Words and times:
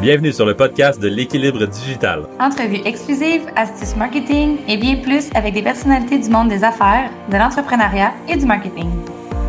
Bienvenue 0.00 0.32
sur 0.32 0.46
le 0.46 0.54
podcast 0.54 1.00
de 1.00 1.08
l'équilibre 1.08 1.66
digital. 1.66 2.28
Entrevues 2.38 2.82
exclusives, 2.84 3.48
astuces 3.56 3.96
marketing 3.96 4.58
et 4.68 4.76
bien 4.76 5.02
plus 5.02 5.28
avec 5.34 5.54
des 5.54 5.62
personnalités 5.62 6.20
du 6.20 6.30
monde 6.30 6.48
des 6.48 6.62
affaires, 6.62 7.10
de 7.28 7.36
l'entrepreneuriat 7.36 8.14
et 8.28 8.36
du 8.36 8.46
marketing. 8.46 8.88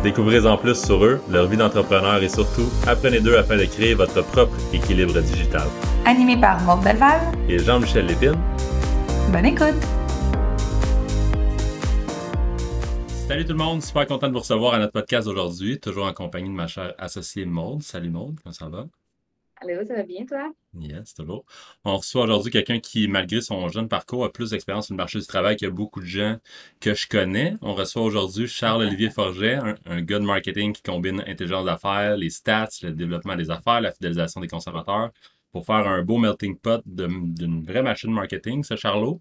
Découvrez 0.02 0.44
en 0.44 0.56
plus 0.56 0.74
sur 0.74 1.04
eux, 1.04 1.20
leur 1.30 1.46
vie 1.46 1.56
d'entrepreneur 1.56 2.20
et 2.20 2.28
surtout, 2.28 2.68
apprenez 2.88 3.20
d'eux 3.20 3.38
afin 3.38 3.56
de 3.56 3.64
créer 3.64 3.94
votre 3.94 4.24
propre 4.24 4.56
équilibre 4.72 5.20
digital. 5.20 5.68
Animé 6.04 6.36
par 6.36 6.60
Maud 6.62 6.82
Belval 6.82 7.20
et 7.48 7.60
Jean-Michel 7.60 8.06
Lépine. 8.06 8.34
Bonne 9.30 9.46
écoute! 9.46 9.80
Salut 13.28 13.44
tout 13.44 13.52
le 13.52 13.58
monde, 13.58 13.82
super 13.84 14.04
content 14.04 14.26
de 14.26 14.32
vous 14.32 14.40
recevoir 14.40 14.74
à 14.74 14.80
notre 14.80 14.94
podcast 14.94 15.28
aujourd'hui, 15.28 15.78
toujours 15.78 16.06
en 16.06 16.12
compagnie 16.12 16.48
de 16.48 16.54
ma 16.54 16.66
chère 16.66 16.92
associée 16.98 17.44
Maude. 17.44 17.84
Salut 17.84 18.10
Maude, 18.10 18.34
comment 18.42 18.52
ça 18.52 18.68
va? 18.68 18.86
Allô, 19.62 19.84
ça 19.84 19.94
va 19.94 20.02
bien, 20.04 20.24
toi? 20.24 20.50
Yes, 20.78 21.12
toujours. 21.12 21.44
On 21.84 21.98
reçoit 21.98 22.22
aujourd'hui 22.22 22.50
quelqu'un 22.50 22.80
qui, 22.80 23.08
malgré 23.08 23.42
son 23.42 23.68
jeune 23.68 23.88
parcours, 23.88 24.24
a 24.24 24.32
plus 24.32 24.50
d'expérience 24.50 24.86
sur 24.86 24.94
le 24.94 24.96
marché 24.96 25.18
du 25.18 25.26
travail 25.26 25.56
que 25.56 25.66
beaucoup 25.66 26.00
de 26.00 26.06
gens 26.06 26.38
que 26.80 26.94
je 26.94 27.06
connais. 27.06 27.56
On 27.60 27.74
reçoit 27.74 28.00
aujourd'hui 28.00 28.48
Charles-Olivier 28.48 29.10
Forget, 29.10 29.58
un, 29.84 30.00
gars 30.00 30.18
de 30.18 30.24
marketing 30.24 30.72
qui 30.72 30.80
combine 30.80 31.20
intelligence 31.26 31.66
d'affaires, 31.66 32.16
les 32.16 32.30
stats, 32.30 32.70
le 32.82 32.92
développement 32.92 33.36
des 33.36 33.50
affaires, 33.50 33.82
la 33.82 33.92
fidélisation 33.92 34.40
des 34.40 34.48
consommateurs 34.48 35.10
pour 35.52 35.66
faire 35.66 35.86
un 35.86 36.02
beau 36.02 36.16
melting 36.16 36.56
pot 36.56 36.80
d'une 36.86 37.62
vraie 37.62 37.82
machine 37.82 38.12
marketing, 38.12 38.64
ce 38.64 38.76
Charlot. 38.76 39.20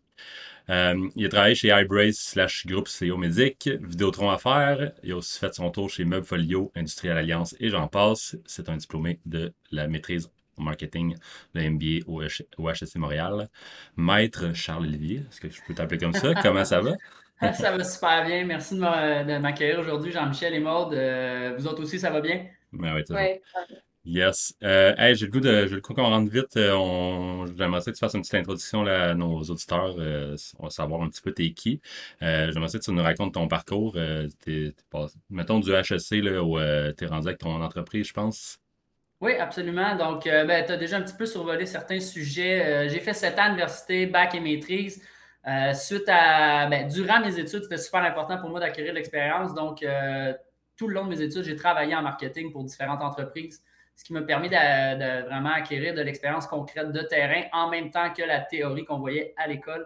Euh, 0.70 1.10
il 1.16 1.26
a 1.26 1.30
travaillé 1.30 1.56
chez 1.56 1.70
iBrace 1.70 2.18
slash 2.18 2.66
groupe 2.68 2.88
CO 2.88 3.18
Médic, 3.18 3.70
Vidéotron 3.82 4.30
Affaires. 4.30 4.92
Il 5.04 5.12
a 5.14 5.18
aussi 5.18 5.40
fait 5.40 5.54
son 5.54 5.72
tour 5.72 5.90
chez 5.90 6.06
Meubles 6.06 6.26
Folio, 6.26 6.72
Industrial 6.76 7.18
Alliance 7.18 7.56
et 7.60 7.70
j'en 7.70 7.88
passe. 7.88 8.38
C'est 8.46 8.70
un 8.70 8.78
diplômé 8.78 9.20
de 9.26 9.54
la 9.72 9.88
maîtrise 9.88 10.30
en 10.58 10.64
marketing 10.64 11.16
de 11.56 11.62
MBA 11.62 12.06
au, 12.08 12.22
HSC 12.22 12.98
Montréal. 12.98 13.50
Maître 13.98 14.54
Charles-Olivier, 14.54 15.24
est-ce 15.30 15.42
que 15.42 15.50
je 15.50 15.60
peux 15.68 15.74
t'appeler 15.74 15.98
comme 15.98 16.14
ça? 16.14 16.34
Comment 16.44 16.66
ça 16.66 16.82
va? 16.82 16.92
ça 17.54 17.76
va 17.76 17.84
super 17.84 18.26
bien. 18.26 18.46
Merci 18.46 18.76
de 18.76 19.38
m'accueillir 19.40 19.80
aujourd'hui, 19.80 20.12
Jean-Michel 20.12 20.54
et 20.54 20.60
Maude. 20.60 20.94
Euh, 20.94 21.56
vous 21.58 21.66
autres 21.66 21.82
aussi, 21.82 21.98
ça 21.98 22.12
va 22.12 22.22
bien? 22.22 22.46
Ben 22.72 22.94
oui, 22.96 23.16
ouais. 23.16 23.42
Yes. 24.10 24.56
Euh, 24.64 25.14
j'ai 25.14 25.28
le 25.28 25.32
goût 25.32 25.40
de, 25.40 25.68
j'ai 25.68 25.76
le 25.76 25.82
qu'on 25.82 25.94
rentre 26.02 26.32
vite. 26.32 26.58
Euh, 26.58 26.74
on, 26.74 27.46
j'aimerais 27.56 27.80
que 27.80 27.92
tu 27.92 28.00
fasses 28.00 28.16
une 28.16 28.22
petite 28.22 28.34
introduction 28.34 28.82
là, 28.82 29.12
à 29.12 29.14
nos 29.14 29.40
auditeurs. 29.44 29.96
Euh, 30.00 30.36
on 30.58 30.64
va 30.64 30.70
savoir 30.72 31.04
un 31.04 31.10
petit 31.10 31.22
peu 31.22 31.32
t'es 31.32 31.52
qui. 31.52 31.80
Euh, 32.24 32.52
j'aimerais 32.52 32.72
que 32.72 32.78
tu 32.80 32.92
nous 32.92 33.04
racontes 33.04 33.36
ton 33.36 33.48
parcours. 33.48 33.96
T'es, 34.44 34.74
mettons 35.30 35.60
du 35.60 35.72
HEC 35.72 36.24
là, 36.24 36.42
où 36.44 36.58
euh, 36.58 36.92
tu 36.98 37.04
es 37.04 37.08
rendu 37.08 37.28
avec 37.28 37.38
ton 37.38 37.62
entreprise, 37.62 38.08
je 38.08 38.14
pense. 38.14 38.58
Oui, 39.22 39.34
absolument. 39.36 39.96
Donc, 39.96 40.24
ben, 40.24 40.66
tu 40.66 40.72
as 40.72 40.78
déjà 40.78 40.98
un 40.98 41.02
petit 41.04 41.16
peu 41.16 41.28
survolé 41.28 41.68
certains 41.68 42.00
sujets. 42.00 42.90
j'ai 42.90 43.02
fait 43.02 43.14
sept 43.14 43.38
ans 43.38 43.46
d'université, 43.46 44.08
bac 44.08 44.34
et 44.34 44.40
maîtrise. 44.40 45.04
suite 45.76 46.08
à, 46.08 46.66
ben, 46.68 46.88
durant 46.88 47.20
mes 47.20 47.38
études, 47.38 47.62
c'était 47.62 47.78
super 47.78 48.02
important 48.02 48.40
pour 48.40 48.50
moi 48.50 48.60
d'acquérir 48.60 48.94
l'expérience. 48.94 49.54
Donc, 49.54 49.86
tout 50.78 50.88
le 50.88 50.96
long 50.96 51.06
de 51.06 51.10
mes 51.10 51.22
études, 51.22 51.44
j'ai 51.44 51.56
travaillé 51.56 51.94
en 51.94 52.02
marketing 52.02 52.52
pour 52.52 52.64
différentes 52.64 53.04
entreprises 53.04 53.62
ce 54.00 54.06
qui 54.06 54.14
m'a 54.14 54.22
permis 54.22 54.48
de, 54.48 55.26
vraiment 55.26 55.52
acquérir 55.52 55.94
de 55.94 56.00
l'expérience 56.00 56.48
concrète 56.48 56.94
de 56.94 57.02
terrain 57.02 57.42
en 57.52 57.70
même 57.70 57.92
temps 57.92 58.14
que 58.14 58.24
la 58.24 58.40
théorie 58.40 58.86
qu'on 58.86 58.98
voyait 58.98 59.34
à 59.36 59.46
l'école. 59.46 59.86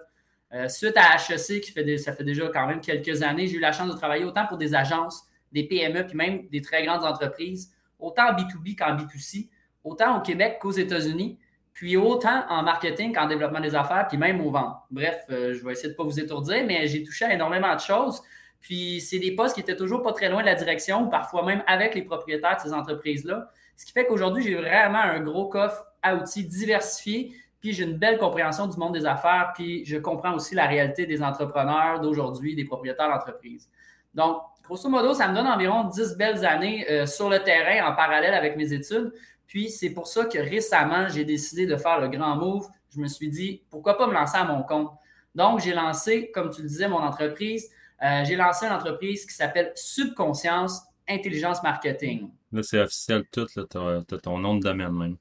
Euh, 0.53 0.67
suite 0.67 0.95
à 0.97 1.15
HEC, 1.15 1.61
qui 1.61 1.71
fait 1.71 1.97
ça 1.97 2.13
fait 2.13 2.23
déjà 2.23 2.47
quand 2.49 2.67
même 2.67 2.79
quelques 2.79 3.23
années, 3.23 3.47
j'ai 3.47 3.57
eu 3.57 3.59
la 3.59 3.71
chance 3.71 3.91
de 3.91 3.97
travailler 3.97 4.23
autant 4.23 4.45
pour 4.45 4.59
des 4.59 4.75
agences, 4.75 5.23
des 5.51 5.63
PME, 5.63 6.05
puis 6.05 6.15
même 6.15 6.47
des 6.49 6.61
très 6.61 6.85
grandes 6.85 7.03
entreprises, 7.03 7.73
autant 7.97 8.29
en 8.29 8.33
B2B 8.33 8.75
qu'en 8.75 8.95
B2C, 8.95 9.49
autant 9.83 10.19
au 10.19 10.21
Québec 10.21 10.59
qu'aux 10.61 10.69
États-Unis, 10.69 11.39
puis 11.73 11.97
autant 11.97 12.45
en 12.49 12.61
marketing 12.61 13.15
qu'en 13.15 13.25
développement 13.25 13.61
des 13.61 13.73
affaires, 13.73 14.07
puis 14.07 14.19
même 14.19 14.41
au 14.41 14.51
ventes. 14.51 14.77
Bref, 14.91 15.23
euh, 15.31 15.55
je 15.55 15.65
vais 15.65 15.71
essayer 15.71 15.87
de 15.87 15.93
ne 15.93 15.97
pas 15.97 16.03
vous 16.03 16.19
étourdir, 16.19 16.63
mais 16.67 16.85
j'ai 16.85 17.01
touché 17.01 17.25
à 17.25 17.33
énormément 17.33 17.73
de 17.73 17.81
choses. 17.81 18.21
Puis 18.61 19.01
c'est 19.01 19.17
des 19.17 19.33
postes 19.33 19.55
qui 19.55 19.61
étaient 19.61 19.75
toujours 19.75 20.03
pas 20.03 20.13
très 20.13 20.29
loin 20.29 20.41
de 20.41 20.45
la 20.45 20.55
direction, 20.55 21.07
parfois 21.07 21.43
même 21.43 21.63
avec 21.65 21.95
les 21.95 22.03
propriétaires 22.03 22.57
de 22.57 22.61
ces 22.61 22.73
entreprises-là. 22.73 23.49
Ce 23.75 23.85
qui 23.85 23.91
fait 23.91 24.05
qu'aujourd'hui, 24.05 24.43
j'ai 24.43 24.55
vraiment 24.55 24.99
un 24.99 25.19
gros 25.19 25.47
coffre 25.47 25.85
à 26.01 26.15
outils 26.15 26.45
diversifié, 26.45 27.33
puis 27.59 27.73
j'ai 27.73 27.83
une 27.83 27.97
belle 27.97 28.17
compréhension 28.17 28.67
du 28.67 28.77
monde 28.77 28.93
des 28.93 29.05
affaires, 29.05 29.51
puis 29.55 29.85
je 29.85 29.97
comprends 29.97 30.33
aussi 30.33 30.53
la 30.53 30.67
réalité 30.67 31.05
des 31.05 31.23
entrepreneurs 31.23 32.01
d'aujourd'hui, 32.01 32.55
des 32.55 32.65
propriétaires 32.65 33.09
d'entreprise. 33.09 33.69
Donc, 34.13 34.41
grosso 34.63 34.89
modo, 34.89 35.13
ça 35.13 35.27
me 35.27 35.35
donne 35.35 35.47
environ 35.47 35.85
10 35.85 36.15
belles 36.17 36.45
années 36.45 36.85
euh, 36.89 37.05
sur 37.05 37.29
le 37.29 37.39
terrain 37.39 37.89
en 37.89 37.95
parallèle 37.95 38.33
avec 38.33 38.57
mes 38.57 38.73
études. 38.73 39.13
Puis 39.47 39.69
c'est 39.69 39.91
pour 39.91 40.07
ça 40.07 40.25
que 40.25 40.37
récemment, 40.37 41.09
j'ai 41.09 41.25
décidé 41.25 41.65
de 41.65 41.75
faire 41.77 41.99
le 41.99 42.09
grand 42.09 42.35
move. 42.35 42.67
Je 42.93 42.99
me 42.99 43.07
suis 43.07 43.29
dit, 43.29 43.63
pourquoi 43.69 43.97
pas 43.97 44.07
me 44.07 44.13
lancer 44.13 44.37
à 44.37 44.43
mon 44.43 44.63
compte? 44.63 44.91
Donc, 45.35 45.59
j'ai 45.61 45.73
lancé, 45.73 46.31
comme 46.31 46.51
tu 46.51 46.61
le 46.61 46.67
disais, 46.67 46.87
mon 46.87 46.99
entreprise. 46.99 47.69
Euh, 48.03 48.23
j'ai 48.23 48.35
lancé 48.35 48.65
une 48.65 48.73
entreprise 48.73 49.25
qui 49.25 49.33
s'appelle 49.33 49.71
Subconscience 49.75 50.81
Intelligence 51.07 51.63
Marketing. 51.63 52.29
Là, 52.53 52.61
c'est 52.61 52.79
officiel 52.79 53.23
tout, 53.31 53.47
tu 53.47 53.59
as, 53.59 54.17
ton 54.21 54.37
nom 54.37 54.55
de 54.55 54.61
domaine 54.61 54.91
même. 54.91 55.17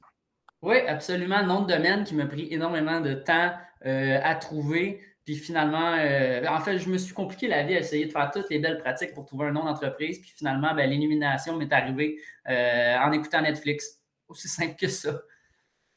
Oui, 0.61 0.77
absolument. 0.87 1.43
Nom 1.43 1.63
de 1.63 1.73
domaine 1.73 2.05
qui 2.05 2.15
m'a 2.15 2.27
pris 2.27 2.47
énormément 2.53 3.01
de 3.01 3.15
temps 3.15 3.53
euh, 3.87 4.21
à 4.23 4.35
trouver. 4.35 5.03
Puis 5.25 5.37
finalement, 5.37 5.95
euh, 5.99 6.45
en 6.47 6.61
fait, 6.61 6.79
je 6.79 6.89
me 6.89 6.99
suis 6.99 7.15
compliqué 7.15 7.49
la 7.49 7.63
vie 7.63 7.75
à 7.75 7.79
essayer 7.79 8.07
de 8.07 8.13
faire 8.13 8.31
toutes 8.31 8.51
les 8.51 8.59
belles 8.59 8.79
pratiques 8.79 9.15
pour 9.15 9.25
trouver 9.25 9.47
un 9.47 9.53
nom 9.53 9.65
d'entreprise. 9.65 10.21
Puis 10.21 10.31
finalement, 10.31 10.75
ben, 10.75 10.89
l'élimination 10.89 11.57
m'est 11.57 11.73
arrivée 11.73 12.19
euh, 12.49 12.97
en 12.99 13.11
écoutant 13.13 13.41
Netflix. 13.41 14.01
Aussi 14.29 14.49
simple 14.49 14.77
que 14.77 14.89
ça. 14.89 15.21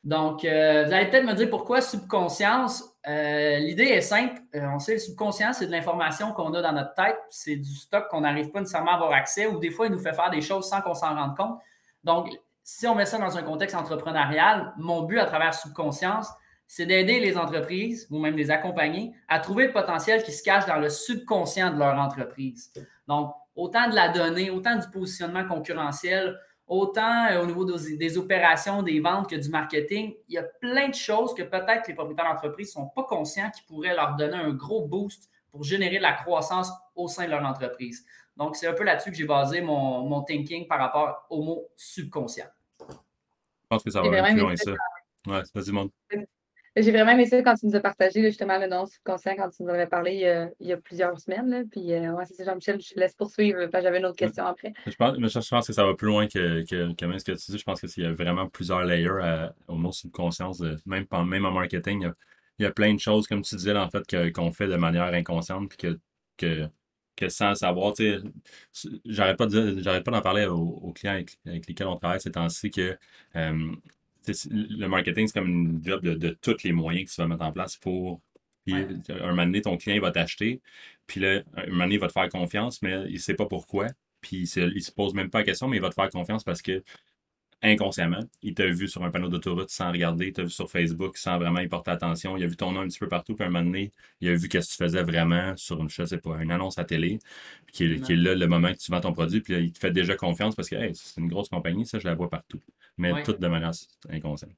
Donc, 0.03 0.41
vous 0.41 0.47
allez 0.47 1.09
peut-être 1.09 1.25
me 1.25 1.33
dire 1.33 1.49
pourquoi 1.49 1.81
subconscience. 1.81 2.94
L'idée 3.07 3.83
est 3.83 4.01
simple. 4.01 4.41
on 4.53 4.79
sait 4.79 4.93
le 4.93 4.99
subconscient, 4.99 5.53
c'est 5.53 5.67
de 5.67 5.71
l'information 5.71 6.31
qu'on 6.33 6.53
a 6.53 6.61
dans 6.61 6.71
notre 6.71 6.93
tête. 6.95 7.17
C'est 7.29 7.55
du 7.55 7.75
stock 7.75 8.07
qu'on 8.09 8.21
n'arrive 8.21 8.49
pas 8.49 8.59
nécessairement 8.59 8.91
à 8.91 8.95
avoir 8.95 9.13
accès 9.13 9.45
ou 9.47 9.59
des 9.59 9.69
fois, 9.69 9.85
il 9.85 9.91
nous 9.91 9.99
fait 9.99 10.13
faire 10.13 10.29
des 10.29 10.41
choses 10.41 10.67
sans 10.67 10.81
qu'on 10.81 10.95
s'en 10.95 11.15
rende 11.15 11.37
compte. 11.37 11.59
Donc, 12.03 12.29
si 12.63 12.87
on 12.87 12.95
met 12.95 13.05
ça 13.05 13.19
dans 13.19 13.37
un 13.37 13.43
contexte 13.43 13.75
entrepreneurial, 13.75 14.73
mon 14.77 15.03
but 15.03 15.19
à 15.19 15.25
travers 15.25 15.53
subconscience, 15.53 16.29
c'est 16.67 16.87
d'aider 16.87 17.19
les 17.19 17.37
entreprises 17.37 18.07
ou 18.09 18.17
même 18.17 18.35
les 18.35 18.49
accompagner 18.49 19.13
à 19.27 19.39
trouver 19.39 19.67
le 19.67 19.71
potentiel 19.71 20.23
qui 20.23 20.31
se 20.31 20.41
cache 20.41 20.65
dans 20.65 20.77
le 20.77 20.89
subconscient 20.89 21.71
de 21.71 21.77
leur 21.77 21.97
entreprise. 21.99 22.71
Donc, 23.07 23.35
autant 23.55 23.87
de 23.87 23.93
la 23.93 24.09
donnée, 24.09 24.49
autant 24.49 24.75
du 24.75 24.87
positionnement 24.89 25.45
concurrentiel, 25.45 26.39
autant 26.67 27.27
euh, 27.27 27.43
au 27.43 27.45
niveau 27.45 27.65
des, 27.65 28.17
opérations, 28.17 28.81
des 28.81 28.99
ventes 28.99 29.29
que 29.29 29.35
du 29.35 29.49
marketing. 29.49 30.15
Il 30.27 30.35
y 30.35 30.37
a 30.37 30.43
plein 30.43 30.89
de 30.89 30.95
choses 30.95 31.33
que 31.33 31.43
peut-être 31.43 31.87
les 31.87 31.93
propriétaires 31.93 32.33
d'entreprise 32.33 32.69
ne 32.69 32.81
sont 32.81 32.87
pas 32.87 33.03
conscients 33.03 33.49
qui 33.51 33.61
pourraient 33.63 33.95
leur 33.95 34.15
donner 34.15 34.37
un 34.37 34.51
gros 34.51 34.85
boost 34.87 35.29
pour 35.51 35.63
générer 35.63 35.97
de 35.97 36.01
la 36.01 36.13
croissance 36.13 36.71
au 36.95 37.07
sein 37.07 37.25
de 37.25 37.31
leur 37.31 37.43
entreprise. 37.43 38.05
Donc, 38.35 38.55
c'est 38.55 38.67
un 38.67 38.73
peu 38.73 38.83
là-dessus 38.83 39.11
que 39.11 39.17
j'ai 39.17 39.25
basé 39.25 39.61
mon, 39.61 40.21
thinking 40.23 40.67
par 40.67 40.79
rapport 40.79 41.25
au 41.29 41.41
mot 41.41 41.69
subconscient. 41.75 42.47
Je 42.79 43.67
pense 43.69 43.83
que 43.83 43.91
ça 43.91 44.01
va 44.01 44.23
influencer 44.23 44.63
ça. 44.63 44.71
Ouais, 45.27 45.41
vas-y, 45.53 45.71
monde. 45.71 45.89
J'ai 46.77 46.91
vraiment 46.91 47.11
aimé 47.11 47.25
ça 47.25 47.41
quand 47.41 47.55
tu 47.55 47.67
nous 47.67 47.75
as 47.75 47.79
partagé 47.79 48.21
justement 48.21 48.59
le 48.59 48.67
nom 48.67 48.85
subconscient 48.85 49.35
quand 49.37 49.49
tu 49.49 49.63
nous 49.63 49.69
en 49.69 49.73
avais 49.73 49.87
parlé 49.87 50.51
il 50.59 50.67
y 50.67 50.73
a, 50.73 50.77
plusieurs 50.77 51.17
semaines. 51.17 51.49
Là. 51.49 51.63
Puis, 51.71 51.93
euh, 51.93 52.11
ouais, 52.13 52.25
c'est 52.25 52.43
Jean-Michel, 52.43 52.81
je 52.81 52.93
te 52.93 52.99
laisse 52.99 53.13
poursuivre. 53.13 53.69
J'avais 53.71 53.99
une 53.99 54.05
autre 54.05 54.17
question 54.17 54.45
après. 54.45 54.73
Je 54.85 54.95
pense, 54.95 55.17
mais 55.17 55.29
je 55.29 55.49
pense 55.49 55.67
que 55.67 55.71
ça 55.71 55.85
va 55.85 55.93
plus 55.93 56.07
loin 56.07 56.27
que, 56.27 56.65
que, 56.65 57.05
même 57.05 57.17
ce 57.17 57.23
que 57.23 57.31
tu 57.31 57.51
dis. 57.51 57.57
Je 57.57 57.63
pense 57.63 57.79
qu'il 57.79 58.03
y 58.03 58.05
a 58.05 58.11
vraiment 58.11 58.49
plusieurs 58.49 58.83
layers 58.83 59.49
au 59.69 59.75
mot 59.75 59.93
subconscience. 59.93 60.61
Même, 60.85 61.05
même 61.25 61.45
en 61.45 61.51
marketing, 61.51 62.09
il 62.59 62.63
y, 62.63 62.65
a, 62.65 62.71
plein 62.71 62.93
de 62.93 62.99
choses, 62.99 63.25
comme 63.25 63.41
tu 63.41 63.55
disais, 63.55 63.75
en 63.77 63.89
fait, 63.89 64.33
qu'on 64.33 64.51
fait 64.51 64.67
de 64.67 64.75
manière 64.75 65.13
inconsciente. 65.13 65.69
Puis 65.69 65.77
que, 65.77 65.99
que, 66.35 66.67
que 67.15 67.29
sans 67.29 67.55
savoir, 67.55 67.93
tu 67.93 68.21
sais, 68.73 68.89
j'arrête 69.05 69.37
pas 69.37 69.45
d'en 69.45 70.21
parler 70.21 70.45
aux, 70.45 70.91
clients 70.91 71.13
avec, 71.13 71.67
lesquels 71.67 71.87
on 71.87 71.95
travaille 71.95 72.19
ces 72.19 72.31
temps-ci 72.31 72.69
que. 72.69 72.97
Euh, 73.37 73.71
le 74.49 74.87
marketing, 74.87 75.27
c'est 75.27 75.39
comme 75.39 75.47
une 75.49 75.81
job 75.83 76.01
de, 76.01 76.29
tous 76.41 76.63
les 76.63 76.71
moyens 76.71 77.09
que 77.09 77.15
tu 77.15 77.21
vas 77.21 77.27
mettre 77.27 77.43
en 77.43 77.51
place 77.51 77.77
pour. 77.77 78.21
Puis, 78.65 78.73
un 78.75 79.27
moment 79.27 79.45
donné, 79.45 79.61
ton 79.61 79.77
client 79.77 80.01
va 80.01 80.11
t'acheter. 80.11 80.61
Puis 81.05 81.19
là, 81.19 81.43
un 81.55 81.67
moment 81.67 81.83
donné, 81.83 81.95
il 81.95 81.99
va 81.99 82.07
te 82.07 82.13
faire 82.13 82.29
confiance, 82.29 82.81
mais 82.81 83.03
il 83.07 83.13
ne 83.13 83.19
sait 83.19 83.35
pas 83.35 83.45
pourquoi. 83.45 83.87
Puis 84.21 84.49
il 84.55 84.73
ne 84.73 84.79
se 84.79 84.91
pose 84.91 85.13
même 85.13 85.29
pas 85.29 85.39
la 85.39 85.45
question, 85.45 85.67
mais 85.67 85.77
il 85.77 85.81
va 85.81 85.89
te 85.89 85.93
faire 85.93 86.09
confiance 86.09 86.43
parce 86.43 86.61
que 86.63 86.83
inconsciemment, 87.65 88.23
il 88.41 88.53
t'a 88.53 88.67
vu 88.67 88.87
sur 88.87 89.03
un 89.03 89.09
panneau 89.11 89.27
d'autoroute 89.27 89.69
sans 89.69 89.91
regarder, 89.91 90.27
il 90.27 90.33
t'a 90.33 90.43
vu 90.43 90.49
sur 90.49 90.69
Facebook 90.69 91.17
sans 91.17 91.37
vraiment 91.37 91.59
y 91.59 91.67
porter 91.67 91.91
attention, 91.91 92.37
il 92.37 92.43
a 92.43 92.47
vu 92.47 92.55
ton 92.55 92.71
nom 92.71 92.81
un 92.81 92.87
petit 92.87 92.99
peu 92.99 93.07
partout, 93.07 93.35
puis 93.35 93.45
un 93.45 93.49
moment 93.49 93.65
donné, 93.65 93.91
il 94.21 94.29
a 94.29 94.35
vu 94.35 94.47
qu'est-ce 94.49 94.69
que 94.69 94.77
tu 94.77 94.83
faisais 94.83 95.03
vraiment 95.03 95.55
sur 95.57 95.81
une, 95.81 95.89
je 95.89 96.05
sais 96.05 96.17
pas, 96.17 96.41
une 96.41 96.51
annonce 96.51 96.77
à 96.77 96.85
télé, 96.85 97.19
puis 97.65 97.99
qui 98.01 98.13
est, 98.13 98.15
là 98.15 98.35
le 98.35 98.47
moment 98.47 98.71
que 98.71 98.77
tu 98.77 98.91
vends 98.91 99.01
ton 99.01 99.13
produit, 99.13 99.41
puis 99.41 99.53
il 99.55 99.71
te 99.73 99.79
fait 99.79 99.91
déjà 99.91 100.15
confiance 100.15 100.55
parce 100.55 100.69
que 100.69 100.75
c'est 100.93 101.21
une 101.21 101.27
grosse 101.27 101.49
compagnie, 101.49 101.85
ça, 101.85 101.99
je 101.99 102.07
la 102.07 102.15
vois 102.15 102.29
partout. 102.29 102.59
Mais 102.97 103.23
tout 103.23 103.33
de 103.33 103.47
manière 103.47 103.71
inconsciente. 104.09 104.55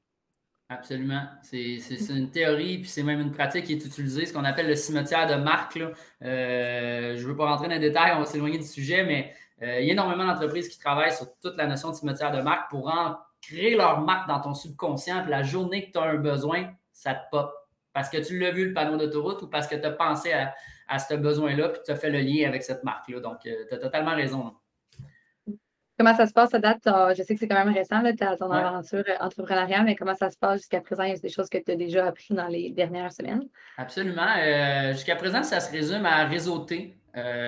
Absolument. 0.69 1.23
C'est 1.43 1.79
une 2.09 2.29
théorie, 2.29 2.79
puis 2.79 2.89
c'est 2.89 3.03
même 3.03 3.21
une 3.21 3.31
pratique 3.31 3.65
qui 3.65 3.73
est 3.73 3.85
utilisée, 3.85 4.25
ce 4.25 4.33
qu'on 4.33 4.43
appelle 4.43 4.67
le 4.67 4.75
cimetière 4.75 5.25
de 5.25 5.41
marque. 5.41 5.79
Euh, 6.21 7.15
je 7.15 7.23
ne 7.23 7.27
veux 7.27 7.37
pas 7.37 7.45
rentrer 7.45 7.67
dans 7.67 7.75
les 7.75 7.79
détails, 7.79 8.11
on 8.15 8.19
va 8.19 8.25
s'éloigner 8.25 8.57
du 8.57 8.65
sujet, 8.65 9.05
mais 9.05 9.33
euh, 9.61 9.79
il 9.79 9.87
y 9.87 9.89
a 9.89 9.93
énormément 9.93 10.25
d'entreprises 10.25 10.69
qui 10.69 10.79
travaillent 10.79 11.13
sur 11.13 11.27
toute 11.39 11.57
la 11.57 11.67
notion 11.67 11.89
de 11.89 11.95
cimetière 11.95 12.31
de 12.31 12.41
marque 12.41 12.69
pour 12.69 12.91
créent 13.41 13.75
leur 13.75 14.01
marque 14.01 14.27
dans 14.27 14.39
ton 14.39 14.53
subconscient, 14.53 15.21
puis 15.21 15.31
la 15.31 15.43
journée 15.43 15.87
que 15.87 15.91
tu 15.91 15.97
as 15.97 16.03
un 16.03 16.15
besoin, 16.15 16.71
ça 16.91 17.13
te 17.13 17.29
pop. 17.31 17.53
Parce 17.93 18.09
que 18.09 18.17
tu 18.17 18.37
l'as 18.39 18.51
vu 18.51 18.67
le 18.67 18.73
panneau 18.73 18.97
d'autoroute 18.97 19.41
ou 19.41 19.47
parce 19.47 19.67
que 19.67 19.75
tu 19.75 19.85
as 19.85 19.91
pensé 19.91 20.31
à, 20.31 20.53
à 20.87 20.99
ce 20.99 21.15
besoin-là, 21.15 21.69
puis 21.69 21.81
tu 21.85 21.91
as 21.91 21.95
fait 21.95 22.09
le 22.09 22.19
lien 22.19 22.47
avec 22.47 22.63
cette 22.63 22.83
marque-là. 22.83 23.19
Donc, 23.19 23.45
euh, 23.45 23.65
tu 23.67 23.75
as 23.75 23.77
totalement 23.77 24.15
raison. 24.15 24.53
Comment 25.97 26.15
ça 26.15 26.27
se 26.27 26.33
passe 26.33 26.53
à 26.53 26.59
date? 26.59 26.81
Je 26.85 27.23
sais 27.23 27.33
que 27.33 27.39
c'est 27.39 27.47
quand 27.47 27.63
même 27.63 27.73
récent, 27.73 28.01
là, 28.01 28.13
ton 28.13 28.51
aventure 28.51 29.03
euh, 29.09 29.15
entrepreneuriale, 29.19 29.83
mais 29.83 29.95
comment 29.95 30.13
ça 30.13 30.29
se 30.29 30.37
passe 30.37 30.59
jusqu'à 30.59 30.79
présent? 30.79 31.03
Il 31.03 31.09
y 31.09 31.13
a 31.13 31.17
des 31.17 31.29
choses 31.29 31.49
que 31.49 31.57
tu 31.57 31.71
as 31.71 31.75
déjà 31.75 32.05
appris 32.05 32.35
dans 32.35 32.47
les 32.47 32.69
dernières 32.69 33.11
semaines? 33.11 33.47
Absolument. 33.77 34.27
Euh, 34.37 34.91
jusqu'à 34.91 35.15
présent, 35.15 35.41
ça 35.41 35.59
se 35.59 35.71
résume 35.71 36.05
à 36.05 36.25
réseauter. 36.25 36.95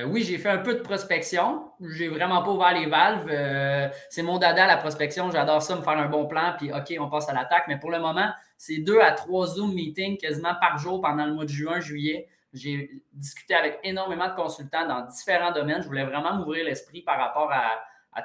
Oui, 0.08 0.24
j'ai 0.24 0.38
fait 0.38 0.50
un 0.50 0.58
peu 0.58 0.76
de 0.76 0.80
prospection. 0.80 1.72
J'ai 1.82 2.08
vraiment 2.08 2.42
pas 2.42 2.52
ouvert 2.52 2.74
les 2.74 2.88
valves. 2.88 3.92
c'est 4.10 4.24
mon 4.24 4.38
dada, 4.38 4.68
la 4.68 4.78
prospection. 4.78 5.32
J'adore 5.32 5.62
ça, 5.62 5.76
me 5.76 5.82
faire 5.82 5.98
un 5.98 6.08
bon 6.08 6.28
plan, 6.28 6.54
puis 6.58 6.72
OK, 6.72 6.96
on 7.00 7.10
passe 7.10 7.30
à 7.30 7.34
l'attaque. 7.34 7.66
Mais 7.68 7.78
pour 7.78 7.92
le 7.92 8.00
moment, 8.00 8.32
c'est 8.58 8.80
deux 8.80 9.00
à 9.00 9.12
trois 9.12 9.48
Zoom 9.48 9.74
meetings 9.74 10.18
quasiment 10.18 10.54
par 10.60 10.78
jour 10.78 11.02
pendant 11.02 11.26
le 11.26 11.34
mois 11.34 11.46
de 11.46 11.50
juin, 11.50 11.80
juillet. 11.80 12.28
J'ai 12.52 13.04
discuté 13.14 13.54
avec 13.54 13.80
énormément 13.84 14.28
de 14.28 14.36
consultants 14.36 14.88
dans 14.88 15.06
différents 15.06 15.52
domaines. 15.52 15.82
Je 15.82 15.88
voulais 15.88 16.04
vraiment 16.04 16.36
m'ouvrir 16.36 16.66
l'esprit 16.66 17.02
par 17.02 17.18
rapport 17.18 17.52
à, 17.52 17.80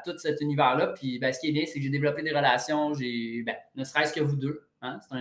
tout 0.05 0.19
cet 0.19 0.40
univers-là. 0.40 0.88
Puis 0.88 1.20
ben, 1.20 1.32
ce 1.32 1.38
qui 1.38 1.50
est 1.50 1.52
bien, 1.52 1.64
c'est 1.67 1.75
que 1.75 1.82
j'ai 1.82 1.90
développé 1.90 2.23
des 2.23 2.32
relations. 2.32 2.94
J'ai, 2.94 3.44
ben, 3.47 3.55
ne 3.76 3.85
serait-ce 3.85 4.12
que 4.12 4.20
vous 4.20 4.35
deux. 4.35 4.67
Hein, 4.82 4.99
c'est, 5.08 5.14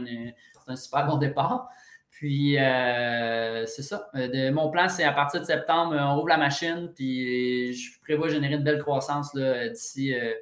un, 0.67 0.75
super 0.75 1.05
bon 1.05 1.17
départ. 1.17 1.69
Puis 2.13 2.57
euh, 2.57 3.65
c'est 3.65 3.81
ça. 3.81 4.09
Euh, 4.15 4.51
mon 4.51 4.69
plan, 4.69 4.87
c'est 4.87 5.03
à 5.03 5.11
partir 5.11 5.41
de 5.41 5.45
septembre, 5.45 5.95
on 5.99 6.17
ouvre 6.17 6.29
la 6.29 6.37
machine. 6.37 6.91
Puis 6.95 7.73
je 7.73 7.99
prévois 8.01 8.29
générer 8.29 8.55
une 8.55 8.63
belle 8.63 8.79
croissance 8.79 9.35
d'ici, 9.35 10.13
euh, 10.13 10.33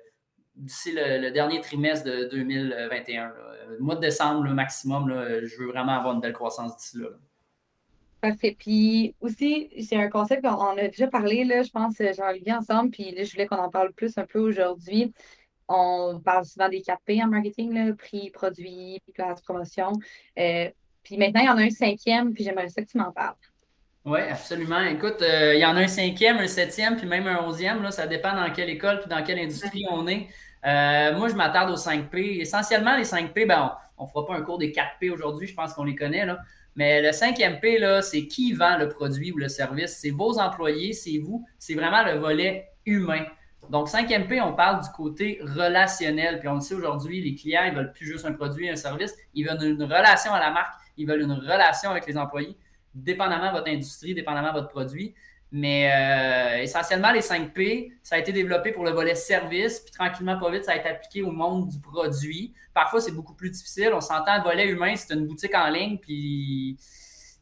le, 0.57 1.29
dernier 1.31 1.61
trimestre 1.61 2.05
de 2.05 2.25
2021. 2.25 3.33
Le 3.69 3.79
mois 3.79 3.95
de 3.95 4.01
décembre, 4.01 4.43
le 4.43 4.53
maximum, 4.53 5.09
je 5.43 5.57
veux 5.57 5.67
vraiment 5.67 5.97
avoir 5.97 6.13
une 6.13 6.21
belle 6.21 6.33
croissance 6.33 6.77
d'ici 6.77 6.97
là. 6.99 7.07
Parfait. 8.21 8.55
Puis 8.57 9.15
aussi, 9.19 9.71
c'est 9.81 9.95
un 9.95 10.07
concept 10.07 10.43
qu'on 10.43 10.77
a 10.77 10.87
déjà 10.87 11.07
parlé, 11.07 11.43
là, 11.43 11.63
je 11.63 11.71
pense, 11.71 11.99
euh, 12.01 12.13
Jean-Olivier, 12.13 12.53
ensemble, 12.53 12.91
puis 12.91 13.09
là, 13.15 13.23
je 13.23 13.31
voulais 13.31 13.47
qu'on 13.47 13.57
en 13.57 13.69
parle 13.71 13.93
plus 13.93 14.15
un 14.19 14.27
peu 14.27 14.39
aujourd'hui. 14.39 15.11
On 15.67 16.21
parle 16.23 16.45
souvent 16.45 16.69
des 16.69 16.81
4P 16.81 17.23
en 17.23 17.27
marketing, 17.27 17.73
là, 17.73 17.93
prix, 17.95 18.29
produit, 18.29 19.01
place, 19.15 19.41
promotion. 19.41 19.93
Euh, 20.37 20.69
puis 21.03 21.17
maintenant, 21.17 21.41
il 21.41 21.47
y 21.47 21.49
en 21.49 21.57
a 21.57 21.63
un 21.63 21.69
cinquième, 21.69 22.33
puis 22.33 22.43
j'aimerais 22.43 22.69
ça 22.69 22.81
que 22.81 22.87
tu 22.87 22.97
m'en 22.97 23.11
parles. 23.11 23.35
Oui, 24.03 24.19
absolument. 24.19 24.81
Écoute, 24.81 25.21
euh, 25.21 25.53
il 25.53 25.59
y 25.59 25.65
en 25.65 25.75
a 25.75 25.81
un 25.81 25.87
cinquième, 25.87 26.37
un 26.37 26.47
septième, 26.47 26.97
puis 26.97 27.07
même 27.07 27.27
un 27.27 27.43
onzième. 27.43 27.83
Là, 27.83 27.91
ça 27.91 28.07
dépend 28.07 28.35
dans 28.35 28.51
quelle 28.51 28.69
école 28.69 28.99
puis 28.99 29.09
dans 29.09 29.23
quelle 29.23 29.39
industrie 29.39 29.85
on 29.91 30.07
est. 30.07 30.27
moi, 30.63 31.29
je 31.29 31.35
m'attarde 31.35 31.69
aux 31.69 31.77
5P. 31.77 32.41
Essentiellement, 32.41 32.97
les 32.97 33.03
5P, 33.03 33.45
ben, 33.45 33.75
on 33.97 34.05
ne 34.05 34.09
fera 34.09 34.25
pas 34.25 34.35
un 34.35 34.41
cours 34.41 34.57
des 34.57 34.71
4P 34.71 35.11
aujourd'hui, 35.11 35.47
je 35.47 35.53
pense 35.53 35.73
qu'on 35.73 35.83
les 35.83 35.95
connaît. 35.95 36.25
Là. 36.25 36.39
Mais 36.75 37.01
le 37.01 37.11
cinquième 37.11 37.59
P, 37.59 37.79
c'est 38.01 38.27
qui 38.27 38.53
vend 38.53 38.77
le 38.77 38.89
produit 38.89 39.31
ou 39.31 39.37
le 39.37 39.49
service. 39.49 39.97
C'est 40.01 40.11
vos 40.11 40.39
employés, 40.39 40.93
c'est 40.93 41.17
vous. 41.17 41.45
C'est 41.59 41.75
vraiment 41.75 42.03
le 42.03 42.13
volet 42.13 42.69
humain. 42.85 43.25
Donc, 43.69 43.89
cinquième 43.89 44.27
P, 44.27 44.41
on 44.41 44.53
parle 44.53 44.81
du 44.81 44.89
côté 44.89 45.39
relationnel. 45.41 46.39
Puis 46.39 46.47
on 46.47 46.55
le 46.55 46.61
sait 46.61 46.73
aujourd'hui, 46.73 47.21
les 47.21 47.35
clients, 47.35 47.63
ils 47.67 47.73
veulent 47.73 47.91
plus 47.91 48.05
juste 48.05 48.25
un 48.25 48.33
produit, 48.33 48.69
un 48.69 48.75
service. 48.75 49.13
Ils 49.33 49.47
veulent 49.47 49.63
une 49.63 49.83
relation 49.83 50.33
à 50.33 50.39
la 50.39 50.51
marque. 50.51 50.73
Ils 51.01 51.07
veulent 51.07 51.21
une 51.21 51.33
relation 51.33 51.91
avec 51.91 52.05
les 52.07 52.17
employés, 52.17 52.55
dépendamment 52.93 53.51
de 53.51 53.57
votre 53.57 53.69
industrie, 53.69 54.13
dépendamment 54.13 54.49
de 54.49 54.59
votre 54.59 54.69
produit. 54.69 55.13
Mais 55.53 55.91
euh, 55.91 56.63
essentiellement, 56.63 57.11
les 57.11 57.21
5 57.21 57.53
P, 57.53 57.91
ça 58.01 58.15
a 58.15 58.19
été 58.19 58.31
développé 58.31 58.71
pour 58.71 58.85
le 58.85 58.91
volet 58.91 59.15
service, 59.15 59.81
puis 59.81 59.91
tranquillement, 59.91 60.39
pas 60.39 60.49
vite, 60.49 60.63
ça 60.63 60.71
a 60.71 60.77
été 60.77 60.87
appliqué 60.87 61.23
au 61.23 61.31
monde 61.31 61.67
du 61.67 61.79
produit. 61.79 62.53
Parfois, 62.73 63.01
c'est 63.01 63.11
beaucoup 63.11 63.33
plus 63.33 63.49
difficile. 63.49 63.91
On 63.93 63.99
s'entend, 63.99 64.37
le 64.37 64.43
volet 64.43 64.67
humain, 64.67 64.95
c'est 64.95 65.13
une 65.13 65.27
boutique 65.27 65.53
en 65.53 65.69
ligne, 65.69 65.97
puis 65.97 66.77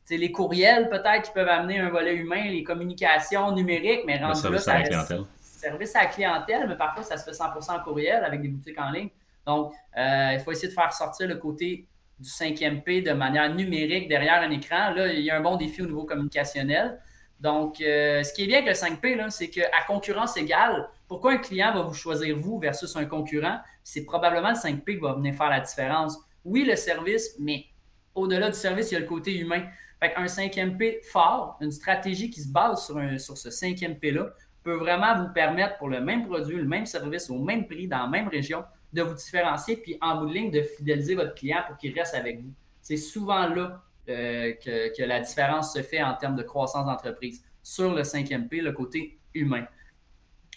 les 0.09 0.31
courriels 0.31 0.89
peut-être 0.89 1.23
qui 1.23 1.31
peuvent 1.31 1.47
amener 1.47 1.79
un 1.79 1.89
volet 1.89 2.15
humain, 2.15 2.45
les 2.45 2.63
communications 2.63 3.51
numériques, 3.51 4.01
mais 4.07 4.17
rendu 4.17 4.41
là, 4.51 4.57
ça 4.57 4.73
à 4.73 4.79
la 4.79 4.83
clientèle. 4.83 5.23
service 5.39 5.95
à 5.95 6.01
la 6.01 6.06
clientèle, 6.07 6.67
mais 6.67 6.77
parfois, 6.77 7.03
ça 7.03 7.15
se 7.15 7.23
fait 7.23 7.38
100% 7.38 7.79
en 7.79 7.83
courriel 7.83 8.23
avec 8.23 8.41
des 8.41 8.47
boutiques 8.47 8.79
en 8.79 8.89
ligne. 8.89 9.09
Donc, 9.45 9.73
euh, 9.97 10.31
il 10.33 10.39
faut 10.39 10.51
essayer 10.51 10.69
de 10.69 10.73
faire 10.73 10.94
sortir 10.94 11.27
le 11.27 11.35
côté 11.35 11.88
du 12.19 12.30
5e 12.30 12.83
P 12.83 13.01
de 13.01 13.12
manière 13.12 13.54
numérique 13.54 14.07
derrière 14.07 14.42
un 14.42 14.51
écran. 14.51 14.92
Là, 14.92 15.12
il 15.13 15.21
y 15.21 15.31
a 15.31 15.38
un 15.38 15.42
bon 15.42 15.56
défi 15.56 15.81
au 15.81 15.86
niveau 15.86 16.04
communicationnel. 16.04 17.00
Donc, 17.39 17.80
euh, 17.80 18.21
ce 18.24 18.33
qui 18.33 18.44
est 18.44 18.48
bien 18.48 18.57
avec 18.57 18.69
le 18.69 18.74
5P, 18.74 19.30
c'est 19.30 19.50
qu'à 19.50 19.69
concurrence 19.88 20.36
égale, 20.36 20.89
pourquoi 21.07 21.33
un 21.33 21.38
client 21.38 21.74
va 21.74 21.83
vous 21.83 21.94
choisir 21.94 22.38
vous 22.38 22.60
versus 22.60 22.95
un 22.98 23.06
concurrent? 23.06 23.60
C'est 23.83 24.04
probablement 24.04 24.50
le 24.50 24.56
5P 24.56 24.95
qui 24.95 24.98
va 24.98 25.13
venir 25.13 25.33
faire 25.36 25.50
la 25.50 25.62
différence. 25.62 26.18
Oui, 26.44 26.66
le 26.66 26.75
service, 26.75 27.36
mais 27.39 27.66
au-delà 28.13 28.50
du 28.50 28.57
service, 28.57 28.92
il 28.92 28.95
y 28.95 28.98
a 28.98 29.00
le 29.00 29.06
côté 29.06 29.38
humain. 29.38 29.63
Fait 30.01 30.13
un 30.16 30.25
5e 30.25 30.77
P 30.77 31.00
fort, 31.12 31.57
une 31.62 31.71
stratégie 31.71 32.30
qui 32.30 32.42
se 32.42 32.51
base 32.51 32.86
sur, 32.86 33.38
ce 33.38 33.50
5e 33.50 34.00
P-là, 34.00 34.30
peut 34.63 34.75
vraiment 34.75 35.18
vous 35.18 35.33
permettre, 35.33 35.77
pour 35.77 35.88
le 35.89 36.01
même 36.01 36.25
produit, 36.27 36.57
le 36.57 36.66
même 36.66 36.86
service, 36.86 37.30
au 37.30 37.39
même 37.39 37.68
prix, 37.68 37.88
dans 37.88 38.00
la 38.00 38.07
même 38.07 38.27
région, 38.27 38.63
de 38.94 39.01
vous 39.01 39.13
différencier, 39.13 39.77
puis 39.77 39.97
en 40.01 40.18
bout 40.18 40.27
de 40.27 40.33
ligne, 40.33 40.51
de 40.51 40.62
fidéliser 40.62 41.15
votre 41.15 41.36
client 41.36 41.59
pour 41.68 41.77
qu'il 41.77 41.97
reste 41.97 42.15
avec 42.15 42.41
vous. 42.41 42.51
C'est 42.81 42.97
souvent 42.97 43.47
là 43.47 43.83
euh, 44.09 44.53
que, 44.53 45.03
la 45.03 45.19
différence 45.19 45.74
se 45.74 45.83
fait 45.83 46.01
en 46.01 46.15
termes 46.15 46.36
de 46.36 46.44
croissance 46.44 46.86
d'entreprise 46.86 47.44
sur 47.62 47.94
le 47.94 48.01
5e 48.01 48.47
P, 48.47 48.62
le 48.62 48.71
côté 48.71 49.19
humain. 49.33 49.65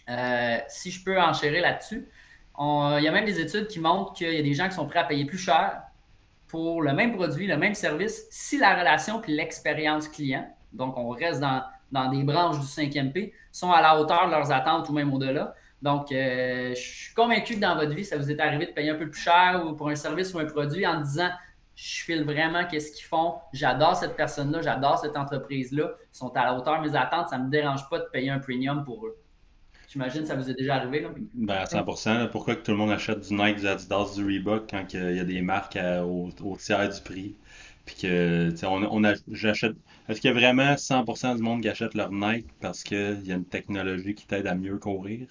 Euh, 0.08 0.58
si 0.69 0.90
je 0.90 1.05
peux 1.05 1.20
enchérir 1.20 1.62
là-dessus, 1.62 2.08
il 2.58 3.02
y 3.02 3.08
a 3.08 3.12
même 3.12 3.25
des 3.25 3.40
études 3.40 3.67
qui 3.67 3.81
montrent 3.81 4.12
qu'il 4.12 4.32
y 4.32 4.38
a 4.38 4.43
des 4.43 4.55
gens 4.55 4.69
qui 4.69 4.75
sont 4.75 4.87
prêts 4.87 5.00
à 5.00 5.05
payer 5.05 5.25
plus 5.25 5.38
cher 5.38 5.82
pour 6.52 6.82
le 6.82 6.93
même 6.93 7.17
produit, 7.17 7.46
le 7.46 7.56
même 7.56 7.75
service, 7.75 8.26
si 8.31 8.58
la 8.58 8.78
relation 8.78 9.23
et 9.23 9.31
l'expérience 9.32 10.06
client, 10.06 10.46
donc 10.73 10.99
on 10.99 11.08
reste 11.08 11.40
dans, 11.40 11.62
dans, 11.90 12.11
des 12.11 12.23
branches 12.23 12.61
du 12.61 12.67
5e 12.67 13.11
P, 13.11 13.32
sont 13.50 13.73
à 13.73 13.81
la 13.81 13.99
hauteur 13.99 14.26
de 14.26 14.32
leurs 14.32 14.52
attentes 14.52 14.88
ou 14.90 14.93
même 14.93 15.12
au-delà. 15.14 15.55
Donc, 15.82 16.12
euh, 16.12 16.75
je 16.75 16.81
suis 16.81 17.14
convaincu 17.14 17.56
que 17.56 17.61
dans 17.61 17.75
votre 17.75 17.93
vie, 17.93 18.05
ça 18.05 18.17
vous 18.17 18.31
est 18.31 18.40
arrivé 18.40 18.67
de 18.67 18.70
payer 18.70 18.90
un 18.90 18.94
peu 18.94 19.11
plus 19.11 19.20
cher 19.20 19.64
ou 19.67 19.75
pour 19.75 19.88
un 19.88 19.96
service 19.96 20.32
ou 20.32 20.38
un 20.38 20.44
produit 20.44 20.87
en 20.87 21.00
disant 21.00 21.31
je 21.75 22.05
file 22.05 22.25
vraiment 22.25 22.64
qu'est-ce 22.67 22.93
qu'ils 22.93 23.06
font. 23.06 23.34
J'adore 23.52 23.96
cette 23.96 24.14
personne-là, 24.14 24.62
j'adore 24.62 24.99
cette 24.99 25.17
entreprise-là. 25.17 25.94
Ils 26.12 26.17
sont 26.17 26.29
à 26.37 26.44
la 26.44 26.55
hauteur 26.55 26.81
de 26.81 26.88
mes 26.88 26.96
attentes. 26.96 27.29
Ça 27.29 27.38
ne 27.38 27.46
me 27.46 27.50
dérange 27.50 27.88
pas 27.88 27.99
de 27.99 28.06
payer 28.12 28.31
un 28.31 28.38
premium 28.38 28.84
pour 28.84 29.06
eux. 29.06 29.17
J'imagine 29.88 30.23
que 30.23 30.29
ça 30.29 30.37
vous 30.37 30.49
est 30.49 30.55
déjà 30.55 30.76
arrivé. 30.76 31.00
Là. 31.00 31.08
Ben, 31.34 31.55
à 31.55 31.64
100%. 31.64 32.31
Pourquoi 32.31 32.55
que 32.55 32.62
tout 32.62 32.70
le 32.70 32.78
monde 32.78 32.93
achète 32.93 33.20
du 33.28 33.35
Nike, 33.35 33.58
du 33.58 33.67
Adidas, 33.67 34.14
du 34.14 34.25
Reebok 34.25 34.71
quand 34.71 34.85
il 34.95 35.16
y 35.16 35.21
a 35.21 35.25
des 35.25 35.42
marques 35.42 35.78
au, 36.04 36.30
tiers 36.59 36.88
du 36.88 37.00
prix? 37.02 37.35
Puis 37.85 37.97
que, 38.02 38.54
on 38.64 39.14
j'achète. 39.33 39.75
Est-ce 40.09 40.21
qu'il 40.21 40.30
y 40.30 40.33
a 40.33 40.37
vraiment 40.37 40.75
100% 40.75 41.37
du 41.37 41.42
monde 41.42 41.62
qui 41.62 41.68
achète 41.68 41.95
leur 41.95 42.12
Nike 42.12 42.47
parce 42.61 42.85
qu'il 42.85 43.26
y 43.26 43.33
a 43.33 43.35
une 43.35 43.45
technologie 43.45 44.14
qui 44.14 44.26
t'aide 44.26 44.47
à 44.47 44.54
mieux 44.54 44.78
courir? 44.78 45.26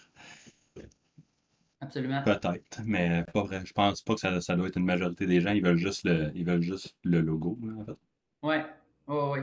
Absolument. 1.82 2.22
Peut-être, 2.22 2.82
mais 2.86 3.24
pas 3.34 3.42
vrai. 3.42 3.62
Je 3.66 3.74
pense 3.74 4.02
pas 4.02 4.14
que 4.14 4.20
ça, 4.20 4.40
ça, 4.40 4.56
doit 4.56 4.68
être 4.68 4.78
une 4.78 4.86
majorité 4.86 5.26
des 5.26 5.42
gens. 5.42 5.52
Ils 5.52 5.64
veulent 5.64 5.78
juste 5.78 6.04
le, 6.06 6.32
ils 6.36 6.46
veulent 6.46 6.62
juste 6.62 6.96
le 7.04 7.22
logo, 7.22 7.58
en 7.80 7.86
fait. 7.86 7.98
Oui, 8.44 8.56
oui, 9.08 9.18
oui. 9.32 9.40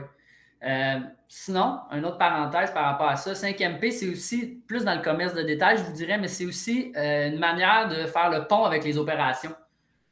Euh, 0.63 0.99
sinon, 1.27 1.79
une 1.91 2.05
autre 2.05 2.17
parenthèse 2.17 2.71
par 2.71 2.85
rapport 2.85 3.09
à 3.09 3.17
ça, 3.17 3.33
5MP, 3.33 3.91
c'est 3.91 4.09
aussi 4.09 4.61
plus 4.67 4.83
dans 4.83 4.95
le 4.95 5.01
commerce 5.01 5.33
de 5.33 5.41
détail, 5.41 5.77
je 5.77 5.83
vous 5.83 5.93
dirais, 5.93 6.17
mais 6.17 6.27
c'est 6.27 6.45
aussi 6.45 6.91
euh, 6.97 7.29
une 7.29 7.39
manière 7.39 7.87
de 7.89 8.05
faire 8.07 8.29
le 8.29 8.45
pont 8.47 8.63
avec 8.63 8.83
les 8.83 8.97
opérations. 8.97 9.55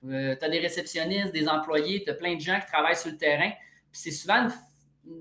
Euh, 0.06 0.36
tu 0.38 0.46
as 0.46 0.50
des 0.50 0.60
réceptionnistes, 0.60 1.34
des 1.34 1.50
employés, 1.50 2.04
tu 2.04 2.12
as 2.12 2.14
plein 2.14 2.36
de 2.36 2.42
gens 2.42 2.60
qui 2.60 2.68
travaillent 2.68 2.96
sur 2.96 3.12
le 3.12 3.18
terrain. 3.18 3.52
C'est 3.92 4.12
souvent 4.12 4.44
une, 4.44 4.52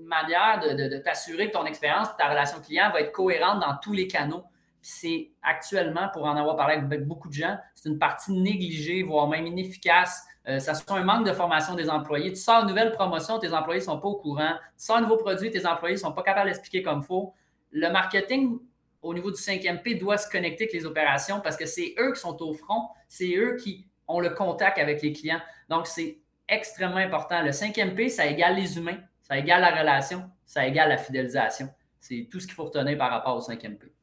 manière 0.05 0.59
de, 0.59 0.89
de 0.89 0.97
t'assurer 0.97 1.47
que 1.47 1.53
ton 1.53 1.65
expérience, 1.65 2.09
ta 2.17 2.29
relation 2.29 2.59
client 2.59 2.91
va 2.91 2.99
être 2.99 3.13
cohérente 3.13 3.61
dans 3.61 3.77
tous 3.81 3.93
les 3.93 4.05
canaux 4.05 4.43
c'est 4.87 5.31
actuellement, 5.43 6.07
pour 6.13 6.23
en 6.23 6.37
avoir 6.37 6.55
parlé 6.55 6.75
avec 6.75 7.05
beaucoup 7.05 7.27
de 7.27 7.33
gens, 7.33 7.57
c'est 7.75 7.89
une 7.89 7.99
partie 7.99 8.31
négligée, 8.31 9.03
voire 9.03 9.27
même 9.27 9.45
inefficace. 9.45 10.23
Euh, 10.47 10.59
ça 10.59 10.75
soit 10.75 10.97
un 10.97 11.03
manque 11.03 11.27
de 11.27 11.33
formation 11.33 11.75
des 11.75 11.89
employés. 11.89 12.29
Tu 12.29 12.39
sors 12.39 12.61
une 12.61 12.69
nouvelle 12.69 12.93
promotion, 12.93 13.37
tes 13.37 13.51
employés 13.51 13.81
ne 13.81 13.85
sont 13.85 13.99
pas 13.99 14.07
au 14.07 14.15
courant. 14.15 14.53
Tu 14.77 14.85
sors 14.85 14.95
un 14.95 15.01
nouveau 15.01 15.17
produit, 15.17 15.51
tes 15.51 15.65
employés 15.65 15.95
ne 15.95 15.99
sont 15.99 16.13
pas 16.13 16.23
capables 16.23 16.47
d'expliquer 16.47 16.83
comme 16.83 16.99
il 16.99 17.05
faut. 17.05 17.33
Le 17.71 17.89
marketing, 17.89 18.59
au 19.01 19.13
niveau 19.13 19.29
du 19.29 19.35
5 19.35 19.61
P, 19.83 19.95
doit 19.95 20.17
se 20.17 20.29
connecter 20.29 20.63
avec 20.63 20.73
les 20.73 20.85
opérations 20.85 21.41
parce 21.41 21.57
que 21.57 21.65
c'est 21.65 21.93
eux 21.99 22.13
qui 22.13 22.21
sont 22.21 22.41
au 22.41 22.53
front, 22.53 22.87
c'est 23.09 23.35
eux 23.35 23.57
qui 23.61 23.89
ont 24.07 24.21
le 24.21 24.29
contact 24.29 24.77
avec 24.77 25.01
les 25.01 25.11
clients. 25.11 25.41
Donc, 25.67 25.85
c'est 25.85 26.19
extrêmement 26.47 26.95
important. 26.95 27.43
Le 27.43 27.51
5 27.51 27.73
P, 27.93 28.07
ça 28.07 28.25
égale 28.25 28.55
les 28.55 28.77
humains, 28.77 28.99
ça 29.21 29.37
égale 29.37 29.59
la 29.59 29.77
relation, 29.77 30.31
ça 30.45 30.65
égale 30.65 30.87
la 30.87 30.97
fidélisation. 30.97 31.67
C'est 31.99 32.29
tout 32.31 32.39
ce 32.39 32.47
qu'il 32.47 32.55
faut 32.55 32.63
retenir 32.63 32.97
par 32.97 33.11
rapport 33.11 33.35
au 33.35 33.41
5 33.41 33.59
P 33.59 33.96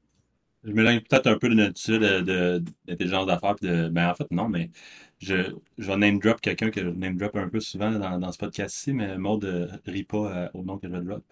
je 0.64 0.72
m'éloigne 0.72 1.00
peut-être 1.00 1.26
un 1.26 1.38
peu 1.38 1.48
de 1.48 1.54
notre 1.54 1.92
de, 1.92 2.62
d'intelligence 2.86 3.26
d'affaires. 3.26 3.56
De, 3.60 3.88
ben, 3.88 4.10
en 4.10 4.14
fait, 4.14 4.30
non, 4.30 4.48
mais 4.48 4.70
je, 5.18 5.54
je 5.78 5.86
vais 5.86 5.96
name 5.96 6.18
drop 6.18 6.40
quelqu'un 6.40 6.70
que 6.70 6.80
je 6.80 6.88
name 6.88 7.16
drop 7.16 7.36
un 7.36 7.48
peu 7.48 7.60
souvent 7.60 7.90
dans, 7.92 8.18
dans 8.18 8.32
ce 8.32 8.38
podcast-ci, 8.38 8.92
mais 8.92 9.18
Maud 9.18 9.44
ne 9.44 9.90
rit 9.90 10.04
pas 10.04 10.36
euh, 10.36 10.48
au 10.54 10.62
nom 10.62 10.78
que 10.78 10.88
je 10.88 10.94
drop. 10.94 11.24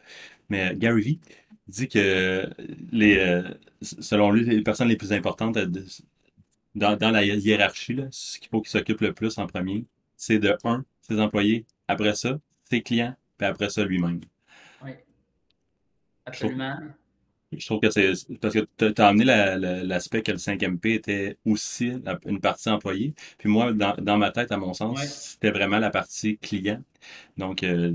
Mais 0.49 0.75
Gary 0.77 1.03
Vee 1.03 1.21
dit 1.67 1.89
que 1.89 2.49
les, 2.91 3.17
euh, 3.19 3.43
selon 3.81 4.31
lui, 4.31 4.45
les 4.45 4.63
personnes 4.63 4.89
les 4.89 4.97
plus 4.97 5.13
importantes 5.13 5.59
dans, 6.75 6.97
dans 6.97 7.11
la 7.11 7.25
hiérarchie, 7.25 7.95
là, 7.95 8.05
ce 8.11 8.39
qu'il 8.39 8.49
faut 8.49 8.61
qu'il 8.61 8.71
s'occupe 8.71 9.01
le 9.01 9.13
plus 9.13 9.39
en 9.39 9.47
premier, 9.47 9.87
c'est 10.17 10.39
de 10.39 10.57
un, 10.65 10.85
ses 11.01 11.21
employés, 11.21 11.67
après 11.89 12.15
ça, 12.15 12.39
ses 12.69 12.83
clients, 12.83 13.15
puis 13.39 13.47
après 13.47 13.71
ça, 13.71 13.85
lui-même. 13.85 14.21
Oui. 14.85 14.93
Absolument. 16.25 16.77
Je 17.57 17.67
trouve 17.67 17.81
que 17.81 17.91
c'est 17.91 18.13
parce 18.41 18.55
que 18.55 18.67
tu 18.77 19.01
as 19.01 19.07
amené 19.07 19.25
l'aspect 19.25 20.23
que 20.23 20.33
le 20.33 20.39
5MP 20.39 20.95
était 20.95 21.39
aussi 21.45 21.93
une 22.27 22.41
partie 22.41 22.69
employée. 22.71 23.15
Puis 23.39 23.49
moi, 23.49 23.73
dans, 23.73 23.95
dans 23.99 24.19
ma 24.19 24.31
tête, 24.31 24.53
à 24.53 24.57
mon 24.57 24.73
sens, 24.73 25.01
c'était 25.03 25.51
vraiment 25.51 25.79
la 25.79 25.91
partie 25.91 26.39
client. 26.39 26.83
Donc, 27.37 27.63
euh, 27.63 27.93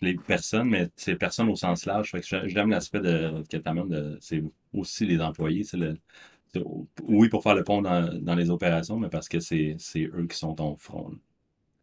les 0.00 0.14
personnes, 0.14 0.68
mais 0.68 0.90
c'est 0.96 1.16
personnes 1.16 1.48
au 1.48 1.56
sens 1.56 1.86
large. 1.86 2.12
J'aime 2.44 2.70
l'aspect 2.70 3.00
de, 3.00 3.44
que 3.50 3.56
tu 3.56 3.68
amènes, 3.68 4.18
c'est 4.20 4.42
aussi 4.72 5.06
les 5.06 5.20
employés. 5.20 5.64
C'est 5.64 5.76
le, 5.76 5.96
oui, 7.02 7.28
pour 7.28 7.42
faire 7.42 7.54
le 7.54 7.64
pont 7.64 7.82
dans, 7.82 8.08
dans 8.20 8.34
les 8.34 8.50
opérations, 8.50 8.98
mais 8.98 9.08
parce 9.08 9.28
que 9.28 9.40
c'est 9.40 9.76
eux 9.96 10.26
qui 10.28 10.36
sont 10.36 10.60
au 10.60 10.76
front. 10.76 11.12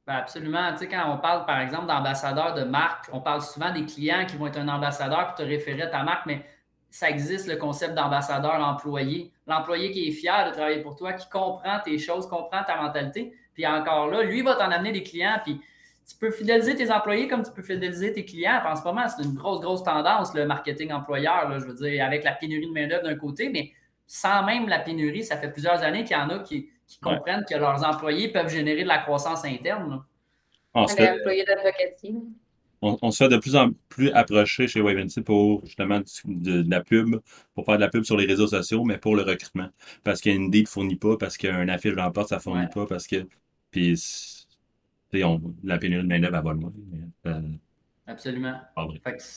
Ben 0.05 0.15
absolument. 0.15 0.73
Tu 0.73 0.79
sais, 0.79 0.87
quand 0.89 1.13
on 1.13 1.17
parle, 1.17 1.45
par 1.45 1.59
exemple, 1.61 1.87
d'ambassadeur 1.87 2.53
de 2.55 2.63
marque, 2.63 3.09
on 3.13 3.21
parle 3.21 3.41
souvent 3.41 3.71
des 3.71 3.85
clients 3.85 4.25
qui 4.25 4.35
vont 4.35 4.47
être 4.47 4.57
un 4.57 4.67
ambassadeur 4.67 5.27
pour 5.27 5.35
te 5.35 5.43
référer 5.43 5.83
à 5.83 5.87
ta 5.87 6.03
marque, 6.03 6.25
mais 6.25 6.45
ça 6.93 7.09
existe 7.09 7.47
le 7.47 7.55
concept 7.55 7.95
d'ambassadeur 7.95 8.63
employé. 8.63 9.31
L'employé 9.47 9.89
qui 9.89 10.07
est 10.07 10.11
fier 10.11 10.47
de 10.47 10.53
travailler 10.53 10.79
pour 10.83 10.95
toi, 10.95 11.13
qui 11.13 11.27
comprend 11.27 11.79
tes 11.83 11.97
choses, 11.97 12.27
comprend 12.27 12.63
ta 12.63 12.79
mentalité. 12.79 13.33
Puis 13.55 13.65
encore 13.65 14.11
là, 14.11 14.21
lui 14.21 14.43
va 14.43 14.53
t'en 14.53 14.69
amener 14.69 14.91
des 14.91 15.01
clients. 15.01 15.39
Puis 15.43 15.59
tu 16.07 16.15
peux 16.15 16.29
fidéliser 16.29 16.75
tes 16.75 16.91
employés 16.91 17.27
comme 17.27 17.41
tu 17.41 17.51
peux 17.51 17.63
fidéliser 17.63 18.13
tes 18.13 18.23
clients. 18.23 18.61
En 18.63 18.75
ce 18.75 18.83
moment, 18.83 19.07
c'est 19.07 19.23
une 19.23 19.33
grosse, 19.33 19.59
grosse 19.59 19.81
tendance, 19.81 20.35
le 20.35 20.45
marketing 20.45 20.93
employeur. 20.93 21.59
je 21.59 21.65
veux 21.65 21.73
dire, 21.73 22.05
avec 22.05 22.23
la 22.23 22.33
pénurie 22.33 22.67
de 22.67 22.73
main-d'œuvre 22.73 23.05
d'un 23.05 23.15
côté, 23.15 23.49
mais 23.49 23.71
sans 24.05 24.43
même 24.43 24.69
la 24.69 24.77
pénurie, 24.77 25.23
ça 25.23 25.37
fait 25.37 25.49
plusieurs 25.49 25.81
années 25.81 26.03
qu'il 26.03 26.15
y 26.15 26.19
en 26.19 26.29
a 26.29 26.39
qui, 26.39 26.69
comprennent 27.01 27.43
que 27.49 27.55
leurs 27.55 27.83
employés 27.83 28.27
peuvent 28.27 28.49
générer 28.49 28.83
de 28.83 28.87
la 28.87 28.99
croissance 28.99 29.45
interne. 29.45 30.03
On 30.75 30.85
se, 30.85 30.95
fait, 30.95 31.17
on, 32.83 33.11
se 33.11 33.23
fait 33.23 33.29
de 33.29 33.37
plus 33.37 33.55
en 33.55 33.71
plus 33.89 34.11
approcher 34.11 34.67
chez 34.67 34.81
Wavency 34.81 35.21
pour 35.21 35.65
justement 35.65 36.01
de, 36.25 36.69
la 36.69 36.81
pub, 36.81 37.15
pour 37.55 37.65
faire 37.65 37.75
de 37.75 37.81
la 37.81 37.89
pub 37.89 38.03
sur 38.03 38.17
les 38.17 38.25
réseaux 38.25 38.47
sociaux, 38.47 38.83
mais 38.83 38.97
pour 38.97 39.15
le 39.15 39.23
recrutement. 39.23 39.69
Parce 40.03 40.21
qu'Indeed 40.21 40.65
ne 40.65 40.69
fournit 40.69 40.97
pas, 40.97 41.17
parce 41.17 41.37
qu'un 41.37 41.67
affiche 41.69 41.95
d'emporte, 41.95 42.29
ça 42.29 42.35
ne 42.37 42.41
fournit 42.41 42.67
pas, 42.67 42.85
parce 42.85 43.07
que. 43.07 43.27
Puis, 43.71 43.95
on, 45.23 45.41
la 45.63 45.77
pénurie 45.77 46.03
de 46.03 46.07
main-d'œuvre, 46.07 46.41
va 46.41 46.53
loin. 46.53 46.73
Euh, 47.27 47.41
Absolument. 48.05 48.59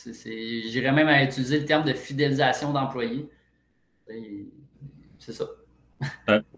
J'irais 0.04 0.92
même 0.92 1.08
à 1.08 1.22
utiliser 1.22 1.60
le 1.60 1.64
terme 1.66 1.84
de 1.84 1.92
fidélisation 1.92 2.72
d'employés. 2.72 3.28
C'est 5.18 5.32
ça. 5.32 5.46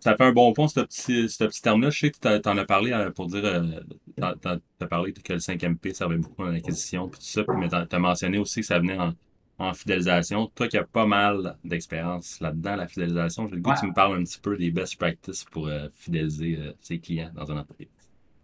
Ça, 0.01 0.17
fait 0.17 0.25
un 0.25 0.33
bon 0.33 0.53
point, 0.53 0.69
ce 0.69 0.81
petit, 0.81 1.29
ce 1.29 1.45
petit 1.45 1.63
terme-là. 1.63 1.91
Je 1.91 1.99
sais 1.99 2.11
que 2.11 2.39
tu 2.39 2.49
en 2.49 2.59
as 2.59 2.65
parlé 2.65 2.93
euh, 2.93 3.11
pour 3.11 3.27
dire, 3.27 3.45
euh, 3.45 3.63
tu 4.17 4.23
as, 4.25 4.87
parlé 4.87 5.13
que 5.13 5.33
le 5.33 5.39
5MP 5.39 5.95
servait 5.95 6.17
beaucoup 6.17 6.43
en 6.43 6.55
acquisition, 6.55 7.09
puis 7.09 7.21
tout 7.21 7.27
ça, 7.27 7.43
mais 7.57 7.69
tu 7.69 7.77
as, 7.77 7.99
mentionné 7.99 8.39
aussi 8.39 8.61
que 8.61 8.67
ça 8.67 8.79
venait 8.79 8.99
en, 8.99 9.75
fidélisation. 9.75 10.47
Toi 10.55 10.69
qui 10.69 10.79
as 10.79 10.85
pas 10.85 11.07
mal 11.07 11.57
d'expérience 11.65 12.39
là-dedans, 12.41 12.77
la 12.77 12.87
fidélisation, 12.87 13.49
j'ai 13.49 13.57
le 13.57 13.61
goût 13.61 13.73
que 13.73 13.81
tu 13.81 13.87
me 13.87 13.93
parles 13.93 14.17
un 14.21 14.23
petit 14.23 14.39
peu 14.39 14.57
des 14.57 14.71
best 14.71 14.97
practices 14.97 15.45
pour 15.45 15.67
euh, 15.67 15.89
fidéliser 15.97 16.59
ses 16.81 17.01
clients 17.01 17.31
dans 17.35 17.45
une 17.47 17.59
entreprise. 17.59 17.89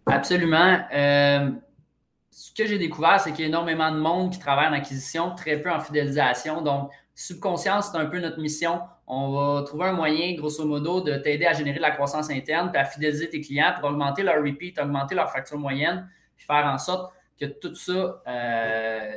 Absolument. 0.07 0.79
ce 0.91 2.53
que 2.53 2.67
j'ai 2.67 2.77
découvert, 2.77 3.21
c'est 3.21 3.31
qu'il 3.31 3.41
y 3.41 3.45
a 3.45 3.47
énormément 3.47 3.91
de 3.91 3.97
monde 3.97 4.33
qui 4.33 4.39
travaille 4.39 4.67
en 4.67 4.73
acquisition, 4.73 5.33
très 5.35 5.61
peu 5.61 5.71
en 5.71 5.79
fidélisation. 5.79 6.61
Donc, 6.61 6.91
subconscience, 7.15 7.89
c'est 7.91 7.97
un 7.97 8.05
peu 8.05 8.19
notre 8.19 8.39
mission 8.39 8.81
on 9.07 9.31
va 9.31 9.63
trouver 9.63 9.85
un 9.85 9.93
moyen, 9.93 10.33
grosso 10.33 10.65
modo, 10.65 11.01
de 11.01 11.15
t'aider 11.17 11.45
à 11.45 11.53
générer 11.53 11.77
de 11.77 11.81
la 11.81 11.91
croissance 11.91 12.29
interne, 12.31 12.71
puis 12.71 12.81
à 12.81 12.85
fidéliser 12.85 13.29
tes 13.29 13.39
clients 13.39 13.73
pour 13.79 13.89
augmenter 13.89 14.23
leur 14.23 14.43
repeat, 14.43 14.79
augmenter 14.79 15.13
leur 15.13 15.31
facture 15.31 15.59
moyenne, 15.59 16.09
puis 16.35 16.45
faire 16.45 16.65
en 16.65 16.77
sorte 16.77 17.13
que 17.39 17.45
tout 17.45 17.75
ça 17.75 18.21
euh, 18.27 19.11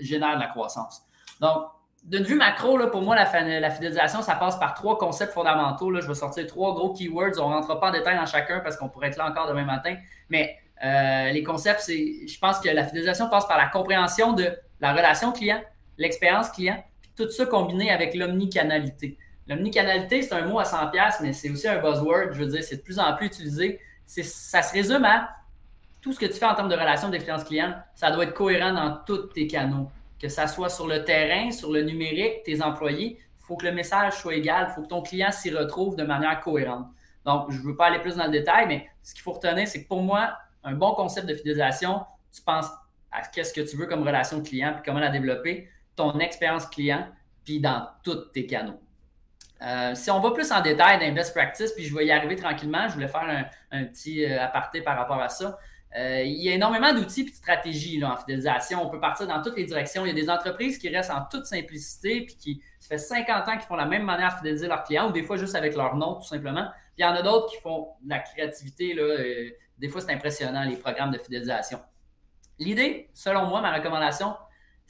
génère 0.00 0.34
de 0.34 0.40
la 0.40 0.48
croissance. 0.48 1.02
Donc, 1.40 1.66
d'une 2.02 2.24
vue 2.24 2.34
macro, 2.34 2.76
là, 2.76 2.88
pour 2.88 3.02
moi, 3.02 3.14
la, 3.14 3.70
fidélisation, 3.70 4.22
ça 4.22 4.34
passe 4.34 4.58
par 4.58 4.74
trois 4.74 4.98
concepts 4.98 5.32
fondamentaux. 5.32 5.88
Là. 5.88 6.00
Je 6.00 6.08
vais 6.08 6.14
sortir 6.14 6.44
trois 6.48 6.74
gros 6.74 6.92
keywords. 6.92 7.38
On 7.38 7.50
ne 7.50 7.54
rentre 7.54 7.78
pas 7.78 7.90
en 7.90 7.92
détail 7.92 8.16
dans 8.16 8.26
chacun 8.26 8.58
parce 8.58 8.76
qu'on 8.76 8.88
pourrait 8.88 9.08
être 9.08 9.18
là 9.18 9.30
encore 9.30 9.46
demain 9.46 9.64
matin. 9.64 9.94
Mais 10.28 10.56
euh, 10.84 11.30
les 11.30 11.44
concepts, 11.44 11.78
c'est, 11.78 12.26
je 12.26 12.38
pense 12.40 12.58
que 12.58 12.68
la 12.68 12.84
fidélisation 12.84 13.28
passe 13.28 13.46
par 13.46 13.56
la 13.56 13.68
compréhension 13.68 14.32
de 14.32 14.50
la 14.80 14.92
relation 14.92 15.30
client, 15.30 15.62
l'expérience 15.96 16.50
client, 16.50 16.82
tout 17.16 17.30
ça 17.30 17.46
combiné 17.46 17.90
avec 17.90 18.14
l'omnicanalité. 18.14 19.18
L'omnicanalité, 19.48 20.22
c'est 20.22 20.34
un 20.34 20.46
mot 20.46 20.58
à 20.58 20.64
100$, 20.64 21.22
mais 21.22 21.32
c'est 21.32 21.50
aussi 21.50 21.68
un 21.68 21.78
buzzword. 21.78 22.32
Je 22.32 22.38
veux 22.38 22.46
dire, 22.46 22.62
c'est 22.62 22.76
de 22.76 22.82
plus 22.82 22.98
en 22.98 23.14
plus 23.16 23.26
utilisé. 23.26 23.80
Ça 24.06 24.62
se 24.62 24.72
résume 24.72 25.04
à 25.04 25.30
tout 26.02 26.12
ce 26.12 26.18
que 26.18 26.26
tu 26.26 26.34
fais 26.34 26.46
en 26.46 26.54
termes 26.54 26.68
de 26.68 26.74
relation 26.74 27.08
d'expérience 27.08 27.44
client, 27.44 27.74
ça 27.94 28.10
doit 28.10 28.24
être 28.24 28.34
cohérent 28.34 28.72
dans 28.72 28.98
tous 29.06 29.28
tes 29.28 29.46
canaux. 29.46 29.88
Que 30.20 30.28
ça 30.28 30.48
soit 30.48 30.68
sur 30.68 30.86
le 30.86 31.04
terrain, 31.04 31.50
sur 31.52 31.72
le 31.72 31.82
numérique, 31.82 32.42
tes 32.44 32.60
employés, 32.60 33.18
il 33.20 33.42
faut 33.44 33.56
que 33.56 33.66
le 33.66 33.72
message 33.72 34.14
soit 34.14 34.34
égal, 34.34 34.66
il 34.68 34.74
faut 34.74 34.82
que 34.82 34.88
ton 34.88 35.02
client 35.02 35.30
s'y 35.30 35.50
retrouve 35.50 35.96
de 35.96 36.02
manière 36.02 36.40
cohérente. 36.40 36.88
Donc, 37.24 37.50
je 37.50 37.58
ne 37.58 37.62
veux 37.62 37.76
pas 37.76 37.86
aller 37.86 38.00
plus 38.00 38.16
dans 38.16 38.24
le 38.24 38.32
détail, 38.32 38.66
mais 38.66 38.88
ce 39.02 39.14
qu'il 39.14 39.22
faut 39.22 39.32
retenir, 39.32 39.66
c'est 39.68 39.84
que 39.84 39.88
pour 39.88 40.02
moi, 40.02 40.36
un 40.64 40.74
bon 40.74 40.92
concept 40.94 41.28
de 41.28 41.34
fidélisation, 41.34 42.02
tu 42.34 42.42
penses 42.42 42.66
à 43.12 43.22
qu'est-ce 43.22 43.52
que 43.52 43.60
tu 43.60 43.76
veux 43.76 43.86
comme 43.86 44.02
relation 44.02 44.42
client 44.42 44.76
et 44.78 44.82
comment 44.84 44.98
la 44.98 45.10
développer 45.10 45.68
ton 45.96 46.18
expérience 46.18 46.66
client, 46.66 47.06
puis 47.44 47.60
dans 47.60 47.88
tous 48.02 48.30
tes 48.32 48.46
canaux. 48.46 48.80
Euh, 49.62 49.94
si 49.94 50.10
on 50.10 50.18
va 50.20 50.32
plus 50.32 50.50
en 50.50 50.60
détail 50.60 50.98
dans 50.98 51.04
les 51.04 51.12
best 51.12 51.34
practices, 51.34 51.72
puis 51.72 51.84
je 51.84 51.94
vais 51.94 52.06
y 52.06 52.12
arriver 52.12 52.36
tranquillement, 52.36 52.88
je 52.88 52.94
voulais 52.94 53.08
faire 53.08 53.48
un, 53.70 53.84
petit 53.84 54.24
euh, 54.24 54.42
aparté 54.42 54.80
par 54.80 54.96
rapport 54.96 55.20
à 55.20 55.28
ça. 55.28 55.58
Euh, 55.96 56.22
il 56.22 56.42
y 56.42 56.48
a 56.48 56.54
énormément 56.54 56.92
d'outils 56.92 57.20
et 57.20 57.24
de 57.24 57.30
stratégies 57.30 58.02
en 58.02 58.16
fidélisation. 58.16 58.82
On 58.82 58.88
peut 58.88 58.98
partir 58.98 59.26
dans 59.26 59.42
toutes 59.42 59.56
les 59.56 59.64
directions. 59.64 60.04
Il 60.04 60.08
y 60.08 60.10
a 60.10 60.14
des 60.14 60.30
entreprises 60.30 60.78
qui 60.78 60.88
restent 60.88 61.10
en 61.10 61.24
toute 61.30 61.44
simplicité, 61.44 62.22
puis 62.22 62.36
qui, 62.36 62.62
ça 62.80 62.88
fait 62.88 62.98
50 62.98 63.48
ans 63.48 63.52
qu'ils 63.52 63.60
font 63.62 63.76
la 63.76 63.84
même 63.84 64.02
manière 64.02 64.32
de 64.32 64.36
fidéliser 64.38 64.68
leurs 64.68 64.82
clients, 64.84 65.10
ou 65.10 65.12
des 65.12 65.22
fois 65.22 65.36
juste 65.36 65.54
avec 65.54 65.76
leur 65.76 65.94
nom, 65.96 66.14
tout 66.14 66.26
simplement. 66.26 66.66
Puis 66.94 66.98
il 66.98 67.02
y 67.02 67.04
en 67.04 67.14
a 67.14 67.22
d'autres 67.22 67.52
qui 67.52 67.60
font 67.60 67.88
de 68.02 68.08
la 68.08 68.18
créativité. 68.20 68.94
Là, 68.94 69.16
des 69.78 69.88
fois, 69.88 70.00
c'est 70.00 70.12
impressionnant, 70.12 70.64
les 70.64 70.76
programmes 70.76 71.10
de 71.10 71.18
fidélisation. 71.18 71.80
L'idée, 72.58 73.10
selon 73.12 73.46
moi, 73.46 73.60
ma 73.60 73.74
recommandation, 73.74 74.34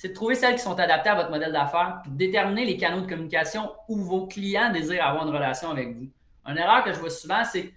c'est 0.03 0.09
de 0.09 0.15
trouver 0.15 0.35
celles 0.35 0.57
qui 0.57 0.63
sont 0.63 0.77
adaptées 0.81 1.11
à 1.11 1.15
votre 1.15 1.31
modèle 1.31 1.53
d'affaires, 1.53 2.01
puis 2.03 2.11
de 2.11 2.17
déterminer 2.17 2.65
les 2.65 2.77
canaux 2.77 3.03
de 3.03 3.07
communication 3.07 3.71
où 3.89 3.99
vos 3.99 4.27
clients 4.27 4.73
désirent 4.73 5.07
avoir 5.07 5.29
une 5.29 5.33
relation 5.33 5.71
avec 5.71 5.95
vous. 5.95 6.09
Une 6.45 6.59
erreur 6.59 6.83
que 6.83 6.93
je 6.93 6.99
vois 6.99 7.09
souvent, 7.09 7.45
c'est 7.45 7.73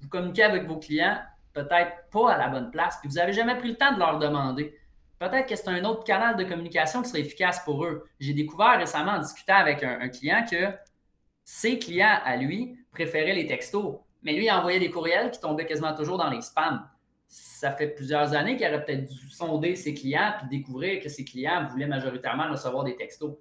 vous 0.00 0.08
communiquez 0.08 0.44
avec 0.44 0.64
vos 0.64 0.76
clients 0.76 1.18
peut-être 1.52 2.08
pas 2.12 2.34
à 2.34 2.38
la 2.38 2.46
bonne 2.50 2.70
place, 2.70 2.98
puis 3.00 3.08
vous 3.08 3.16
n'avez 3.16 3.32
jamais 3.32 3.56
pris 3.56 3.70
le 3.70 3.74
temps 3.74 3.92
de 3.92 3.98
leur 3.98 4.20
demander. 4.20 4.78
Peut-être 5.18 5.48
que 5.48 5.56
c'est 5.56 5.66
un 5.66 5.84
autre 5.84 6.04
canal 6.04 6.36
de 6.36 6.44
communication 6.44 7.02
qui 7.02 7.08
serait 7.08 7.22
efficace 7.22 7.58
pour 7.64 7.84
eux. 7.84 8.04
J'ai 8.20 8.32
découvert 8.32 8.78
récemment 8.78 9.14
en 9.14 9.18
discutant 9.18 9.56
avec 9.56 9.82
un, 9.82 9.98
un, 10.00 10.08
client 10.08 10.44
que 10.48 10.72
ses 11.42 11.80
clients 11.80 12.20
à 12.24 12.36
lui 12.36 12.78
préféraient 12.92 13.34
les 13.34 13.46
textos, 13.46 13.96
mais 14.22 14.34
lui 14.34 14.44
il 14.44 14.52
envoyait 14.52 14.78
des 14.78 14.92
courriels 14.92 15.32
qui 15.32 15.40
tombaient 15.40 15.66
quasiment 15.66 15.94
toujours 15.96 16.16
dans 16.16 16.30
les 16.30 16.42
spams 16.42 16.88
ça 17.36 17.70
fait 17.72 17.88
plusieurs 17.88 18.32
années 18.32 18.56
qu'il 18.56 18.66
aurait 18.66 18.82
peut-être 18.82 19.04
dû 19.04 19.30
sonder 19.30 19.76
ses 19.76 19.92
clients 19.92 20.32
puis 20.38 20.58
découvrir 20.58 21.02
que 21.02 21.08
ses 21.10 21.24
clients 21.24 21.66
voulaient 21.68 21.86
majoritairement 21.86 22.50
recevoir 22.50 22.84
des 22.84 22.96
textos. 22.96 23.36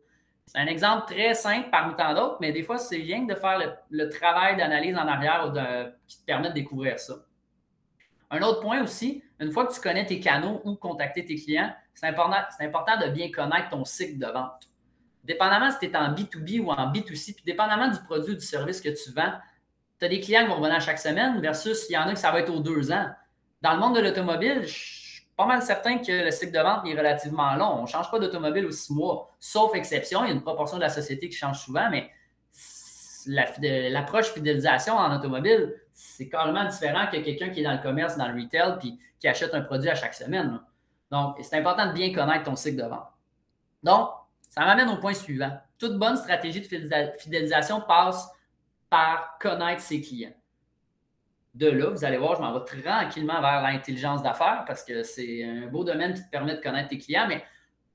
C'est 0.46 0.60
un 0.60 0.68
exemple 0.68 1.12
très 1.12 1.34
simple 1.34 1.70
parmi 1.72 1.96
tant 1.96 2.14
d'autres, 2.14 2.38
mais 2.42 2.52
des 2.52 2.62
fois, 2.62 2.78
c'est 2.78 2.98
rien 2.98 3.24
de 3.24 3.34
faire 3.34 3.78
le, 3.90 4.10
travail 4.10 4.58
d'analyse 4.58 4.96
en 4.96 5.08
arrière 5.08 5.52
qui 6.08 6.20
te 6.20 6.26
permet 6.26 6.50
de 6.50 6.54
découvrir 6.54 7.00
ça. 7.00 7.16
Un 8.30 8.42
autre 8.42 8.60
point 8.60 8.84
aussi, 8.84 9.24
une 9.40 9.52
fois 9.52 9.66
que 9.66 9.74
tu 9.74 9.80
connais 9.80 10.06
tes 10.06 10.20
canaux 10.20 10.62
ou 10.66 10.76
contacter 10.76 11.24
tes 11.24 11.36
clients, 11.36 11.74
c'est 11.94 12.08
important, 12.08 12.38
important 12.60 13.00
de 13.00 13.10
bien 13.12 13.32
connaître 13.32 13.70
ton 13.70 13.86
cycle 13.86 14.20
de 14.20 14.28
vente. 14.28 14.70
Dépendamment 15.24 15.72
si 15.72 15.80
tu 15.80 15.86
es 15.86 15.96
en 15.96 16.14
B2B 16.14 16.60
ou 16.60 16.70
en 16.70 16.92
B2C, 16.92 17.34
puis 17.34 17.44
dépendamment 17.46 17.88
du 17.88 18.00
produit 18.02 18.34
ou 18.34 18.36
du 18.36 18.46
service 18.46 18.82
que 18.82 18.90
tu 18.90 19.12
vends, 19.14 19.34
tu 20.00 20.06
as 20.06 20.10
des 20.10 20.20
clients 20.20 20.44
qui 20.44 20.50
vont 20.50 20.58
revenir 20.58 20.82
chaque 20.82 21.00
semaine 21.00 21.40
versus 21.40 21.90
il 21.90 21.94
y 21.94 21.98
en 21.98 22.08
a 22.08 22.14
qui 22.14 22.20
ça 22.20 22.32
va 22.32 22.42
être 22.42 22.54
aux 22.54 22.60
deux 22.60 22.92
ans. 22.92 23.10
Dans 23.62 23.74
le 23.74 23.80
monde 23.80 23.96
de 23.96 24.02
l'automobile, 24.02 24.62
je 24.64 24.74
suis 24.74 25.28
pas 25.36 25.46
mal 25.46 25.62
certain 25.62 25.98
que 25.98 26.12
le 26.12 26.32
cycle 26.32 26.52
de 26.52 26.60
vente 26.60 26.86
est 26.86 26.96
relativement 26.96 27.56
long. 27.56 27.80
On 27.80 27.82
ne 27.84 27.88
change 27.88 28.10
pas 28.10 28.20
d'automobile 28.20 28.66
aux 28.66 28.72
six 28.72 28.94
mois, 28.94 29.36
sauf 29.40 29.76
exception. 29.76 30.24
Il 30.24 30.28
y 30.28 30.32
a 30.32 30.34
une 30.34 30.44
proportion 30.44 30.78
de 30.78 30.82
la 30.82 30.90
société 30.90 31.30
qui 31.30 31.36
change 31.36 31.60
souvent, 31.60 31.90
mais 31.90 32.10
l'approche 33.28 34.32
fidélisation 34.32 34.96
en 34.96 35.16
automobile, 35.16 35.74
c'est 35.94 36.30
carrément 36.30 36.66
différent 36.66 37.08
que 37.08 37.18
quelqu'un 37.18 37.50
qui 37.50 37.62
est 37.62 37.64
dans 37.64 37.74
le 37.74 37.82
commerce, 37.82 38.18
dans 38.18 38.28
le 38.28 38.42
retail, 38.42 38.78
puis 38.80 39.00
qui 39.20 39.28
achète 39.28 39.54
un 39.54 39.62
produit 39.62 39.90
à 39.90 39.96
chaque 39.96 40.14
semaine. 40.14 40.60
Donc, 41.12 41.38
c'est 41.42 41.58
important 41.58 41.88
de 41.88 41.94
bien 41.94 42.14
connaître 42.14 42.44
ton 42.44 42.56
cycle 42.56 42.82
de 42.82 42.88
vente. 42.88 43.08
Donc, 43.84 44.10
ça 44.50 44.66
m'amène 44.66 44.90
au 44.90 44.98
point 44.98 45.14
suivant. 45.14 45.52
Toute 45.78 45.98
bonne 45.98 46.18
stratégie 46.18 46.62
de 46.62 46.68
fidélisation 47.18 47.82
passe 47.82 48.30
par 48.90 49.38
connaître 49.40 49.82
ses 49.82 50.02
clients 50.02 50.34
de 51.56 51.70
là, 51.70 51.90
vous 51.90 52.04
allez 52.04 52.18
voir, 52.18 52.36
je 52.36 52.42
m'en 52.42 52.54
vais 52.54 52.66
tranquillement 52.66 53.40
vers 53.40 53.62
l'intelligence 53.62 54.22
d'affaires 54.22 54.66
parce 54.68 54.84
que 54.84 55.04
c'est 55.04 55.44
un 55.44 55.68
beau 55.68 55.86
domaine 55.86 56.14
qui 56.14 56.22
te 56.22 56.30
permet 56.30 56.56
de 56.56 56.62
connaître 56.62 56.90
tes 56.90 56.98
clients. 56.98 57.28
Mais 57.30 57.44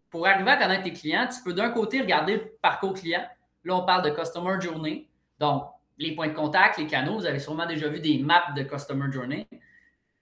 pour 0.08 0.26
arriver 0.26 0.50
à 0.50 0.56
connaître 0.56 0.84
tes 0.84 0.94
clients, 0.94 1.28
tu 1.28 1.42
peux 1.44 1.52
d'un 1.52 1.68
côté 1.70 2.00
regarder 2.00 2.36
le 2.36 2.52
parcours 2.62 2.94
client. 2.94 3.22
Là, 3.64 3.76
on 3.76 3.84
parle 3.84 4.02
de 4.02 4.10
Customer 4.10 4.58
Journey. 4.58 5.08
Donc, 5.38 5.64
les 5.98 6.14
points 6.14 6.28
de 6.28 6.32
contact, 6.32 6.78
les 6.78 6.86
canaux, 6.86 7.18
vous 7.18 7.26
avez 7.26 7.38
sûrement 7.38 7.66
déjà 7.66 7.88
vu 7.88 8.00
des 8.00 8.18
maps 8.18 8.50
de 8.56 8.62
Customer 8.62 9.12
Journey. 9.12 9.46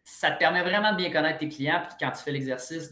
Ça 0.03 0.33
te 0.33 0.39
permet 0.39 0.63
vraiment 0.63 0.91
de 0.91 0.97
bien 0.97 1.11
connaître 1.11 1.39
tes 1.39 1.49
clients 1.49 1.83
puis 1.87 1.97
quand 2.01 2.11
tu 2.11 2.23
fais 2.25 2.33
l'exercice 2.33 2.91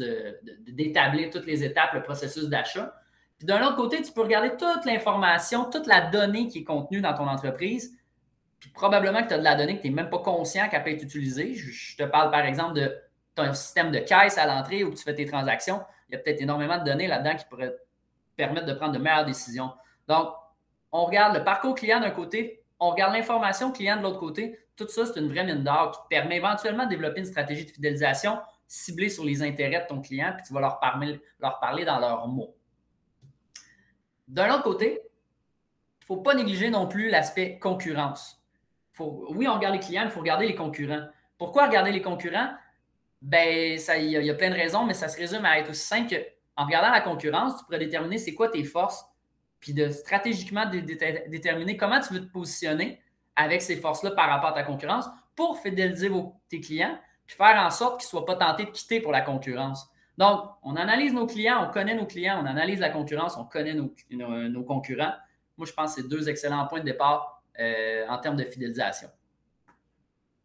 d'établir 0.69 1.31
toutes 1.31 1.47
les 1.47 1.65
étapes, 1.65 1.93
le 1.95 2.03
processus 2.03 2.45
d'achat. 2.45 2.95
Puis 3.37 3.47
d'un 3.47 3.67
autre 3.67 3.77
côté, 3.77 4.01
tu 4.01 4.13
peux 4.13 4.23
regarder 4.23 4.51
toute 4.51 4.85
l'information, 4.85 5.69
toute 5.69 5.89
la 5.89 6.03
donnée 6.03 6.47
qui 6.47 6.61
est 6.61 6.65
contenue 6.65 7.01
dans 7.01 7.15
ton 7.15 7.27
entreprise. 7.27 7.99
Puis 8.61 8.71
probablement 8.71 9.23
que 9.23 9.29
tu 9.29 9.35
as 9.35 9.39
de 9.39 9.45
la 9.45 9.55
donnée 9.55 9.77
que 9.77 9.83
tu 9.83 9.89
n'es 9.89 9.95
même 9.95 10.11
pas 10.11 10.19
conscient 10.19 10.69
qu'elle 10.69 10.83
peut 10.83 10.91
être 10.91 11.03
utilisée. 11.03 11.55
Je, 11.55 11.97
te 11.97 12.03
parle 12.05 12.31
par 12.31 12.41
exemple 12.41 12.75
de 12.75 12.97
ton 13.35 13.53
système 13.53 13.91
de 13.91 13.99
caisse 13.99 14.39
à 14.39 14.47
l'entrée 14.47 14.83
où 14.83 14.95
tu 14.95 15.03
fais 15.03 15.15
tes 15.15 15.27
transactions. 15.27 15.83
Il 16.09 16.13
y 16.13 16.17
a 16.17 16.19
peut-être 16.19 16.41
énormément 16.41 16.79
de 16.79 16.85
données 16.85 17.07
là-dedans 17.07 17.37
qui 17.37 17.45
pourraient 17.47 17.71
te 17.71 17.79
permettre 18.37 18.67
de 18.67 18.73
prendre 18.73 18.93
de 18.93 18.99
meilleures 18.99 19.27
décisions. 19.27 19.73
Donc, 20.09 20.29
on 20.93 21.05
regarde 21.05 21.37
le 21.37 21.45
parcours 21.45 21.75
client 21.75 22.01
d'un 22.01 22.11
côté, 22.11 22.63
on 22.81 22.91
regarde 22.91 23.13
l'information 23.13 23.73
client 23.73 23.97
de 23.99 24.03
l'autre 24.03 24.19
côté. 24.19 24.59
Tout 24.77 24.89
ça, 24.89 25.07
c'est 25.07 25.21
une 25.21 25.29
vraie 25.29 25.45
mine 25.45 25.63
d'or 25.63 25.93
qui 25.93 26.09
permet 26.09 26.37
éventuellement 26.37 26.85
de 26.85 26.91
développer 26.91 27.21
une 27.21 27.27
stratégie 27.27 27.65
de 27.65 27.71
fidélisation 27.71 28.39
ciblée 28.69 29.09
sur 29.09 29.25
les 29.25 29.43
intérêts 29.43 29.83
de 29.83 29.87
ton 29.87 30.01
client, 30.01 30.33
puis 30.37 30.47
tu 30.47 30.53
vas 30.53 30.61
leur 30.61 30.81
parler, 30.81 31.21
leur 31.41 31.61
parler 31.61 31.85
dans 31.85 31.99
leurs 31.99 32.27
mots. 32.29 32.57
D'un 34.29 34.53
autre 34.53 34.65
côté, 34.65 35.01
il 35.03 36.03
ne 36.03 36.07
faut 36.07 36.17
pas 36.17 36.35
négliger 36.35 36.69
non 36.71 36.87
plus 36.89 37.11
l'aspect 37.11 37.59
concurrence. 37.59 38.43
Oui, 38.99 39.49
on 39.49 39.55
regarde 39.55 39.75
les 39.75 39.81
clients, 39.81 40.05
il 40.05 40.11
faut 40.11 40.21
regarder 40.21 40.47
les 40.47 40.55
concurrents. 40.55 41.07
Pourquoi 41.39 41.67
regarder 41.67 41.93
les 41.93 42.03
concurrents? 42.03 42.51
Ben, 43.23 43.79
il 43.99 44.11
y, 44.11 44.31
a 44.31 44.35
plein 44.35 44.51
de 44.51 44.55
raisons, 44.55 44.85
mais 44.85 44.95
ça 44.95 45.09
se 45.09 45.17
résume 45.17 45.45
à 45.45 45.59
être 45.59 45.71
aussi 45.71 45.87
simple 45.87 46.15
qu'en 46.57 46.65
regardant 46.65 46.91
la 46.91 47.01
concurrence, 47.01 47.59
tu 47.59 47.65
pourrais 47.65 47.79
déterminer 47.79 48.19
c'est 48.19 48.35
quoi 48.35 48.49
tes 48.49 48.65
forces, 48.65 49.05
puis 49.61 49.75
de 49.75 49.89
stratégiquement 49.91 50.67
déterminer 50.67 51.77
comment 51.77 52.01
tu 52.01 52.15
veux 52.15 52.21
te 52.21 52.31
positionner 52.31 53.01
avec 53.35 53.63
ces 53.63 53.77
forces-là 53.77 54.13
par 54.13 54.29
rapport 54.29 54.51
à 54.51 54.53
ta 54.53 54.63
concurrence 54.63 55.07
pour 55.35 55.59
fidéliser 55.61 56.11
tes 56.49 56.61
clients, 56.61 56.99
puis 57.27 57.37
faire 57.37 57.63
en 57.63 57.71
sorte 57.71 58.01
qu'ils 58.01 58.07
ne 58.07 58.11
soient 58.11 58.25
pas 58.25 58.37
tentés 58.37 58.65
de 58.65 58.71
quitter 58.71 59.01
pour 59.01 59.13
la 59.13 59.21
concurrence. 59.21 59.89
Donc, 60.19 60.51
on 60.63 60.77
analyse 60.77 61.13
nos 61.13 61.27
clients, 61.27 61.67
on 61.69 61.71
connaît 61.71 61.95
nos 61.95 62.07
clients, 62.07 62.41
on 62.43 62.47
analyse 62.47 62.81
la 62.81 62.89
concurrence, 62.89 63.37
on 63.37 63.45
connaît 63.45 63.75
nos, 63.75 64.63
concurrents. 64.65 65.13
Moi, 65.59 65.67
je 65.67 65.73
pense 65.73 65.95
que 65.95 66.03
c'est 66.03 66.09
deux 66.09 66.29
excellents 66.29 66.67
points 66.67 66.81
de 66.81 66.85
départ 66.87 67.36
en 67.59 68.19
termes 68.19 68.37
de 68.37 68.45
fidélisation. 68.45 69.09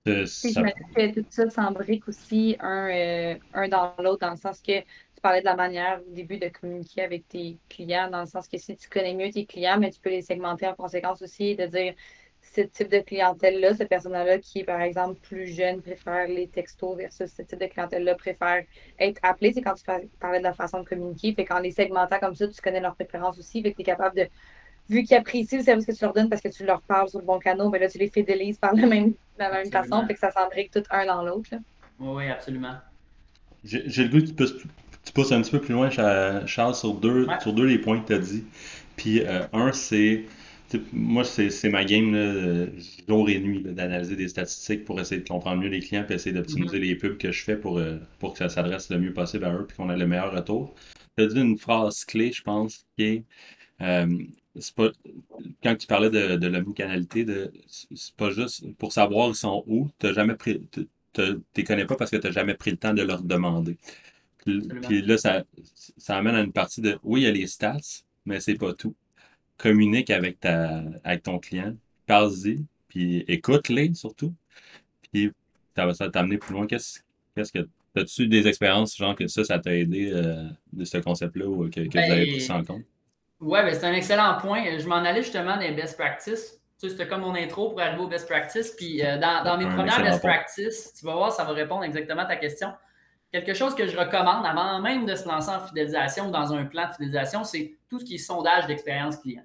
Euh, 0.07 0.25
je 0.25 0.95
que 0.95 1.19
tout 1.19 1.25
ça 1.29 1.47
s'embrique 1.51 2.07
aussi 2.07 2.57
un, 2.59 2.89
euh, 2.89 3.35
un 3.53 3.67
dans 3.67 3.93
l'autre, 3.99 4.21
dans 4.21 4.31
le 4.31 4.37
sens 4.37 4.59
que 4.59 4.79
tu 4.79 5.21
parlais 5.21 5.41
de 5.41 5.45
la 5.45 5.55
manière 5.55 6.01
au 6.07 6.11
début 6.11 6.39
de 6.39 6.47
communiquer 6.47 7.03
avec 7.03 7.27
tes 7.27 7.59
clients, 7.69 8.09
dans 8.09 8.21
le 8.21 8.25
sens 8.25 8.47
que 8.47 8.57
si 8.57 8.75
tu 8.75 8.89
connais 8.89 9.13
mieux 9.13 9.29
tes 9.29 9.45
clients, 9.45 9.77
mais 9.79 9.91
tu 9.91 9.99
peux 9.99 10.09
les 10.09 10.23
segmenter 10.23 10.65
en 10.65 10.73
conséquence 10.73 11.21
aussi, 11.21 11.55
de 11.55 11.67
dire 11.67 11.93
ce 12.41 12.61
type 12.61 12.89
de 12.89 12.97
clientèle-là, 12.99 13.75
cette 13.75 13.89
personne-là 13.89 14.39
qui 14.39 14.61
est, 14.61 14.63
par 14.63 14.81
exemple, 14.81 15.19
plus 15.21 15.45
jeune, 15.45 15.83
préfère 15.83 16.27
les 16.27 16.47
textos 16.47 16.97
versus 16.97 17.31
ce 17.31 17.43
type 17.43 17.59
de 17.59 17.67
clientèle-là 17.67 18.15
préfère 18.15 18.63
être 18.97 19.19
appelée. 19.21 19.53
C'est 19.53 19.61
quand 19.61 19.75
tu 19.75 19.83
parlais 20.19 20.39
de 20.39 20.43
la 20.43 20.53
façon 20.53 20.79
de 20.79 20.89
communiquer. 20.89 21.35
Fait 21.35 21.45
qu'en 21.45 21.59
les 21.59 21.69
segmentant 21.69 22.17
comme 22.19 22.33
ça, 22.33 22.47
tu 22.47 22.59
connais 22.59 22.79
leurs 22.79 22.95
préférences 22.95 23.37
aussi. 23.37 23.61
Fait 23.61 23.71
que 23.71 23.75
tu 23.75 23.81
es 23.83 23.85
capable 23.85 24.17
de, 24.17 24.27
vu 24.89 25.03
qu'ils 25.03 25.17
apprécient 25.17 25.57
le 25.57 25.63
service 25.63 25.85
que 25.85 25.91
tu 25.91 26.03
leur 26.03 26.13
donnes 26.13 26.29
parce 26.29 26.41
que 26.41 26.49
tu 26.49 26.65
leur 26.65 26.81
parles 26.81 27.09
sur 27.09 27.19
le 27.19 27.25
bon 27.25 27.39
canal, 27.39 27.69
ben 27.71 27.79
là, 27.79 27.89
tu 27.89 27.97
les 27.97 28.09
fidélises 28.09 28.57
par 28.57 28.73
la 28.75 28.85
même, 28.85 29.13
la 29.37 29.51
même 29.51 29.71
façon. 29.71 30.05
Fait 30.07 30.13
que 30.13 30.19
ça 30.19 30.31
s'embrique 30.31 30.71
tout 30.71 30.83
un 30.89 31.05
dans 31.05 31.23
l'autre. 31.23 31.49
Oui, 31.99 32.27
absolument. 32.29 32.75
J'ai 33.63 34.03
le 34.03 34.09
goût 34.09 34.19
que 34.19 34.27
tu 34.27 34.33
pousses, 34.33 34.55
tu 35.05 35.13
pousses 35.13 35.31
un 35.31 35.41
petit 35.41 35.51
peu 35.51 35.61
plus 35.61 35.73
loin, 35.73 35.89
Charles, 35.89 36.75
sur 36.75 36.95
deux, 36.95 37.27
sur 37.41 37.53
deux 37.53 37.65
les 37.65 37.77
points 37.77 37.99
que 37.99 38.07
tu 38.07 38.13
as 38.13 38.19
dit. 38.19 38.43
Puis, 38.95 39.21
euh, 39.21 39.45
un, 39.53 39.71
c'est 39.71 40.25
moi, 40.93 41.23
c'est 41.23 41.69
ma 41.69 41.83
game 41.83 42.13
là, 42.13 42.65
jour 43.07 43.29
et 43.29 43.39
nuit 43.39 43.61
d'analyser 43.61 44.15
des 44.15 44.27
statistiques 44.27 44.85
pour 44.85 44.99
essayer 44.99 45.21
de 45.21 45.27
comprendre 45.27 45.61
mieux 45.61 45.69
les 45.69 45.79
clients 45.79 46.05
et 46.09 46.13
essayer 46.13 46.33
d'optimiser 46.33 46.77
mm-hmm. 46.77 46.81
les 46.81 46.95
pubs 46.95 47.17
que 47.17 47.31
je 47.31 47.43
fais 47.43 47.57
pour, 47.57 47.77
euh, 47.77 47.97
pour 48.19 48.33
que 48.33 48.39
ça 48.39 48.49
s'adresse 48.49 48.89
le 48.89 48.99
mieux 48.99 49.13
possible 49.13 49.45
à 49.45 49.53
eux 49.53 49.67
et 49.69 49.73
qu'on 49.73 49.89
ait 49.89 49.97
le 49.97 50.07
meilleur 50.07 50.31
retour. 50.31 50.73
Tu 51.17 51.23
as 51.23 51.27
dit 51.27 51.39
une 51.39 51.57
phrase 51.57 52.05
clé, 52.05 52.31
je 52.31 52.41
pense, 52.41 52.85
qui 52.97 53.03
est, 53.03 53.23
euh, 53.81 54.17
pas, 54.75 54.91
quand 55.63 55.75
tu 55.75 55.87
parlais 55.87 56.09
de, 56.09 56.35
de 56.35 56.47
l'omnicanalité, 56.47 57.25
c'est 57.69 58.15
pas 58.15 58.31
juste 58.31 58.65
pour 58.77 58.91
savoir 58.91 59.29
ils 59.29 59.35
sont 59.35 59.63
où, 59.67 59.89
tu 59.99 60.13
jamais 60.13 60.35
pris, 60.35 60.61
les 61.17 61.63
connais 61.63 61.85
pas 61.85 61.95
parce 61.95 62.11
que 62.11 62.17
tu 62.17 62.27
n'as 62.27 62.33
jamais 62.33 62.55
pris 62.55 62.71
le 62.71 62.77
temps 62.77 62.93
de 62.93 63.01
leur 63.01 63.23
demander. 63.23 63.77
Puis, 64.37 65.01
là, 65.03 65.17
ça, 65.17 65.43
ça 65.97 66.17
amène 66.17 66.35
à 66.35 66.41
une 66.41 66.51
partie 66.51 66.81
de, 66.81 66.97
oui, 67.03 67.21
il 67.21 67.23
y 67.25 67.27
a 67.27 67.31
les 67.31 67.47
stats, 67.47 67.77
mais 68.25 68.39
c'est 68.39 68.55
pas 68.55 68.73
tout 68.73 68.95
communique 69.57 70.09
avec, 70.09 70.39
ta, 70.39 70.83
avec 71.03 71.23
ton 71.23 71.37
client, 71.37 71.75
parle-y, 72.07 72.65
puis 72.87 73.23
écoute-les 73.27 73.93
surtout, 73.93 74.33
puis 75.11 75.31
ça 75.75 75.85
va 75.85 76.09
t'amener 76.09 76.37
plus 76.37 76.53
loin. 76.53 76.65
Qu'est-ce 76.65 76.99
qu'est-ce 77.35 77.51
que 77.51 77.67
As-tu 77.93 78.27
des 78.27 78.47
expériences, 78.47 78.95
genre 78.95 79.15
que 79.15 79.27
ça, 79.27 79.43
ça 79.43 79.59
t'a 79.59 79.75
aidé 79.75 80.11
euh, 80.13 80.47
de 80.71 80.85
ce 80.85 80.97
concept-là 80.97 81.45
ou 81.45 81.69
que, 81.69 81.81
vous 81.81 81.97
avez 81.97 82.27
pris 82.27 82.41
ça 82.41 82.55
en 82.55 82.63
compte? 82.63 82.83
Oui, 83.41 83.59
ben 83.63 83.73
c'est 83.73 83.85
un 83.85 83.93
excellent 83.93 84.37
point. 84.39 84.77
Je 84.77 84.87
m'en 84.87 84.97
allais 84.97 85.23
justement 85.23 85.57
des 85.57 85.71
best 85.71 85.97
practices. 85.97 86.61
Tu 86.79 86.87
sais, 86.87 86.89
c'était 86.89 87.07
comme 87.07 87.21
mon 87.21 87.35
intro 87.35 87.69
pour 87.69 87.81
arriver 87.81 88.01
aux 88.01 88.07
best 88.07 88.27
practices. 88.27 88.71
Puis 88.71 89.03
euh, 89.03 89.17
dans, 89.17 89.43
dans 89.43 89.57
mes 89.57 89.65
premières 89.65 90.01
best 90.01 90.21
practices, 90.21 90.93
tu 90.97 91.05
vas 91.05 91.15
voir, 91.15 91.31
ça 91.31 91.43
va 91.43 91.53
répondre 91.53 91.83
exactement 91.83 92.21
à 92.21 92.25
ta 92.25 92.35
question. 92.35 92.71
Quelque 93.31 93.53
chose 93.53 93.73
que 93.75 93.87
je 93.87 93.97
recommande 93.97 94.45
avant 94.45 94.79
même 94.81 95.05
de 95.05 95.15
se 95.15 95.27
lancer 95.27 95.49
en 95.49 95.59
fidélisation 95.61 96.27
ou 96.27 96.31
dans 96.31 96.53
un 96.53 96.65
plan 96.65 96.87
de 96.87 96.91
fidélisation, 96.93 97.43
c'est 97.43 97.77
tout 97.89 97.99
ce 97.99 98.05
qui 98.05 98.15
est 98.15 98.19
sondage 98.19 98.67
d'expérience 98.67 99.17
client. 99.17 99.43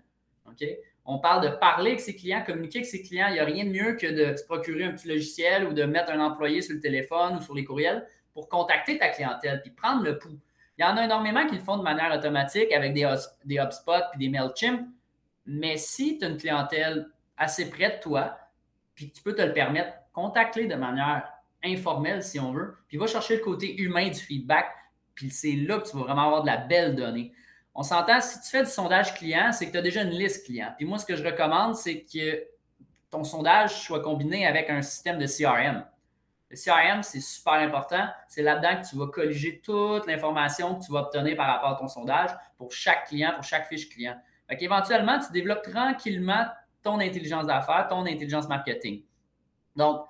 On 1.04 1.18
parle 1.18 1.48
de 1.48 1.56
parler 1.56 1.90
avec 1.90 2.00
ses 2.00 2.16
clients, 2.16 2.42
communiquer 2.44 2.80
avec 2.80 2.90
ses 2.90 3.02
clients. 3.02 3.28
Il 3.28 3.34
n'y 3.34 3.38
a 3.38 3.44
rien 3.44 3.64
de 3.64 3.70
mieux 3.70 3.94
que 3.94 4.06
de 4.06 4.36
se 4.36 4.44
procurer 4.44 4.84
un 4.84 4.92
petit 4.92 5.06
logiciel 5.06 5.66
ou 5.66 5.72
de 5.72 5.84
mettre 5.84 6.10
un 6.10 6.20
employé 6.20 6.62
sur 6.62 6.74
le 6.74 6.80
téléphone 6.80 7.36
ou 7.36 7.40
sur 7.40 7.54
les 7.54 7.64
courriels 7.64 8.06
pour 8.34 8.48
contacter 8.48 8.98
ta 8.98 9.08
clientèle 9.08 9.62
puis 9.62 9.70
prendre 9.70 10.02
le 10.02 10.18
pouls. 10.18 10.38
Il 10.78 10.82
y 10.82 10.84
en 10.84 10.96
a 10.96 11.04
énormément 11.04 11.46
qui 11.46 11.56
le 11.56 11.62
font 11.62 11.78
de 11.78 11.82
manière 11.82 12.12
automatique 12.12 12.72
avec 12.72 12.92
des, 12.92 13.12
des 13.44 13.58
HubSpot 13.58 14.02
et 14.14 14.18
des 14.18 14.28
MailChimp. 14.28 14.88
Mais 15.46 15.76
si 15.76 16.18
tu 16.18 16.24
as 16.24 16.28
une 16.28 16.36
clientèle 16.36 17.08
assez 17.36 17.70
près 17.70 17.96
de 17.96 18.00
toi, 18.02 18.36
puis 18.94 19.10
tu 19.10 19.22
peux 19.22 19.34
te 19.34 19.42
le 19.42 19.52
permettre, 19.52 19.92
contacte-les 20.12 20.66
de 20.66 20.74
manière 20.74 21.30
informelle 21.64 22.22
si 22.22 22.38
on 22.40 22.52
veut, 22.52 22.76
puis 22.88 22.98
va 22.98 23.06
chercher 23.06 23.36
le 23.36 23.42
côté 23.42 23.80
humain 23.80 24.08
du 24.08 24.18
feedback, 24.18 24.66
puis 25.14 25.30
c'est 25.30 25.56
là 25.56 25.78
que 25.78 25.88
tu 25.88 25.96
vas 25.96 26.04
vraiment 26.04 26.26
avoir 26.26 26.42
de 26.42 26.46
la 26.46 26.58
belle 26.58 26.94
donnée 26.94 27.32
on 27.76 27.82
s'entend, 27.82 28.20
si 28.22 28.40
tu 28.40 28.48
fais 28.48 28.64
du 28.64 28.70
sondage 28.70 29.14
client, 29.14 29.52
c'est 29.52 29.66
que 29.66 29.72
tu 29.72 29.76
as 29.76 29.82
déjà 29.82 30.02
une 30.02 30.10
liste 30.10 30.46
client. 30.46 30.72
Puis 30.78 30.86
moi, 30.86 30.98
ce 30.98 31.04
que 31.04 31.14
je 31.14 31.22
recommande, 31.22 31.76
c'est 31.76 32.04
que 32.04 32.42
ton 33.10 33.22
sondage 33.22 33.82
soit 33.82 34.00
combiné 34.00 34.46
avec 34.46 34.70
un 34.70 34.80
système 34.80 35.18
de 35.18 35.26
CRM. 35.26 35.84
Le 36.48 36.56
CRM, 36.56 37.02
c'est 37.02 37.20
super 37.20 37.54
important. 37.54 38.06
C'est 38.28 38.42
là-dedans 38.42 38.80
que 38.80 38.88
tu 38.88 38.96
vas 38.96 39.06
colliger 39.08 39.60
toute 39.64 40.06
l'information 40.06 40.76
que 40.76 40.84
tu 40.84 40.92
vas 40.92 41.00
obtenir 41.00 41.36
par 41.36 41.48
rapport 41.48 41.70
à 41.70 41.74
ton 41.74 41.88
sondage 41.88 42.30
pour 42.56 42.72
chaque 42.72 43.08
client, 43.08 43.32
pour 43.34 43.42
chaque 43.42 43.66
fiche 43.66 43.88
client. 43.88 44.16
Fait 44.48 44.56
qu'éventuellement, 44.56 45.18
tu 45.18 45.32
développes 45.32 45.62
tranquillement 45.62 46.46
ton 46.82 47.00
intelligence 47.00 47.46
d'affaires, 47.46 47.88
ton 47.88 48.06
intelligence 48.06 48.46
marketing. 48.48 49.02
Donc, 49.74 50.06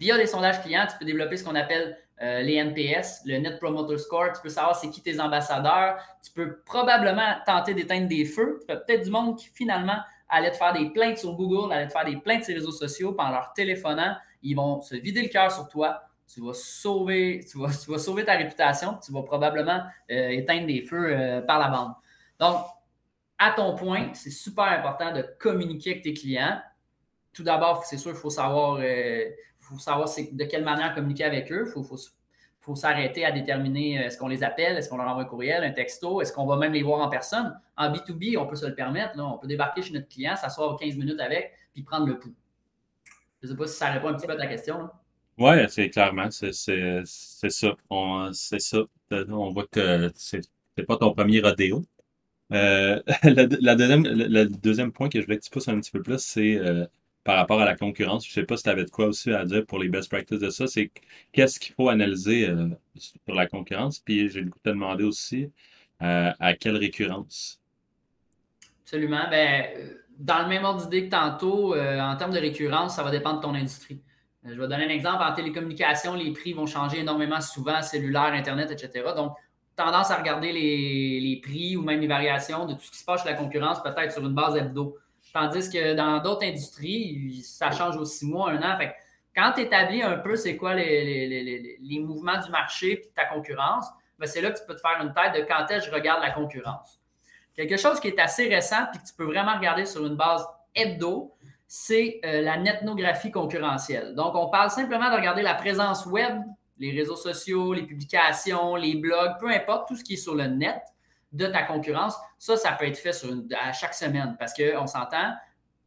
via 0.00 0.16
des 0.16 0.26
sondages 0.26 0.60
clients, 0.62 0.86
tu 0.90 0.98
peux 0.98 1.04
développer 1.04 1.36
ce 1.36 1.44
qu'on 1.44 1.54
appelle 1.54 1.96
euh, 2.20 2.40
les 2.40 2.54
NPS, 2.54 3.22
le 3.24 3.38
Net 3.38 3.60
Promoter 3.60 3.96
Score, 3.98 4.32
tu 4.32 4.42
peux 4.42 4.48
savoir 4.48 4.74
c'est 4.74 4.90
qui 4.90 5.00
tes 5.00 5.20
ambassadeurs, 5.20 5.98
tu 6.20 6.32
peux 6.32 6.60
probablement 6.66 7.36
tenter 7.46 7.74
d'éteindre 7.74 8.08
des 8.08 8.24
feux. 8.24 8.60
Tu 8.66 8.74
as 8.74 8.76
peut-être 8.76 9.04
du 9.04 9.10
monde 9.10 9.38
qui 9.38 9.48
finalement 9.54 9.98
allait 10.28 10.50
te 10.50 10.56
faire 10.56 10.72
des 10.72 10.90
plaintes 10.90 11.18
sur 11.18 11.34
Google, 11.34 11.72
allait 11.72 11.86
te 11.86 11.92
faire 11.92 12.04
des 12.04 12.16
plaintes 12.16 12.44
sur 12.44 12.52
les 12.52 12.60
réseaux 12.60 12.72
sociaux, 12.72 13.12
par 13.12 13.32
leur 13.32 13.52
téléphonant, 13.52 14.16
ils 14.42 14.54
vont 14.54 14.80
se 14.80 14.94
vider 14.94 15.22
le 15.22 15.28
cœur 15.28 15.50
sur 15.50 15.68
toi. 15.68 16.02
Tu 16.32 16.44
vas 16.44 16.52
sauver, 16.52 17.40
tu 17.50 17.58
vas, 17.58 17.98
sauver 17.98 18.24
ta 18.24 18.34
réputation, 18.34 18.98
tu 19.02 19.12
vas 19.12 19.22
probablement 19.22 19.82
euh, 20.10 20.28
éteindre 20.28 20.66
des 20.66 20.82
feux 20.82 21.10
euh, 21.10 21.40
par 21.40 21.58
la 21.58 21.68
bande. 21.68 21.92
Donc, 22.38 22.66
à 23.38 23.52
ton 23.52 23.74
point, 23.74 24.10
c'est 24.12 24.30
super 24.30 24.64
important 24.64 25.12
de 25.12 25.24
communiquer 25.38 25.92
avec 25.92 26.02
tes 26.02 26.12
clients. 26.12 26.60
Tout 27.32 27.44
d'abord, 27.44 27.84
c'est 27.84 27.96
sûr, 27.96 28.10
il 28.10 28.16
faut 28.16 28.30
savoir 28.30 28.78
faut 29.68 29.78
savoir 29.78 30.08
de 30.32 30.44
quelle 30.44 30.64
manière 30.64 30.94
communiquer 30.94 31.24
avec 31.24 31.52
eux. 31.52 31.64
Il 31.76 31.84
faut, 31.84 31.98
s'arrêter 32.76 33.24
à 33.24 33.32
déterminer 33.32 33.98
euh, 33.98 34.06
est-ce 34.06 34.18
qu'on 34.18 34.28
les 34.28 34.42
appelle, 34.42 34.76
est-ce 34.76 34.88
qu'on 34.88 34.96
leur 34.96 35.08
envoie 35.08 35.22
un 35.22 35.26
courriel, 35.26 35.64
un 35.64 35.70
texto, 35.70 36.20
est-ce 36.20 36.32
qu'on 36.32 36.46
va 36.46 36.56
même 36.56 36.72
les 36.72 36.82
voir 36.82 37.00
en 37.00 37.08
personne? 37.08 37.58
En 37.76 37.90
B2B, 37.90 38.38
on 38.38 38.46
peut 38.46 38.56
se 38.56 38.66
le 38.66 38.74
permettre. 38.74 39.18
On 39.18 39.38
peut 39.38 39.46
débarquer 39.46 39.82
chez 39.82 39.92
notre 39.92 40.08
client, 40.08 40.36
s'asseoir 40.36 40.76
15 40.76 40.96
minutes 40.96 41.20
avec, 41.20 41.52
puis 41.72 41.82
prendre 41.82 42.06
le 42.06 42.18
pouls. 42.18 42.34
Je 43.40 43.46
ne 43.46 43.52
sais 43.52 43.56
pas 43.56 43.66
si 43.66 43.76
ça 43.76 43.90
répond 43.90 44.08
un 44.08 44.14
petit 44.14 44.26
peu 44.26 44.32
à 44.32 44.36
ta 44.36 44.46
question. 44.46 44.88
Oui, 45.38 45.54
c'est 45.68 45.88
clairement, 45.90 46.28
c'est 46.30 46.52
ça. 46.52 47.76
On, 47.88 48.32
ça. 48.32 48.78
On 49.10 49.50
voit 49.50 49.66
que 49.70 50.10
c'est 50.14 50.42
pas 50.86 50.96
ton 50.96 51.14
premier 51.14 51.40
rodéo. 51.40 51.84
Euh, 52.52 53.00
la, 53.22 53.76
deuxième, 53.76 54.04
le, 54.04 54.44
deuxième 54.46 54.92
point 54.92 55.08
que 55.08 55.20
je 55.20 55.24
voulais 55.24 55.38
que 55.38 55.44
tu 55.44 55.50
pousses 55.50 55.68
un 55.68 55.78
petit 55.80 55.90
peu 55.90 56.02
plus, 56.02 56.18
c'est 56.18 56.56
euh, 56.56 56.86
par 57.28 57.36
rapport 57.36 57.60
à 57.60 57.66
la 57.66 57.76
concurrence. 57.76 58.24
Je 58.24 58.30
ne 58.30 58.34
sais 58.36 58.46
pas 58.46 58.56
si 58.56 58.62
tu 58.62 58.70
avais 58.70 58.86
de 58.86 58.90
quoi 58.90 59.04
aussi 59.04 59.30
à 59.34 59.44
dire 59.44 59.66
pour 59.66 59.78
les 59.78 59.90
best 59.90 60.08
practices 60.08 60.40
de 60.40 60.48
ça. 60.48 60.66
C'est 60.66 60.90
qu'est-ce 61.30 61.60
qu'il 61.60 61.74
faut 61.74 61.90
analyser 61.90 62.48
euh, 62.48 62.68
sur 62.96 63.34
la 63.34 63.46
concurrence? 63.46 63.98
Puis 63.98 64.30
j'ai 64.30 64.40
le 64.40 64.46
goût 64.46 64.56
de 64.64 64.70
te 64.70 64.74
demander 64.74 65.04
aussi 65.04 65.52
euh, 66.00 66.30
à 66.40 66.54
quelle 66.54 66.78
récurrence? 66.78 67.60
Absolument. 68.80 69.28
Ben, 69.28 69.66
dans 70.18 70.40
le 70.40 70.48
même 70.48 70.64
ordre 70.64 70.84
d'idée 70.84 71.04
que 71.04 71.10
tantôt, 71.10 71.74
euh, 71.74 72.00
en 72.00 72.16
termes 72.16 72.32
de 72.32 72.38
récurrence, 72.38 72.96
ça 72.96 73.02
va 73.02 73.10
dépendre 73.10 73.40
de 73.40 73.42
ton 73.42 73.54
industrie. 73.54 74.00
Euh, 74.46 74.54
je 74.54 74.58
vais 74.58 74.66
donner 74.66 74.86
un 74.86 74.88
exemple. 74.88 75.22
En 75.22 75.34
télécommunication, 75.34 76.14
les 76.14 76.32
prix 76.32 76.54
vont 76.54 76.64
changer 76.64 77.00
énormément 77.00 77.42
souvent, 77.42 77.82
cellulaire, 77.82 78.32
Internet, 78.32 78.70
etc. 78.70 79.04
Donc, 79.14 79.34
tendance 79.76 80.10
à 80.10 80.16
regarder 80.16 80.50
les, 80.50 81.40
prix 81.42 81.76
ou 81.76 81.82
même 81.82 82.00
les 82.00 82.06
variations 82.06 82.64
de 82.64 82.72
tout 82.72 82.84
ce 82.84 82.90
qui 82.90 82.98
se 82.98 83.04
passe 83.04 83.22
chez 83.22 83.28
la 83.28 83.34
concurrence, 83.34 83.82
peut-être 83.82 84.12
sur 84.12 84.24
une 84.24 84.32
base 84.32 84.56
hebdo. 84.56 84.96
Tandis 85.38 85.70
que 85.70 85.94
dans 85.94 86.18
d'autres 86.18 86.44
industries, 86.44 87.42
ça 87.44 87.70
change 87.70 87.96
aux 87.96 88.04
six 88.04 88.26
mois, 88.26 88.50
un 88.50 88.60
an. 88.62 88.76
Fait 88.76 88.92
quand 89.36 89.52
tu 89.54 89.60
établis 89.60 90.02
un 90.02 90.18
peu 90.18 90.34
c'est 90.34 90.56
quoi 90.56 90.74
les, 90.74 91.78
mouvements 92.02 92.40
du 92.40 92.50
marché 92.50 92.92
et 92.92 93.12
ta 93.14 93.24
concurrence, 93.26 93.86
ben, 94.18 94.26
c'est 94.26 94.40
là 94.40 94.50
que 94.50 94.58
tu 94.58 94.64
peux 94.66 94.74
te 94.74 94.80
faire 94.80 94.98
une 95.00 95.14
tête 95.14 95.40
de 95.40 95.46
quand 95.46 95.64
est-ce 95.70 95.84
que 95.84 95.90
je 95.92 95.94
regarde 95.94 96.22
la 96.22 96.32
concurrence. 96.32 97.00
Quelque 97.54 97.76
chose 97.76 98.00
qui 98.00 98.08
est 98.08 98.18
assez 98.18 98.48
récent 98.48 98.88
et 98.92 98.98
que 98.98 99.04
tu 99.04 99.14
peux 99.14 99.26
vraiment 99.26 99.56
regarder 99.56 99.84
sur 99.84 100.04
une 100.04 100.16
base 100.16 100.44
hebdo, 100.74 101.32
c'est 101.68 102.20
euh, 102.24 102.42
la 102.42 102.56
netnographie 102.56 103.30
concurrentielle. 103.30 104.16
Donc, 104.16 104.34
on 104.34 104.48
parle 104.48 104.70
simplement 104.70 105.08
de 105.08 105.16
regarder 105.16 105.42
la 105.42 105.54
présence 105.54 106.04
web, 106.06 106.42
les 106.78 106.90
réseaux 106.90 107.16
sociaux, 107.16 107.74
les 107.74 107.82
publications, 107.82 108.74
les 108.74 108.96
blogs, 108.96 109.38
peu 109.38 109.50
importe, 109.50 109.86
tout 109.86 109.94
ce 109.94 110.02
qui 110.02 110.14
est 110.14 110.16
sur 110.16 110.34
le 110.34 110.46
net 110.48 110.82
de 111.32 111.46
ta 111.46 111.62
concurrence. 111.62 112.16
Ça, 112.38 112.56
ça 112.56 112.72
peut 112.72 112.86
être 112.86 112.98
fait 112.98 113.12
sur 113.12 113.30
à 113.60 113.72
chaque 113.72 113.94
semaine 113.94 114.36
parce 114.38 114.52
qu'on 114.54 114.86
s'entend, 114.86 115.34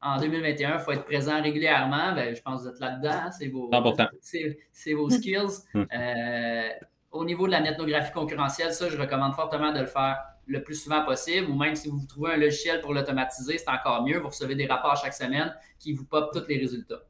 en 0.02 0.18
2021, 0.18 0.74
il 0.74 0.80
faut 0.80 0.92
être 0.92 1.06
présent 1.06 1.42
régulièrement. 1.42 2.14
Ben, 2.14 2.36
je 2.36 2.42
pense 2.42 2.62
que 2.62 2.68
vous 2.68 2.74
êtes 2.74 2.80
là-dedans. 2.80 3.12
Hein, 3.12 3.32
c'est 3.32 3.48
vos, 3.48 3.70
vos 3.70 5.10
skills. 5.10 5.38
Hmm. 5.74 5.86
Euh, 5.94 6.70
au 7.12 7.26
niveau 7.26 7.46
de 7.46 7.52
la 7.52 7.60
netnographie 7.60 8.12
concurrentielle, 8.12 8.74
ça, 8.74 8.90
je 8.90 8.98
recommande 8.98 9.34
fortement 9.36 9.74
de 9.74 9.80
le 9.80 9.86
faire 9.86 10.18
le 10.48 10.64
plus 10.64 10.76
souvent 10.76 11.04
possible, 11.06 11.50
ou 11.50 11.56
même 11.56 11.76
si 11.76 11.90
vous 11.90 12.02
trouvez 12.08 12.34
un 12.34 12.38
logiciel 12.38 12.82
pour 12.82 12.94
l'automatiser, 12.94 13.58
c'est 13.58 13.70
encore 13.70 14.04
mieux. 14.04 14.18
Vous 14.18 14.30
recevez 14.30 14.56
des 14.56 14.66
rapports 14.66 14.98
chaque 14.98 15.14
semaine 15.14 15.54
qui 15.80 15.94
vous 15.94 16.06
pop 16.06 16.32
tous 16.34 16.48
les 16.48 16.58
résultats. 16.58 17.04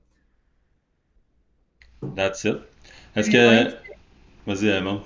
That's 2.15 2.43
it. 2.43 2.57
Est-ce 3.15 3.29
que. 3.29 3.90
Vas-y, 4.47 4.67
Emma. 4.69 5.01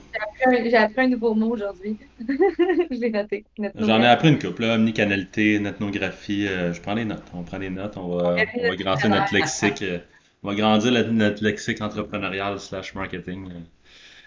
J'ai 0.63 0.75
appris, 0.75 1.01
un 1.01 1.07
nouveau 1.09 1.33
mot 1.33 1.51
aujourd'hui. 1.51 1.97
je 2.19 2.99
l'ai 2.99 3.09
noté. 3.09 3.43
J'en 3.75 4.01
ai 4.01 4.07
appris 4.07 4.29
une 4.29 4.39
couple, 4.39 4.63
là. 4.63 4.75
Omnicanalité, 4.75 5.59
netnographie. 5.59 6.47
Euh, 6.47 6.73
je 6.73 6.81
prends 6.81 6.95
des 6.95 7.05
notes. 7.05 7.25
On 7.33 7.43
prend 7.43 7.59
des 7.59 7.69
notes. 7.69 7.97
On 7.97 8.15
va, 8.15 8.35
on 8.57 8.69
va 8.69 8.75
grandir 8.75 9.09
notre 9.09 9.33
lexique. 9.33 9.81
Euh, 9.81 9.99
on 10.43 10.49
va 10.49 10.55
grandir 10.55 10.91
notre 11.11 11.43
lexique 11.43 11.81
entrepreneurial 11.81 12.59
slash 12.59 12.93
marketing. 12.95 13.49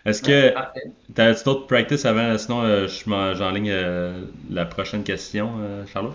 Est-ce 0.04 0.22
que 0.22 0.54
tu 1.14 1.20
as 1.20 1.44
d'autres 1.44 1.66
practices 1.66 2.04
avant? 2.04 2.36
Sinon, 2.38 2.62
euh, 2.62 2.86
j'enligne 3.34 3.70
euh, 3.70 4.24
la 4.50 4.64
prochaine 4.64 5.04
question, 5.04 5.52
euh, 5.60 5.84
Charlotte. 5.92 6.14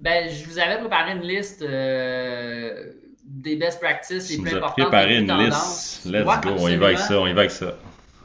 Ben, 0.00 0.28
je 0.28 0.44
vous 0.44 0.58
avais 0.58 0.78
préparé 0.78 1.12
une 1.12 1.22
liste 1.22 1.60
des 1.60 3.56
best 3.56 3.80
practices 3.80 4.30
les 4.30 4.38
plus 4.38 4.54
importantes. 4.54 4.76
préparé 4.76 5.18
une 5.18 5.32
liste. 5.32 6.04
Let's 6.06 6.24
go, 6.42 6.50
on 6.58 6.68
y 6.68 6.76
va 6.76 6.86
avec 6.86 6.98
ça, 6.98 7.20
on 7.20 7.26
y 7.26 7.32
va 7.32 7.40
avec 7.40 7.50
ça. 7.50 7.74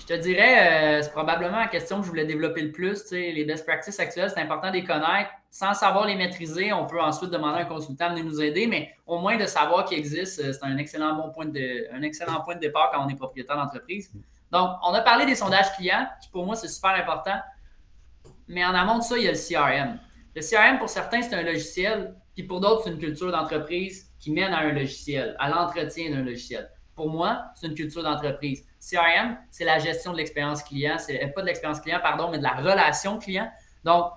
Je 0.03 0.07
te 0.07 0.19
dirais, 0.19 1.01
c'est 1.01 1.13
probablement 1.13 1.59
la 1.59 1.67
question 1.67 1.99
que 1.99 2.03
je 2.03 2.09
voulais 2.09 2.25
développer 2.25 2.61
le 2.61 2.73
plus. 2.73 3.09
Les 3.11 3.45
best 3.45 3.65
practices 3.65 4.01
actuelles, 4.01 4.29
c'est 4.29 4.41
important 4.41 4.67
de 4.67 4.73
les 4.73 4.83
connaître. 4.83 5.29
Sans 5.49 5.73
savoir 5.73 6.05
les 6.05 6.15
maîtriser, 6.15 6.73
on 6.73 6.85
peut 6.85 6.99
ensuite 6.99 7.31
demander 7.31 7.59
à 7.59 7.61
un 7.61 7.65
consultant 7.65 8.13
de 8.13 8.19
nous 8.19 8.41
aider, 8.41 8.67
mais 8.67 8.93
au 9.07 9.19
moins 9.19 9.37
de 9.37 9.45
savoir 9.45 9.85
qu'ils 9.85 9.99
existent, 9.99 10.43
c'est 10.43 10.65
un 10.65 10.75
excellent 10.75 11.15
bon 11.15 11.31
point 11.31 11.45
de, 11.45 11.87
un 11.93 12.01
excellent 12.01 12.41
point 12.41 12.55
de 12.55 12.59
départ 12.59 12.91
quand 12.91 13.05
on 13.05 13.07
est 13.07 13.15
propriétaire 13.15 13.55
d'entreprise. 13.55 14.11
Donc, 14.51 14.71
on 14.83 14.93
a 14.93 14.99
parlé 14.99 15.25
des 15.25 15.35
sondages 15.35 15.71
clients, 15.77 16.05
qui 16.21 16.27
pour 16.29 16.45
moi, 16.45 16.57
c'est 16.57 16.67
super 16.67 16.91
important. 16.95 17.39
Mais 18.49 18.65
en 18.65 18.73
amont 18.73 18.97
de 18.97 19.03
ça, 19.03 19.17
il 19.17 19.23
y 19.23 19.27
a 19.29 19.31
le 19.31 19.37
CRM. 19.37 19.99
Le 20.35 20.41
CRM, 20.41 20.79
pour 20.79 20.89
certains, 20.89 21.21
c'est 21.21 21.35
un 21.35 21.43
logiciel, 21.43 22.13
puis 22.33 22.43
pour 22.43 22.59
d'autres, 22.59 22.83
c'est 22.83 22.89
une 22.89 22.99
culture 22.99 23.31
d'entreprise 23.31 24.11
qui 24.19 24.31
mène 24.31 24.53
à 24.53 24.59
un 24.59 24.73
logiciel, 24.73 25.37
à 25.39 25.49
l'entretien 25.49 26.11
d'un 26.11 26.23
logiciel. 26.23 26.69
Pour 26.95 27.09
moi, 27.09 27.45
c'est 27.55 27.67
une 27.67 27.75
culture 27.75 28.03
d'entreprise. 28.03 28.65
CRM, 28.79 29.37
c'est 29.49 29.65
la 29.65 29.79
gestion 29.79 30.11
de 30.11 30.17
l'expérience 30.17 30.63
client, 30.63 30.97
c'est 30.99 31.27
pas 31.33 31.41
de 31.41 31.47
l'expérience 31.47 31.79
client, 31.79 31.99
pardon, 32.01 32.29
mais 32.29 32.37
de 32.37 32.43
la 32.43 32.53
relation 32.53 33.17
client. 33.17 33.49
Donc, 33.83 34.11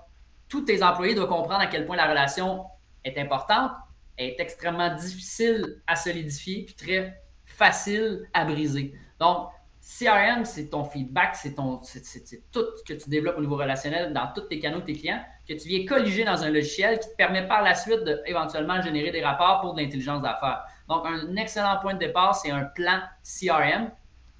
tous 0.49 0.63
tes 0.63 0.83
employés 0.83 1.15
doivent 1.15 1.29
comprendre 1.29 1.61
à 1.61 1.67
quel 1.67 1.87
point 1.87 1.97
la 1.97 2.09
relation 2.09 2.65
est 3.05 3.19
importante, 3.19 3.73
est 4.19 4.39
extrêmement 4.39 4.95
difficile 4.95 5.81
à 5.87 5.97
solidifier, 5.97 6.65
puis 6.65 6.75
très 6.75 7.23
facile 7.45 8.29
à 8.33 8.45
briser. 8.45 8.95
Donc, 9.19 9.49
CRM, 9.81 10.45
c'est 10.45 10.69
ton 10.71 10.85
feedback, 10.85 11.37
c'est 11.37 11.55
c'est, 11.85 12.43
tout 12.51 12.65
ce 12.77 12.83
que 12.83 13.01
tu 13.01 13.09
développes 13.09 13.39
au 13.39 13.41
niveau 13.41 13.57
relationnel 13.57 14.13
dans 14.13 14.33
tous 14.35 14.43
tes 14.43 14.59
canaux 14.59 14.81
de 14.81 14.85
tes 14.85 14.95
clients, 14.95 15.23
que 15.49 15.55
tu 15.55 15.69
viens 15.69 15.87
colliger 15.87 16.25
dans 16.25 16.43
un 16.43 16.51
logiciel 16.51 16.99
qui 16.99 17.09
te 17.09 17.15
permet 17.15 17.47
par 17.47 17.63
la 17.63 17.75
suite 17.75 18.03
de 18.03 18.21
éventuellement 18.27 18.83
générer 18.83 19.13
des 19.13 19.25
rapports 19.25 19.61
pour 19.61 19.75
de 19.75 19.81
l'intelligence 19.81 20.23
d'affaires. 20.23 20.65
Donc, 20.89 21.05
un 21.07 21.35
excellent 21.37 21.79
point 21.81 21.95
de 21.95 21.99
départ, 21.99 22.35
c'est 22.35 22.51
un 22.51 22.65
plan 22.65 23.01
CRM. 23.23 23.91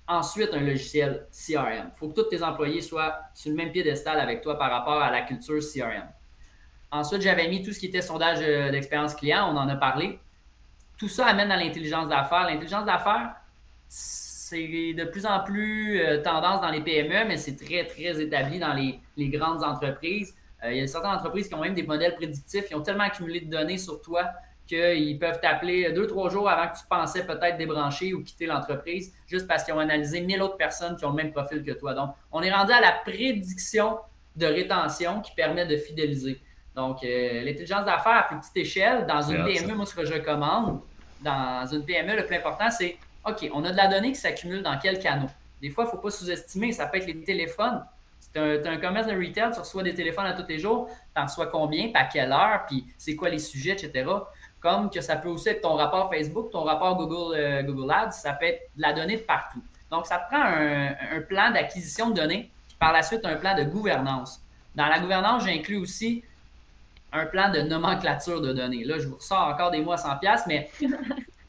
Ensuite, 0.09 0.51
un 0.53 0.61
logiciel 0.61 1.27
CRM. 1.33 1.91
Il 1.93 1.99
faut 1.99 2.09
que 2.09 2.21
tous 2.21 2.29
tes 2.29 2.43
employés 2.43 2.81
soient 2.81 3.19
sur 3.35 3.51
le 3.51 3.57
même 3.57 3.73
piédestal 3.73 4.21
avec 4.21 4.41
toi 4.41 4.57
par 4.57 4.71
rapport 4.71 5.03
à 5.03 5.11
la 5.11 5.23
culture 5.23 5.59
CRM. 5.61 6.07
Ensuite, 6.93 7.23
j'avais 7.23 7.49
mis 7.49 7.63
tout 7.63 7.73
ce 7.73 7.81
qui 7.81 7.87
était 7.87 8.01
sondage 8.01 8.39
euh, 8.41 8.71
d'expérience 8.71 9.15
client, 9.15 9.53
on 9.53 9.57
en 9.57 9.69
a 9.69 9.75
parlé. 9.75 10.21
Tout 10.97 11.09
ça 11.09 11.27
amène 11.27 11.51
à 11.51 11.57
l'intelligence 11.57 12.09
d'affaires. 12.09 12.47
L'intelligence 12.47 12.87
d'affaires, 12.87 13.35
c'est 13.89 14.95
de 14.95 15.05
plus 15.05 15.27
en 15.27 15.41
plus 15.41 16.01
euh, 16.01 16.23
tendance 16.23 16.61
dans 16.61 16.71
les 16.71 16.81
PME, 16.81 17.27
mais 17.27 17.37
c'est 17.37 17.57
très, 17.57 17.85
très 17.87 18.21
établi 18.21 18.61
dans 18.61 18.73
les, 18.73 19.01
grandes 19.29 19.65
entreprises. 19.65 20.37
Euh, 20.63 20.73
il 20.73 20.79
y 20.79 20.81
a 20.81 20.87
certaines 20.87 21.11
entreprises 21.11 21.49
qui 21.49 21.55
ont 21.55 21.61
même 21.61 21.75
des 21.75 21.83
modèles 21.83 22.15
prédictifs, 22.15 22.67
ils 22.71 22.77
ont 22.77 22.83
tellement 22.83 23.05
accumulé 23.05 23.41
de 23.41 23.51
données 23.51 23.79
sur 23.79 24.01
toi 24.01 24.31
qu'ils 24.67 25.19
peuvent 25.19 25.41
t'appeler 25.41 25.93
deux, 25.93 26.07
trois 26.07 26.29
jours 26.29 26.49
avant 26.49 26.69
que 26.69 26.77
tu 26.77 26.85
pensais 26.89 27.25
peut-être 27.25 27.57
débrancher 27.57 28.13
ou 28.13 28.23
quitter 28.23 28.47
l'entreprise, 28.47 29.13
juste 29.27 29.47
parce 29.47 29.65
qu'ils 29.65 29.75
ont 29.75 29.79
analysé 29.79 30.21
mille 30.21 30.43
autres 30.43 30.57
personnes 30.57 30.97
qui 30.97 31.05
ont 31.05 31.11
le 31.11 31.17
même 31.17 31.33
profil 31.33 31.63
que 31.63 31.73
toi. 31.73 31.95
Donc, 31.95 32.11
on 32.33 32.43
est 32.43 32.53
rendu 32.53 32.73
à 32.73 32.81
la 32.81 32.93
prédiction 32.93 33.99
de 34.35 34.47
rétention 34.47 35.21
qui 35.21 35.33
permet 35.33 35.67
de 35.67 35.77
fidéliser. 35.77 36.41
Donc, 36.75 37.03
euh, 37.03 37.43
l'intelligence 37.43 37.87
d'affaires 37.87 38.19
à 38.19 38.23
plus 38.25 38.39
petite 38.39 38.57
échelle, 38.57 39.07
dans 39.07 39.23
une 39.23 39.45
PME, 39.45 39.75
moi, 39.75 39.87
ce 39.87 39.95
que 39.95 40.05
je 40.05 40.13
recommande, 40.13 40.81
dans 41.23 41.67
une 41.67 41.85
PME, 41.85 42.17
le 42.17 42.27
plus 42.27 42.37
important, 42.37 42.71
c'est 42.71 42.99
OK, 43.27 43.51
on 43.53 43.65
a 43.65 43.73
de 43.73 43.77
la 43.77 43.89
donnée 43.89 44.13
qui 44.13 44.19
s'accumule 44.19 44.63
dans 44.63 44.79
quel 44.79 44.99
canot? 44.99 45.31
Des 45.61 45.71
fois, 45.71 45.85
il 45.85 45.87
ne 45.87 45.91
faut 45.93 45.99
pas 45.99 46.11
sous-estimer, 46.11 46.73
ça 46.73 46.87
peut 46.87 46.99
être 46.99 47.07
les 47.07 47.25
téléphones. 47.25 47.83
Tu 48.33 48.39
as, 48.39 48.71
un 48.71 48.77
commerce 48.77 49.07
de 49.07 49.15
retail, 49.15 49.51
tu 49.53 49.59
reçois 49.59 49.83
des 49.83 49.95
téléphones 49.95 50.27
à 50.27 50.35
tous 50.35 50.47
les 50.49 50.59
jours, 50.59 50.89
tu 51.15 51.21
en 51.21 51.25
reçois 51.25 51.47
combien, 51.47 51.91
à 51.95 52.05
quelle 52.05 52.31
heure, 52.31 52.67
puis 52.69 52.85
c'est 52.99 53.17
quoi 53.17 53.31
les 53.31 53.39
sujets, 53.39 53.73
etc. 53.73 54.05
Comme 54.67 54.91
que 54.91 55.01
ça 55.01 55.15
peut 55.15 55.29
aussi 55.29 55.51
être 55.51 55.61
ton 55.61 55.75
rapport 55.75 56.11
Facebook, 56.11 56.51
ton 56.51 56.65
rapport 56.65 56.97
Google, 56.97 57.37
euh, 57.39 57.63
Google 57.63 57.89
Ads, 57.89 58.11
ça 58.11 58.33
peut 58.33 58.47
être 58.47 58.63
de 58.75 58.83
la 58.83 58.93
donnée 58.93 59.19
de 59.19 59.23
partout. 59.23 59.63
Donc, 59.93 60.07
ça 60.07 60.19
te 60.19 60.27
prend 60.29 60.43
un, 60.43 61.21
plan 61.21 61.53
d'acquisition 61.53 62.11
de 62.11 62.15
données, 62.17 62.51
puis 62.67 62.77
par 62.77 62.93
la 62.93 63.05
suite, 63.05 63.25
un 63.25 63.37
plan 63.37 63.57
de 63.57 63.63
gouvernance. 63.63 64.43
Dans 64.75 64.89
la 64.89 64.99
gouvernance, 64.99 65.45
j'inclus 65.45 65.77
aussi 65.77 66.25
un 67.13 67.27
plan 67.27 67.53
de 67.53 67.61
nomenclature 67.61 68.41
de 68.41 68.53
données. 68.53 68.83
Là, 68.83 68.99
je 68.99 69.07
vous 69.07 69.15
ressors 69.15 69.47
encore 69.47 69.71
des 69.71 69.81
mois 69.81 70.05
à 70.05 70.19
100$, 70.19 70.43
mais 70.49 70.69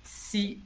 si 0.03 0.59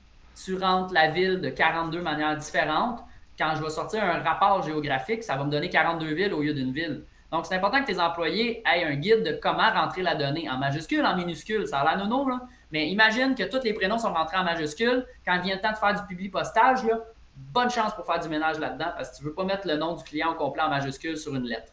tu 0.43 0.57
rentres 0.57 0.93
la 0.93 1.09
ville 1.09 1.39
de 1.39 1.49
42 1.49 2.01
manières 2.01 2.35
différentes. 2.35 2.99
Quand 3.39 3.53
je 3.55 3.63
vais 3.63 3.69
sortir 3.69 4.03
un 4.03 4.19
rapport 4.19 4.61
géographique, 4.61 5.23
ça 5.23 5.37
va 5.37 5.45
me 5.45 5.51
donner 5.51 5.69
42 5.69 6.13
villes 6.13 6.33
au 6.33 6.41
lieu 6.41 6.53
d'une 6.53 6.73
ville. 6.73 7.03
Donc, 7.31 7.45
c'est 7.45 7.55
important 7.55 7.81
que 7.81 7.85
tes 7.85 7.99
employés 7.99 8.61
aient 8.71 8.83
un 8.83 8.95
guide 8.95 9.23
de 9.23 9.39
comment 9.41 9.71
rentrer 9.71 10.01
la 10.01 10.15
donnée 10.15 10.49
en 10.49 10.57
majuscule, 10.57 11.05
en 11.05 11.15
minuscule. 11.15 11.65
Ça 11.67 11.79
a 11.79 11.85
l'air 11.85 11.97
nono, 11.97 12.27
là. 12.27 12.41
Mais 12.71 12.89
imagine 12.89 13.35
que 13.35 13.43
tous 13.43 13.63
les 13.63 13.73
prénoms 13.73 13.97
sont 13.97 14.13
rentrés 14.13 14.37
en 14.37 14.43
majuscule. 14.43 15.05
Quand 15.25 15.39
vient 15.41 15.55
le 15.55 15.61
temps 15.61 15.71
de 15.71 15.77
faire 15.77 15.93
du 15.93 16.05
public 16.07 16.31
postage, 16.31 16.83
là, 16.83 16.99
bonne 17.35 17.69
chance 17.69 17.93
pour 17.95 18.05
faire 18.05 18.19
du 18.19 18.29
ménage 18.29 18.59
là-dedans 18.59 18.91
parce 18.95 19.11
que 19.11 19.17
tu 19.17 19.23
ne 19.23 19.29
veux 19.29 19.33
pas 19.33 19.43
mettre 19.45 19.67
le 19.67 19.77
nom 19.77 19.95
du 19.95 20.03
client 20.03 20.31
au 20.31 20.35
complet 20.35 20.61
en 20.61 20.69
majuscule 20.69 21.17
sur 21.17 21.33
une 21.35 21.45
lettre. 21.45 21.71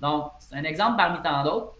Donc, 0.00 0.32
c'est 0.38 0.56
un 0.56 0.64
exemple 0.64 0.96
parmi 0.96 1.22
tant 1.22 1.42
d'autres. 1.44 1.74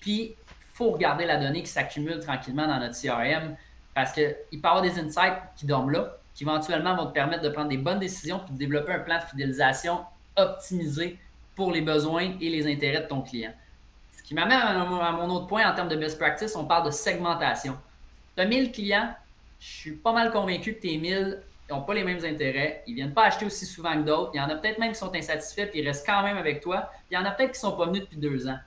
Puis, 0.00 0.34
il 0.34 0.36
faut 0.74 0.90
regarder 0.90 1.26
la 1.26 1.36
donnée 1.36 1.62
qui 1.62 1.70
s'accumule 1.70 2.20
tranquillement 2.20 2.66
dans 2.66 2.78
notre 2.78 2.94
CRM. 2.94 3.56
Parce 3.94 4.12
qu'il 4.12 4.24
peut 4.50 4.58
y 4.62 4.66
avoir 4.66 4.82
des 4.82 4.98
insights 4.98 5.40
qui 5.56 5.64
dorment 5.64 5.90
là, 5.90 6.16
qui 6.34 6.44
éventuellement 6.44 6.94
vont 6.94 7.06
te 7.06 7.12
permettre 7.12 7.42
de 7.42 7.48
prendre 7.48 7.68
des 7.68 7.78
bonnes 7.78 7.98
décisions 7.98 8.42
et 8.46 8.52
de 8.52 8.58
développer 8.58 8.92
un 8.92 8.98
plan 8.98 9.18
de 9.18 9.22
fidélisation 9.22 10.04
optimisé 10.36 11.18
pour 11.56 11.72
les 11.72 11.80
besoins 11.80 12.36
et 12.40 12.48
les 12.48 12.70
intérêts 12.70 13.02
de 13.02 13.08
ton 13.08 13.22
client. 13.22 13.52
Ce 14.16 14.22
qui 14.22 14.34
m'amène 14.34 14.60
à 14.60 15.12
mon 15.12 15.28
autre 15.34 15.48
point 15.48 15.68
en 15.68 15.74
termes 15.74 15.88
de 15.88 15.96
best 15.96 16.18
practice, 16.18 16.54
on 16.54 16.64
parle 16.64 16.86
de 16.86 16.90
segmentation. 16.92 17.76
Tu 18.36 18.42
as 18.42 18.46
1000 18.46 18.70
clients, 18.70 19.12
je 19.58 19.66
suis 19.66 19.92
pas 19.92 20.12
mal 20.12 20.30
convaincu 20.30 20.74
que 20.74 20.82
tes 20.82 20.96
1000 20.96 21.42
n'ont 21.70 21.82
pas 21.82 21.94
les 21.94 22.04
mêmes 22.04 22.24
intérêts, 22.24 22.84
ils 22.86 22.92
ne 22.92 22.96
viennent 22.96 23.14
pas 23.14 23.24
acheter 23.24 23.44
aussi 23.46 23.66
souvent 23.66 23.94
que 23.94 24.06
d'autres, 24.06 24.30
il 24.34 24.36
y 24.36 24.40
en 24.40 24.48
a 24.48 24.54
peut-être 24.54 24.78
même 24.78 24.92
qui 24.92 24.98
sont 24.98 25.12
insatisfaits 25.12 25.66
puis 25.66 25.80
ils 25.80 25.86
restent 25.86 26.06
quand 26.06 26.22
même 26.22 26.36
avec 26.36 26.60
toi, 26.60 26.92
il 27.10 27.14
y 27.14 27.16
en 27.16 27.24
a 27.24 27.32
peut-être 27.32 27.52
qui 27.52 27.64
ne 27.64 27.70
sont 27.70 27.76
pas 27.76 27.86
venus 27.86 28.02
depuis 28.02 28.18
deux 28.18 28.46
ans. 28.46 28.58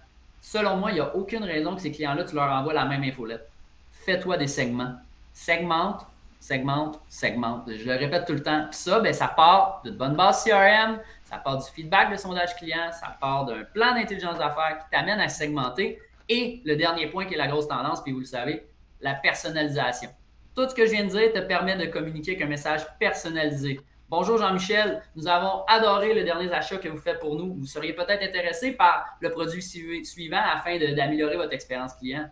Selon 0.41 0.75
moi, 0.75 0.91
il 0.91 0.95
n'y 0.95 0.99
a 0.99 1.15
aucune 1.15 1.43
raison 1.43 1.75
que 1.75 1.81
ces 1.81 1.91
clients-là, 1.91 2.25
tu 2.25 2.35
leur 2.35 2.51
envoies 2.51 2.73
la 2.73 2.85
même 2.85 3.03
infolette. 3.03 3.47
Fais-toi 3.91 4.37
des 4.37 4.47
segments 4.47 4.95
segmente, 5.39 6.05
segmente, 6.39 6.99
segmente. 7.07 7.63
Je 7.71 7.85
le 7.85 7.95
répète 7.95 8.25
tout 8.25 8.33
le 8.33 8.43
temps. 8.43 8.65
Puis 8.69 8.79
ça, 8.79 8.99
ben, 8.99 9.13
ça 9.13 9.27
part 9.27 9.81
de 9.85 9.91
bonne 9.91 10.15
base 10.15 10.43
CRM, 10.43 10.99
ça 11.29 11.37
part 11.37 11.57
du 11.57 11.69
feedback 11.69 12.11
de 12.11 12.17
sondage 12.17 12.55
client, 12.55 12.91
ça 12.91 13.15
part 13.21 13.45
d'un 13.45 13.63
plan 13.63 13.93
d'intelligence 13.93 14.39
d'affaires 14.39 14.79
qui 14.79 14.89
t'amène 14.89 15.19
à 15.19 15.29
segmenter 15.29 15.99
Et 16.27 16.61
le 16.65 16.75
dernier 16.75 17.07
point 17.07 17.25
qui 17.25 17.35
est 17.35 17.37
la 17.37 17.47
grosse 17.47 17.67
tendance, 17.67 18.03
puis 18.03 18.11
vous 18.11 18.19
le 18.19 18.25
savez, 18.25 18.65
la 18.99 19.13
personnalisation. 19.13 20.09
Tout 20.55 20.67
ce 20.67 20.73
que 20.73 20.87
je 20.87 20.91
viens 20.91 21.03
de 21.03 21.09
dire 21.09 21.31
te 21.31 21.39
permet 21.39 21.77
de 21.77 21.85
communiquer 21.85 22.31
avec 22.31 22.43
un 22.43 22.47
message 22.47 22.81
personnalisé. 22.99 23.79
Bonjour 24.09 24.39
Jean-Michel, 24.39 25.03
nous 25.15 25.27
avons 25.27 25.63
adoré 25.67 26.15
le 26.15 26.23
dernier 26.23 26.51
achat 26.51 26.77
que 26.77 26.87
vous 26.87 26.97
faites 26.97 27.19
pour 27.19 27.35
nous. 27.35 27.53
Vous 27.53 27.67
seriez 27.67 27.93
peut-être 27.93 28.23
intéressé 28.23 28.71
par 28.71 29.05
le 29.19 29.29
produit 29.29 29.61
suivant 29.61 30.41
afin 30.51 30.79
d'améliorer 30.79 31.37
votre 31.37 31.53
expérience 31.53 31.93
client. 31.93 32.27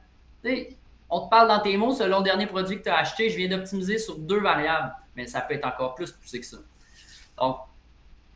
on 1.07 1.21
te 1.21 1.29
parle 1.29 1.49
dans 1.49 1.59
tes 1.59 1.77
mots, 1.77 1.93
selon 1.93 2.17
le 2.17 2.23
dernier 2.23 2.47
produit 2.47 2.79
que 2.79 2.83
tu 2.83 2.89
as 2.89 2.97
acheté, 2.97 3.29
je 3.29 3.37
viens 3.37 3.47
d'optimiser 3.47 3.99
sur 3.99 4.17
deux 4.17 4.41
variables, 4.41 4.91
mais 5.15 5.27
ça 5.27 5.41
peut 5.41 5.53
être 5.53 5.67
encore 5.67 5.93
plus 5.93 6.11
poussé 6.11 6.39
que 6.39 6.47
ça. 6.47 6.57
Donc, 7.37 7.57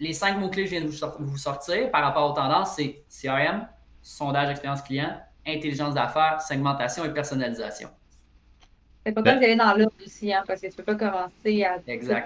les 0.01 0.13
cinq 0.13 0.39
mots-clés 0.39 0.63
que 0.63 0.69
je 0.71 0.75
viens 0.75 0.83
de 0.83 1.19
vous 1.19 1.37
sortir 1.37 1.91
par 1.91 2.01
rapport 2.03 2.31
aux 2.31 2.33
tendances, 2.33 2.75
c'est 2.75 3.03
CRM, 3.07 3.67
sondage 4.01 4.49
expérience 4.49 4.81
client, 4.81 5.21
intelligence 5.47 5.93
d'affaires, 5.93 6.41
segmentation 6.41 7.05
et 7.05 7.13
personnalisation. 7.13 7.87
C'est 9.03 9.11
important 9.11 9.39
d'aller 9.39 9.55
dans 9.55 9.75
l'ordre 9.75 9.95
aussi, 10.03 10.33
hein, 10.33 10.43
parce 10.47 10.59
que 10.61 10.67
tu 10.67 10.73
ne 10.73 10.77
peux 10.77 10.95
pas 10.95 10.95
commencer 10.95 11.63
à 11.63 11.79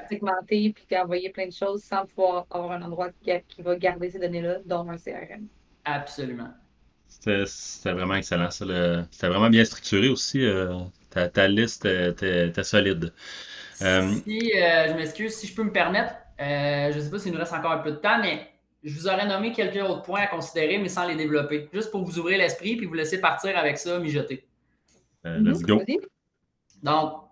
segmenter 0.10 0.74
puis 0.74 0.98
envoyer 0.98 1.30
plein 1.30 1.48
de 1.48 1.54
choses 1.54 1.84
sans 1.84 2.06
pouvoir 2.06 2.46
avoir 2.50 2.72
un 2.72 2.82
endroit 2.82 3.10
qui, 3.22 3.62
va 3.62 3.76
garder 3.76 4.10
ces 4.10 4.20
données-là, 4.20 4.60
dont 4.66 4.90
un 4.90 4.98
CRM. 4.98 5.48
Absolument. 5.84 6.50
C'était 7.08 7.92
vraiment 7.92 8.16
excellent. 8.16 8.52
C'était 8.52 9.28
vraiment 9.28 9.50
bien 9.50 9.66
structuré 9.66 10.08
aussi. 10.08 10.46
Euh, 10.46 10.80
ta, 11.10 11.48
liste 11.48 11.86
était 11.86 12.64
solide. 12.64 13.14
Euh, 13.82 14.14
si, 14.24 14.52
euh, 14.56 14.88
je 14.90 14.94
m'excuse, 14.94 15.34
si 15.36 15.48
je 15.48 15.56
peux 15.56 15.64
me 15.64 15.72
permettre, 15.72 16.14
je 16.40 16.96
ne 16.96 17.02
sais 17.02 17.10
pas 17.10 17.20
s'il 17.20 17.32
nous 17.32 17.40
reste 17.40 17.54
encore 17.54 17.72
un 17.72 17.80
peu 17.80 17.92
de 17.92 17.98
temps, 17.98 18.20
mais 18.20 18.50
je 18.84 18.94
vous 18.94 19.08
aurais 19.08 19.28
nommé 19.28 19.52
quelques 19.52 19.82
autres 19.82 20.04
points 20.04 20.22
à 20.22 20.28
considérer, 20.28 20.78
mais 20.78 20.90
sans 20.90 21.08
les 21.08 21.16
développer. 21.16 21.70
Juste 21.74 21.92
pour 21.92 22.04
vous 22.04 22.20
ouvrir 22.20 22.38
l'esprit 22.38 22.76
puis 22.76 22.86
vous 22.86 22.94
laisser 22.94 23.20
partir 23.20 23.58
avec 23.58 23.78
ça, 23.78 24.00
mijoter. 24.00 24.48
let's 25.24 25.62
go. 25.62 25.82
Donc, 26.84 27.26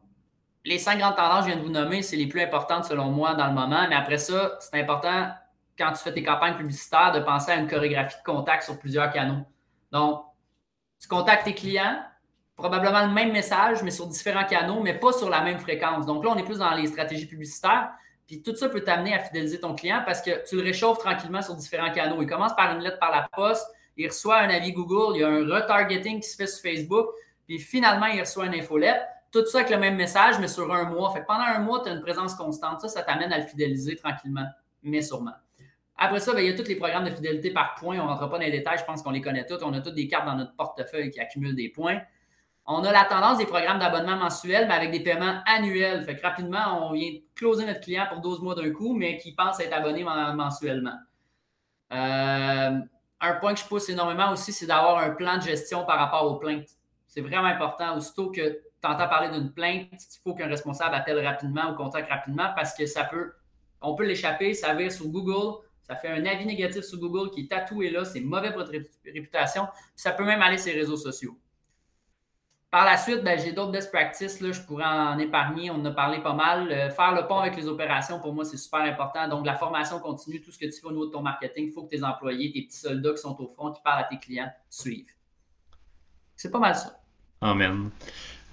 les 0.66 0.80
cinq 0.80 1.00
grandes 1.00 1.16
tendances 1.16 1.46
que 1.46 1.52
je 1.52 1.56
viens 1.56 1.62
de 1.62 1.68
vous 1.68 1.74
nommer, 1.74 2.02
c'est 2.02 2.16
les 2.16 2.28
plus 2.28 2.42
importantes 2.42 2.86
selon 2.86 3.12
moi 3.12 3.36
dans 3.36 3.48
le 3.48 3.54
moment. 3.54 3.86
Mais 3.88 3.96
après 3.96 4.18
ça, 4.18 4.58
c'est 4.60 4.80
important, 4.80 5.30
quand 5.78 5.92
tu 5.92 6.00
fais 6.00 6.13
tes 6.13 6.24
campagnes 6.24 6.56
publicitaires, 6.56 7.12
de 7.12 7.20
penser 7.20 7.52
à 7.52 7.58
une 7.58 7.68
chorégraphie 7.68 8.18
de 8.18 8.24
contact 8.24 8.63
sur 8.63 8.80
plusieurs 8.80 9.12
canaux. 9.12 9.44
Donc, 9.92 10.24
tu 11.00 11.08
contactes 11.08 11.44
tes 11.46 11.54
clients, 11.54 12.02
probablement 12.56 13.06
le 13.06 13.12
même 13.12 13.32
message, 13.32 13.84
mais 13.84 13.92
sur 13.92 14.08
différents 14.08 14.46
canaux, 14.46 14.82
mais 14.82 14.94
pas 14.94 15.12
sur 15.12 15.30
la 15.30 15.42
même 15.42 15.60
fréquence. 15.60 16.06
Donc 16.06 16.24
là, 16.24 16.32
on 16.32 16.38
est 16.38 16.44
plus 16.44 16.60
dans 16.60 16.74
les 16.74 16.88
stratégies 16.88 17.28
publicitaires. 17.28 17.92
Puis 18.34 18.41
tout 18.41 18.56
ça 18.56 18.67
peut 18.67 18.82
t'amener 18.82 19.13
à 19.13 19.19
fidéliser 19.19 19.60
ton 19.60 19.76
client 19.76 20.02
parce 20.04 20.19
que 20.19 20.43
tu 20.50 20.56
le 20.56 20.63
réchauffes 20.63 20.98
tranquillement 20.98 21.43
sur 21.43 21.54
différents 21.54 21.91
canaux. 21.91 22.19
Il 22.19 22.28
commence 22.28 22.56
par 22.56 22.76
une 22.76 22.82
lettre 22.82 22.98
par 22.98 23.12
la 23.12 23.30
poste, 23.32 23.67
il 23.96 24.08
reçoit 24.08 24.39
un 24.39 24.50
avis 24.50 24.72
Google, 24.72 25.15
il 25.15 25.19
y 25.19 25.24
a 25.24 25.28
un 25.28 25.46
retargeting 25.46 26.19
qui 26.19 26.28
se 26.28 26.36
fait 26.36 26.48
sur 26.48 26.63
Facebook, 26.63 27.10
puis 27.46 27.60
finalement, 27.60 28.08
il 28.08 28.19
reçoit 28.19 28.48
une 28.48 28.56
infolette. 28.56 29.04
Tout 29.32 29.46
ça 29.46 29.60
avec 29.60 29.69
le 29.69 29.78
même 29.78 29.96
message, 29.98 30.39
mais 30.39 30.48
sur 30.48 30.74
un 30.74 30.86
mois. 30.86 31.13
Pendant 31.28 31.43
un 31.43 31.60
mois, 31.60 31.84
tu 31.84 31.89
as 31.89 31.93
une 31.93 32.02
présence 32.02 32.34
constante. 32.34 32.82
Ça, 32.82 32.88
ça 32.88 33.04
t'amène 33.04 33.32
à 33.32 33.38
le 33.38 33.46
fidéliser 33.46 33.98
tranquillement, 33.98 34.48
mais 34.82 35.04
sûrement. 35.04 35.34
Après 35.96 36.19
ça, 36.19 36.34
ben, 36.34 36.39
il 36.39 36.50
y 36.50 36.52
a 36.52 36.58
tous 36.58 36.67
les 36.67 36.76
programmes 36.76 37.06
de 37.06 37.12
fidélité 37.12 37.52
par 37.52 37.76
points. 37.76 38.00
On 38.00 38.06
ne 38.06 38.10
rentre 38.10 38.32
pas 38.32 38.39
dans 38.39 38.46
les 38.46 38.52
détails, 38.52 38.80
je 38.80 38.86
pense 38.86 39.04
qu'on 39.04 39.12
les 39.12 39.22
connaît 39.22 39.46
tous. 39.46 39.60
On 39.62 39.74
a 39.74 39.80
toutes 39.80 39.93
des 39.93 40.08
cartes 40.08 40.26
dans 40.26 40.36
notre 40.36 40.56
portefeuille 40.56 41.12
qui 41.12 41.19
accumulent 41.19 41.56
des 41.56 41.69
points. 41.69 42.02
On 42.65 42.84
a 42.86 42.91
la 42.93 43.04
tendance 43.04 43.38
des 43.38 43.45
programmes 43.45 43.80
d'abonnement 43.80 44.15
mensuel, 44.15 44.67
mais 44.67 44.73
avec 44.73 44.91
des 44.91 45.02
paiements 45.02 45.41
annuels. 45.45 46.04
Fait 46.06 46.19
rapidement, 46.23 46.88
on 46.88 46.93
vient 46.93 47.12
closer 47.36 47.65
notre 47.65 47.82
client 47.82 48.06
pour 48.10 48.21
12 48.21 48.41
mois 48.41 48.56
d'un 48.56 48.71
coup, 48.71 48.95
mais 48.95 49.17
qui 49.17 49.34
pense 49.34 49.60
être 49.60 49.73
abonné 49.73 50.04
mensuellement. 50.04 50.97
Euh, 51.91 52.80
un 53.19 53.34
point 53.36 53.54
que 53.54 53.60
je 53.60 53.65
pousse 53.65 53.89
énormément 53.89 54.32
aussi, 54.32 54.54
c'est 54.54 54.65
d'avoir 54.65 54.99
un 54.99 55.10
plan 55.12 55.38
de 55.38 55.43
gestion 55.43 55.86
par 55.86 55.99
rapport 55.99 56.26
aux 56.26 56.36
plaintes. 56.36 56.69
C'est 57.08 57.21
vraiment 57.21 57.47
important. 57.47 57.97
Aussitôt 57.97 58.32
que 58.32 58.41
tu 58.41 58.88
entends 58.89 59.08
parler 59.08 59.30
d'une 59.30 59.52
plainte, 59.52 59.88
il 59.91 60.19
faut 60.23 60.34
qu'un 60.34 60.47
responsable 60.47 60.95
appelle 60.95 61.26
rapidement 61.26 61.71
ou 61.71 61.76
contacte 61.76 62.10
rapidement 62.10 62.49
parce 62.56 62.73
que 62.73 62.86
ça 62.86 63.04
peut, 63.04 63.34
on 63.82 63.95
peut 63.95 64.06
l'échapper, 64.06 64.54
ça 64.54 64.73
vire 64.73 64.91
sur 64.91 65.08
Google, 65.08 65.63
ça 65.84 65.95
fait 65.95 66.10
un 66.10 66.26
avis 66.26 66.45
négatif 66.45 66.84
sur 66.84 66.97
Google 66.97 67.30
qui 67.32 67.41
est 67.41 67.49
tatoué 67.49 67.91
là, 67.91 68.04
c'est 68.04 68.21
mauvais 68.21 68.49
pour 68.49 68.60
votre 68.60 68.73
réputation, 69.06 69.67
ça 69.95 70.12
peut 70.12 70.26
même 70.26 70.41
aller 70.41 70.58
sur 70.58 70.73
les 70.73 70.80
réseaux 70.80 70.97
sociaux. 70.97 71.38
Par 72.74 72.86
la 72.86 72.98
suite, 72.98 73.24
ben, 73.24 73.38
j'ai 73.40 73.52
d'autres 73.52 73.72
best 73.72 73.92
practices, 73.92 74.42
là, 74.42 74.52
je 74.52 74.60
pourrais 74.60 74.84
en 74.84 75.20
épargner, 75.20 75.70
on 75.70 75.76
en 75.76 75.86
a 75.86 75.92
parlé 75.92 76.24
pas 76.24 76.34
mal. 76.34 76.72
Euh, 76.72 76.90
faire 76.90 77.14
le 77.14 77.28
pont 77.28 77.38
avec 77.38 77.56
les 77.56 77.68
opérations, 77.68 78.20
pour 78.20 78.34
moi, 78.34 78.46
c'est 78.46 78.58
super 78.58 78.80
important. 78.80 79.28
Donc, 79.28 79.46
la 79.46 79.54
formation 79.54 80.00
continue, 80.00 80.42
tout 80.42 80.50
ce 80.52 80.58
que 80.58 80.66
tu 80.66 80.82
fais 80.82 80.88
au 80.88 80.92
niveau 80.92 81.06
de 81.06 81.12
ton 81.12 81.22
marketing, 81.22 81.68
il 81.68 81.72
faut 81.72 81.84
que 81.84 81.92
tes 81.92 82.04
employés, 82.04 82.52
tes 82.52 82.64
petits 82.64 82.80
soldats 82.80 83.12
qui 83.12 83.20
sont 83.20 83.40
au 83.40 83.46
front, 83.46 83.72
qui 83.72 83.82
parlent 83.84 84.00
à 84.00 84.06
tes 84.06 84.18
clients, 84.18 84.52
suivent. 84.72 85.14
C'est 86.36 86.50
pas 86.50 86.58
mal 86.58 86.74
ça. 86.74 87.00
Amen. 87.42 87.92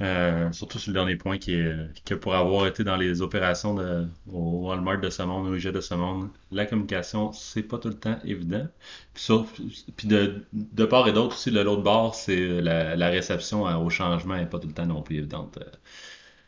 Euh, 0.00 0.50
surtout 0.52 0.78
sur 0.78 0.92
le 0.92 0.94
dernier 0.94 1.16
point 1.16 1.36
qui 1.36 1.54
est 1.54 1.74
que 2.06 2.14
pour 2.14 2.34
avoir 2.34 2.66
été 2.66 2.84
dans 2.84 2.96
les 2.96 3.20
opérations 3.20 3.74
de, 3.74 4.06
au 4.32 4.68
Walmart 4.68 4.98
de 4.98 5.10
ce 5.10 5.22
monde, 5.22 5.48
au 5.48 5.54
IGA 5.54 5.72
de 5.72 5.80
ce 5.80 5.94
monde, 5.94 6.28
la 6.50 6.64
communication, 6.64 7.32
c'est 7.32 7.62
pas 7.62 7.76
tout 7.76 7.88
le 7.88 7.94
temps 7.94 8.18
évident. 8.24 8.66
Puis, 9.14 10.08
de, 10.08 10.46
de 10.52 10.84
part 10.86 11.06
et 11.06 11.12
d'autre 11.12 11.34
aussi, 11.34 11.50
de 11.50 11.60
l'autre 11.60 11.82
bord, 11.82 12.14
c'est 12.14 12.62
la, 12.62 13.08
réception 13.10 13.64
au 13.64 13.90
changement 13.90 14.36
n'est 14.36 14.46
pas 14.46 14.58
tout 14.58 14.68
le 14.68 14.74
temps 14.74 14.86
non 14.86 15.02
plus 15.02 15.18
évidente. 15.18 15.58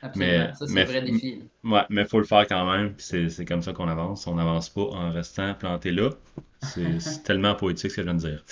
Absolument, 0.01 0.33
mais, 0.33 0.55
ça 0.55 0.67
c'est 0.67 0.81
un 0.81 0.85
vrai 0.85 1.03
défi. 1.03 1.43
Ouais, 1.62 1.83
mais 1.88 2.03
il 2.03 2.09
faut 2.09 2.19
le 2.19 2.25
faire 2.25 2.47
quand 2.47 2.71
même. 2.71 2.95
C'est 2.99 3.45
comme 3.45 3.62
ça 3.62 3.73
qu'on 3.73 3.88
avance. 3.88 4.27
On 4.27 4.35
n'avance 4.35 4.69
pas 4.69 4.83
en 4.83 5.12
restant 5.12 5.55
planté 5.55 5.93
là. 5.93 6.11
C'est 6.62 7.23
tellement 7.25 7.55
poétique 7.55 7.91
ce 7.91 7.97
que 7.97 8.03
je 8.03 8.07
viens 8.07 8.15
de 8.15 8.21
dire. 8.21 8.45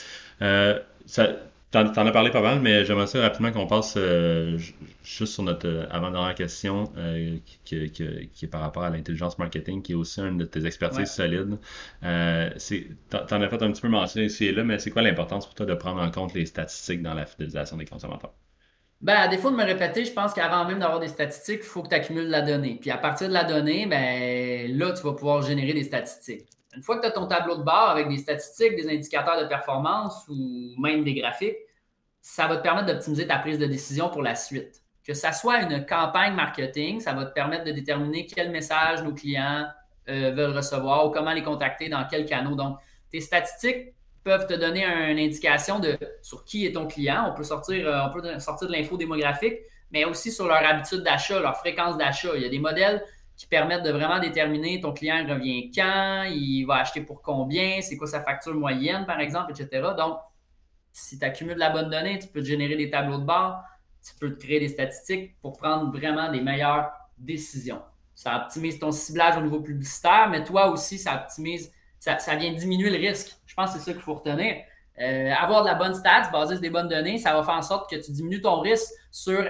Euh, 0.42 0.78
ça, 1.06 1.28
T'en, 1.70 1.86
en 1.86 2.06
as 2.06 2.10
parlé 2.10 2.30
pas 2.30 2.40
mal, 2.40 2.58
mais 2.58 2.84
j'aimerais 2.84 3.06
ça 3.06 3.20
rapidement 3.20 3.52
qu'on 3.52 3.68
passe 3.68 3.94
euh, 3.96 4.58
juste 5.04 5.34
sur 5.34 5.44
notre 5.44 5.68
euh, 5.68 5.86
avant-dernière 5.92 6.34
question 6.34 6.92
euh, 6.96 7.36
qui, 7.64 7.90
qui, 7.92 8.02
est 8.02 8.48
par 8.48 8.60
rapport 8.60 8.82
à 8.82 8.90
l'intelligence 8.90 9.38
marketing, 9.38 9.80
qui 9.80 9.92
est 9.92 9.94
aussi 9.94 10.20
une 10.20 10.36
de 10.36 10.44
tes 10.44 10.66
expertises 10.66 11.12
solides. 11.12 11.58
c'est, 12.56 12.88
t'en, 13.08 13.40
as 13.40 13.48
fait 13.48 13.62
un 13.62 13.70
petit 13.70 13.82
peu 13.82 13.88
mention 13.88 14.20
ici 14.20 14.46
et 14.46 14.52
là, 14.52 14.64
mais 14.64 14.80
c'est 14.80 14.90
quoi 14.90 15.02
l'importance 15.02 15.46
pour 15.46 15.54
toi 15.54 15.64
de 15.64 15.74
prendre 15.74 16.02
en 16.02 16.10
compte 16.10 16.34
les 16.34 16.44
statistiques 16.44 17.02
dans 17.02 17.14
la 17.14 17.24
fidélisation 17.24 17.76
des 17.76 17.84
consommateurs? 17.84 18.32
Ben, 19.00 19.14
à 19.14 19.28
défaut 19.28 19.50
de 19.50 19.56
me 19.56 19.64
répéter, 19.64 20.04
je 20.04 20.12
pense 20.12 20.34
qu'avant 20.34 20.66
même 20.66 20.80
d'avoir 20.80 20.98
des 20.98 21.08
statistiques, 21.08 21.60
il 21.62 21.66
faut 21.66 21.82
que 21.82 21.88
tu 21.88 21.94
accumules 21.94 22.28
la 22.28 22.42
donnée. 22.42 22.78
Puis 22.80 22.90
à 22.90 22.98
partir 22.98 23.28
de 23.28 23.32
la 23.32 23.44
donnée, 23.44 23.86
ben, 23.86 24.76
là, 24.76 24.92
tu 24.92 25.02
vas 25.04 25.12
pouvoir 25.12 25.42
générer 25.42 25.72
des 25.72 25.84
statistiques. 25.84 26.48
Une 26.76 26.82
fois 26.82 26.96
que 26.96 27.02
tu 27.02 27.06
as 27.08 27.10
ton 27.10 27.26
tableau 27.26 27.56
de 27.56 27.62
bord 27.62 27.90
avec 27.90 28.08
des 28.08 28.18
statistiques, 28.18 28.76
des 28.76 28.88
indicateurs 28.88 29.40
de 29.40 29.48
performance 29.48 30.26
ou 30.28 30.74
même 30.78 31.02
des 31.02 31.14
graphiques, 31.14 31.56
ça 32.20 32.46
va 32.46 32.56
te 32.56 32.62
permettre 32.62 32.86
d'optimiser 32.86 33.26
ta 33.26 33.38
prise 33.38 33.58
de 33.58 33.66
décision 33.66 34.08
pour 34.08 34.22
la 34.22 34.34
suite. 34.34 34.82
Que 35.04 35.14
ça 35.14 35.32
soit 35.32 35.62
une 35.62 35.84
campagne 35.86 36.34
marketing, 36.34 37.00
ça 37.00 37.12
va 37.12 37.24
te 37.24 37.32
permettre 37.32 37.64
de 37.64 37.72
déterminer 37.72 38.26
quel 38.26 38.50
message 38.50 39.02
nos 39.02 39.12
clients 39.12 39.66
euh, 40.08 40.30
veulent 40.32 40.56
recevoir 40.56 41.06
ou 41.06 41.10
comment 41.10 41.32
les 41.32 41.42
contacter, 41.42 41.88
dans 41.88 42.06
quel 42.08 42.26
canal. 42.26 42.54
Donc, 42.54 42.78
tes 43.10 43.20
statistiques 43.20 43.94
peuvent 44.22 44.46
te 44.46 44.54
donner 44.54 44.84
une 44.84 45.18
indication 45.18 45.80
de 45.80 45.98
sur 46.22 46.44
qui 46.44 46.66
est 46.66 46.72
ton 46.72 46.86
client. 46.86 47.30
On 47.30 47.34
peut 47.34 47.42
sortir, 47.42 47.88
euh, 47.88 48.06
on 48.06 48.12
peut 48.12 48.38
sortir 48.38 48.68
de 48.68 48.72
l'info 48.72 48.96
démographique, 48.96 49.58
mais 49.90 50.04
aussi 50.04 50.30
sur 50.30 50.46
leur 50.46 50.64
habitude 50.64 51.02
d'achat, 51.02 51.40
leur 51.40 51.56
fréquence 51.56 51.96
d'achat. 51.96 52.30
Il 52.36 52.42
y 52.42 52.46
a 52.46 52.48
des 52.48 52.58
modèles 52.58 53.02
qui 53.40 53.46
permettent 53.46 53.84
de 53.84 53.90
vraiment 53.90 54.18
déterminer 54.18 54.82
ton 54.82 54.92
client 54.92 55.26
revient 55.26 55.70
quand, 55.74 56.24
il 56.30 56.66
va 56.66 56.74
acheter 56.74 57.00
pour 57.00 57.22
combien, 57.22 57.80
c'est 57.80 57.96
quoi 57.96 58.06
sa 58.06 58.20
facture 58.20 58.52
moyenne, 58.52 59.06
par 59.06 59.18
exemple, 59.18 59.52
etc. 59.52 59.92
Donc, 59.96 60.18
si 60.92 61.18
tu 61.18 61.24
accumules 61.24 61.56
la 61.56 61.70
bonne 61.70 61.88
donnée, 61.88 62.18
tu 62.18 62.28
peux 62.28 62.42
te 62.42 62.44
générer 62.44 62.76
des 62.76 62.90
tableaux 62.90 63.16
de 63.16 63.24
bord, 63.24 63.62
tu 64.06 64.12
peux 64.20 64.36
te 64.36 64.44
créer 64.44 64.60
des 64.60 64.68
statistiques 64.68 65.40
pour 65.40 65.56
prendre 65.56 65.90
vraiment 65.90 66.30
des 66.30 66.42
meilleures 66.42 66.90
décisions. 67.16 67.80
Ça 68.14 68.42
optimise 68.42 68.78
ton 68.78 68.92
ciblage 68.92 69.38
au 69.38 69.40
niveau 69.40 69.60
publicitaire, 69.60 70.28
mais 70.28 70.44
toi 70.44 70.68
aussi, 70.68 70.98
ça 70.98 71.14
optimise, 71.14 71.72
ça, 71.98 72.18
vient 72.36 72.52
diminuer 72.52 72.90
le 72.90 72.98
risque. 72.98 73.38
Je 73.46 73.54
pense 73.54 73.72
que 73.72 73.78
c'est 73.78 73.86
ça 73.86 73.92
qu'il 73.92 74.02
faut 74.02 74.16
retenir. 74.16 74.56
Euh, 75.00 75.32
avoir 75.32 75.62
de 75.62 75.68
la 75.68 75.76
bonne 75.76 75.94
stats 75.94 76.28
basée 76.30 76.56
sur 76.56 76.60
des 76.60 76.68
bonnes 76.68 76.88
données, 76.88 77.16
ça 77.16 77.32
va 77.32 77.42
faire 77.42 77.54
en 77.54 77.62
sorte 77.62 77.88
que 77.88 77.96
tu 77.96 78.12
diminues 78.12 78.42
ton 78.42 78.60
risque 78.60 78.92
sur 79.10 79.42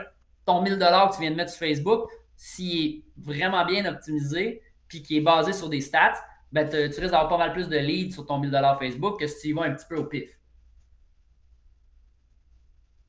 ton 0.47 0.63
1000 0.63 0.79
que 0.79 1.15
tu 1.15 1.23
viens 1.23 1.33
de 1.33 1.37
mettre 1.37 1.51
sur 1.51 1.67
Facebook 1.67 2.09
s'il 2.43 2.97
est 2.97 3.05
vraiment 3.19 3.67
bien 3.67 3.85
optimisé 3.85 4.63
puis 4.89 5.03
qui 5.03 5.19
est 5.19 5.21
basé 5.21 5.53
sur 5.53 5.69
des 5.69 5.83
stats, 5.83 6.15
ben 6.51 6.67
tu 6.67 6.77
risques 6.79 7.03
d'avoir 7.03 7.29
pas 7.29 7.37
mal 7.37 7.53
plus 7.53 7.69
de 7.69 7.77
leads 7.77 8.15
sur 8.15 8.25
ton 8.25 8.39
1000 8.39 8.51
Facebook 8.79 9.21
que 9.21 9.27
si 9.27 9.41
tu 9.43 9.49
y 9.49 9.53
vas 9.53 9.65
un 9.65 9.75
petit 9.75 9.85
peu 9.87 9.97
au 9.97 10.05
pif. 10.05 10.41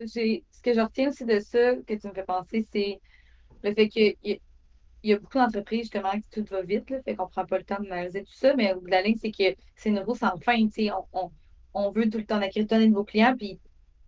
Ce 0.01 0.61
que 0.61 0.73
je 0.73 0.81
retiens 0.81 1.07
aussi 1.07 1.23
de 1.23 1.39
ça, 1.39 1.75
que 1.77 1.93
tu 1.93 2.07
me 2.07 2.13
fais 2.13 2.25
penser, 2.25 2.67
c'est 2.73 2.99
le 3.63 3.73
fait 3.73 3.87
qu'il 3.87 4.15
y, 4.21 4.41
y, 5.03 5.13
a 5.13 5.17
beaucoup 5.17 5.37
d'entreprises, 5.37 5.83
justement, 5.83 6.11
que 6.11 6.41
tout 6.41 6.45
va 6.51 6.61
vite, 6.61 6.93
fait 7.05 7.15
qu'on 7.15 7.27
prend 7.27 7.45
pas 7.45 7.57
le 7.57 7.63
temps 7.63 7.81
d'analyser 7.81 8.23
tout 8.23 8.33
ça, 8.33 8.53
mais 8.55 8.73
au 8.73 8.81
bout 8.81 8.87
de 8.87 8.91
la 8.91 9.01
ligne, 9.01 9.17
c'est 9.21 9.31
que 9.31 9.55
c'est 9.77 9.89
une 9.89 9.99
roue 9.99 10.15
sans 10.15 10.37
fin. 10.39 10.57
On, 10.57 11.05
on, 11.13 11.31
on 11.73 11.91
veut 11.91 12.09
tout 12.09 12.17
le 12.17 12.25
temps 12.25 12.41
acquérir 12.41 12.67
de 12.67 12.85
nouveaux 12.87 13.05
clients, 13.05 13.35
puis 13.37 13.61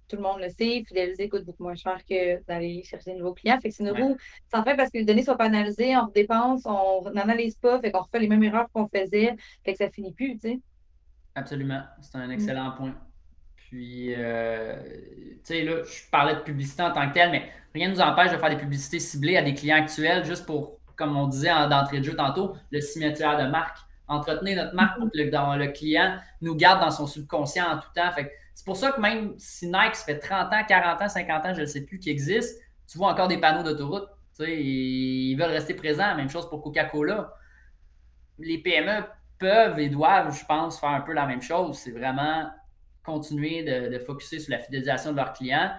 tout 0.08 0.16
le 0.16 0.22
monde 0.22 0.40
le 0.40 0.50
sait, 0.50 0.84
fidéliser 0.88 1.30
coûte 1.30 1.46
beaucoup 1.46 1.64
moins 1.64 1.76
cher 1.76 1.98
que 2.10 2.44
d'aller 2.46 2.84
chercher 2.84 3.14
de 3.14 3.18
nouveaux 3.20 3.34
clients. 3.34 3.60
Fait 3.62 3.70
que 3.70 3.76
c'est 3.76 3.84
une 3.84 3.92
roue 3.92 4.18
sans 4.54 4.64
fin 4.64 4.76
parce 4.76 4.90
que 4.90 4.98
les 4.98 5.06
données 5.06 5.22
ne 5.22 5.26
sont 5.26 5.38
pas 5.38 5.46
analysées, 5.46 5.96
on 5.98 6.08
dépense, 6.08 6.64
on 6.66 7.10
n'analyse 7.12 7.56
pas, 7.56 7.80
fait 7.80 7.92
qu'on 7.92 8.02
refait 8.02 8.20
les 8.20 8.28
mêmes 8.28 8.44
erreurs 8.44 8.68
qu'on 8.74 8.88
faisait, 8.88 9.36
fait 9.64 9.72
que 9.74 9.78
ça 9.78 9.90
finit 9.90 10.14
plus, 10.14 10.38
tu 10.38 10.50
sais. 10.50 10.60
Absolument. 11.36 11.82
C'est 12.02 12.18
un 12.18 12.30
excellent 12.30 12.72
point. 12.72 12.96
Puis, 13.56 14.14
euh, 14.16 14.76
tu 14.84 15.40
sais, 15.44 15.64
là, 15.64 15.84
je 15.84 16.10
parlais 16.12 16.36
de 16.36 16.42
publicité 16.42 16.84
en 16.84 16.92
tant 16.92 17.08
que 17.10 17.14
telle, 17.14 17.32
mais 17.32 17.50
rien 17.74 17.88
ne 17.88 17.96
nous 17.96 18.02
empêche 18.02 18.32
de 18.32 18.38
faire 18.38 18.50
des 18.50 18.58
publicités 18.58 19.00
ciblées 19.00 19.36
à 19.36 19.42
des 19.42 19.56
clients 19.56 19.78
actuels 19.78 20.24
juste 20.26 20.46
pour, 20.46 20.78
comme 20.96 21.18
on 21.18 21.26
disait 21.28 21.50
d'entrée 21.70 22.00
de 22.00 22.04
jeu 22.04 22.16
tantôt, 22.16 22.56
le 22.70 22.82
cimetière 22.82 23.38
de 23.44 23.50
marque. 23.50 23.80
Entretenir 24.08 24.58
notre 24.58 24.76
marque 24.76 25.00
pour 25.00 25.10
que 25.10 25.18
le, 25.18 25.26
le 25.58 25.72
client 25.72 26.18
nous 26.42 26.56
garde 26.56 26.82
dans 26.82 26.92
son 26.92 27.08
subconscient 27.08 27.66
en 27.66 27.78
tout 27.78 27.88
temps. 27.96 28.12
C'est 28.54 28.66
pour 28.66 28.78
ça 28.78 28.92
que 28.92 29.02
même 29.02 29.34
si 29.38 29.68
Nike, 29.68 29.96
ça 29.96 30.06
fait 30.06 30.20
30 30.20 30.54
ans, 30.54 30.64
40 30.68 31.02
ans, 31.02 31.10
50 31.10 31.46
ans, 31.46 31.54
je 31.54 31.62
ne 31.62 31.66
sais 31.66 31.82
plus, 31.82 32.00
qui 32.00 32.10
existe, 32.10 32.60
tu 32.88 32.98
vois 32.98 33.12
encore 33.12 33.28
des 33.28 33.40
panneaux 33.40 33.64
d'autoroute. 33.64 34.08
Ils 34.40 35.36
veulent 35.36 35.52
rester 35.52 35.74
présents. 35.74 36.16
Même 36.16 36.30
chose 36.30 36.50
pour 36.50 36.62
Coca-Cola. 36.62 37.34
Les 38.40 38.58
PME 38.58 39.04
peuvent 39.40 39.80
et 39.80 39.90
doivent, 39.90 40.36
je 40.38 40.46
pense, 40.46 40.80
faire 40.80 40.90
un 40.90 41.02
peu 41.02 41.14
la 41.14 41.26
même 41.26 41.42
chose. 41.42 41.78
C'est 41.78 41.92
vraiment 41.92 42.50
continuer 43.04 43.64
de, 43.64 43.94
de 43.94 44.00
focuser 44.00 44.40
sur 44.40 44.52
la 44.52 44.60
fidélisation 44.60 45.12
de 45.12 45.18
leurs 45.18 45.34
clients, 45.34 45.72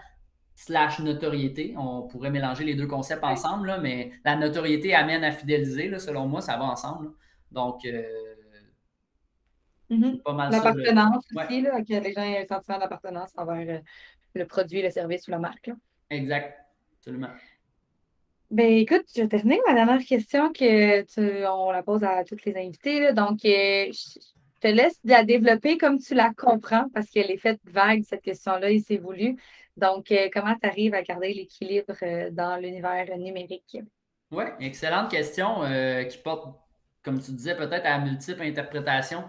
slash 0.55 1.01
notoriété. 1.01 1.75
On 1.77 2.03
pourrait 2.03 2.31
mélanger 2.31 2.65
les 2.65 2.75
deux 2.75 2.87
concepts 2.87 3.25
ensemble, 3.25 3.79
mais 3.83 4.13
la 4.25 4.37
notoriété 4.37 4.95
amène 4.95 5.25
à 5.25 5.33
fidéliser, 5.33 5.99
selon 5.99 6.27
moi, 6.27 6.41
ça 6.41 6.57
va 6.57 6.65
ensemble. 6.65 7.11
Donc, 7.51 7.85
euh, 7.85 8.03
mm-hmm. 9.91 10.51
L'appartenance 10.51 11.25
aussi, 11.35 11.63
que 11.63 12.03
les 12.03 12.13
gens 12.13 12.23
aient 12.23 12.43
un 12.43 12.47
sentiment 12.47 12.79
d'appartenance 12.79 13.31
envers 13.37 13.77
euh, 13.77 13.81
le 14.35 14.45
produit, 14.47 14.83
le 14.83 14.91
service 14.91 15.29
ou 15.29 15.31
la 15.31 15.39
marque. 15.39 15.71
Exact, 16.11 16.59
absolument. 16.99 17.31
Ben 18.51 18.71
écoute, 18.73 19.05
je 19.15 19.23
vais 19.23 19.29
terminer 19.29 19.61
ma 19.67 19.75
dernière 19.75 20.05
question 20.05 20.53
que 20.53 21.03
tu, 21.03 21.47
on 21.47 21.71
la 21.71 21.83
pose 21.83 22.05
à 22.05 22.25
toutes 22.25 22.45
les 22.45 22.57
invités. 22.57 23.13
Donc, 23.13 23.45
euh, 23.45 23.91
je 23.91 24.21
te 24.61 24.69
laisse 24.69 24.99
la 25.05 25.25
développer 25.25 25.77
comme 25.77 25.99
tu 25.99 26.15
la 26.15 26.33
comprends 26.33 26.89
parce 26.95 27.11
qu'elle 27.11 27.31
est 27.31 27.39
faite 27.39 27.61
vague, 27.65 28.05
cette 28.05 28.23
question-là, 28.23 28.71
il 28.71 28.83
s'est 28.83 28.99
voulu. 28.99 29.37
Donc, 29.77 30.13
euh, 30.13 30.29
comment 30.33 30.55
tu 30.61 30.69
arrives 30.69 30.95
à 30.95 31.03
garder 31.03 31.35
l'équilibre 31.35 31.97
dans 32.31 32.57
l'univers 32.61 33.07
numérique? 33.19 33.79
Oui, 34.31 34.45
excellente 34.61 35.11
question 35.11 35.63
qui 36.09 36.19
porte, 36.19 36.55
comme 37.03 37.21
tu 37.21 37.33
disais, 37.33 37.57
peut-être 37.57 37.87
à 37.87 37.99
multiples 37.99 38.43
interprétations. 38.43 39.25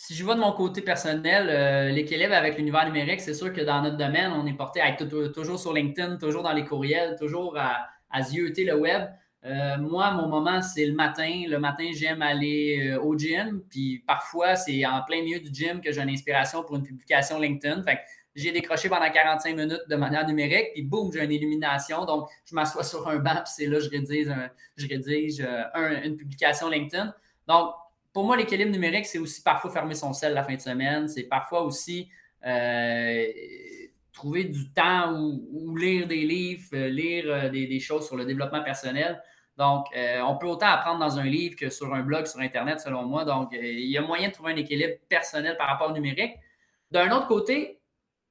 Si 0.00 0.14
je 0.14 0.24
vois 0.24 0.36
de 0.36 0.40
mon 0.40 0.52
côté 0.52 0.80
personnel, 0.80 1.92
l'équilibre 1.92 2.32
avec 2.32 2.56
l'univers 2.56 2.86
numérique, 2.86 3.20
c'est 3.20 3.34
sûr 3.34 3.52
que 3.52 3.60
dans 3.60 3.82
notre 3.82 3.96
domaine, 3.96 4.30
on 4.30 4.46
est 4.46 4.54
porté 4.54 4.80
à 4.80 4.88
être 4.88 5.04
toujours 5.32 5.58
sur 5.58 5.72
LinkedIn, 5.72 6.18
toujours 6.18 6.44
dans 6.44 6.52
les 6.52 6.64
courriels, 6.64 7.16
toujours 7.18 7.58
à 7.58 7.88
à 8.10 8.22
zioter 8.22 8.64
le 8.64 8.76
web. 8.76 9.08
Euh, 9.44 9.78
moi, 9.78 10.10
mon 10.12 10.28
moment, 10.28 10.60
c'est 10.62 10.84
le 10.84 10.94
matin. 10.94 11.44
Le 11.46 11.58
matin, 11.58 11.88
j'aime 11.92 12.22
aller 12.22 12.90
euh, 12.90 13.00
au 13.00 13.16
gym. 13.16 13.62
Puis 13.70 14.02
parfois, 14.06 14.56
c'est 14.56 14.84
en 14.84 15.02
plein 15.02 15.22
milieu 15.22 15.40
du 15.40 15.52
gym 15.52 15.80
que 15.80 15.92
j'ai 15.92 16.02
une 16.02 16.10
inspiration 16.10 16.62
pour 16.64 16.76
une 16.76 16.82
publication 16.82 17.38
LinkedIn. 17.38 17.82
Fait 17.82 18.00
j'ai 18.34 18.52
décroché 18.52 18.88
pendant 18.88 19.10
45 19.10 19.56
minutes 19.56 19.82
de 19.88 19.96
manière 19.96 20.24
numérique, 20.24 20.68
puis 20.72 20.82
boum, 20.82 21.10
j'ai 21.12 21.24
une 21.24 21.32
illumination. 21.32 22.04
Donc, 22.04 22.28
je 22.44 22.54
m'assois 22.54 22.84
sur 22.84 23.08
un 23.08 23.16
banc, 23.16 23.34
puis 23.34 23.52
c'est 23.56 23.66
là 23.66 23.78
que 23.78 23.84
je 23.84 23.90
rédige, 23.90 24.32
je 24.76 24.86
rédige 24.86 25.40
euh, 25.40 26.02
une 26.04 26.16
publication 26.16 26.68
LinkedIn. 26.68 27.12
Donc, 27.48 27.74
pour 28.18 28.26
moi, 28.26 28.36
l'équilibre 28.36 28.72
numérique, 28.72 29.06
c'est 29.06 29.20
aussi 29.20 29.40
parfois 29.44 29.70
fermer 29.70 29.94
son 29.94 30.12
sel 30.12 30.34
la 30.34 30.42
fin 30.42 30.56
de 30.56 30.60
semaine. 30.60 31.06
C'est 31.06 31.22
parfois 31.22 31.62
aussi 31.62 32.10
trouver 34.12 34.42
du 34.42 34.72
temps 34.72 35.12
ou, 35.12 35.76
lire 35.76 36.08
des 36.08 36.22
livres, 36.24 36.66
euh, 36.72 36.88
lire 36.88 37.26
euh, 37.28 37.48
des, 37.48 37.78
choses 37.78 38.08
sur 38.08 38.16
le 38.16 38.24
développement 38.24 38.64
personnel. 38.64 39.22
Donc, 39.56 39.86
euh, 39.96 40.20
on 40.22 40.36
peut 40.36 40.48
autant 40.48 40.66
apprendre 40.66 40.98
dans 40.98 41.16
un 41.20 41.26
livre 41.26 41.54
que 41.54 41.70
sur 41.70 41.94
un 41.94 42.02
blog, 42.02 42.26
sur 42.26 42.40
Internet, 42.40 42.80
selon 42.80 43.04
moi. 43.04 43.24
Donc, 43.24 43.50
il 43.52 43.88
y 43.88 43.96
a 43.96 44.02
moyen 44.02 44.30
de 44.30 44.32
trouver 44.32 44.50
un 44.50 44.56
équilibre 44.56 44.94
personnel 45.08 45.56
par 45.56 45.68
rapport 45.68 45.90
au 45.90 45.92
numérique. 45.92 46.34
D'un 46.90 47.12
autre 47.12 47.28
côté, 47.28 47.78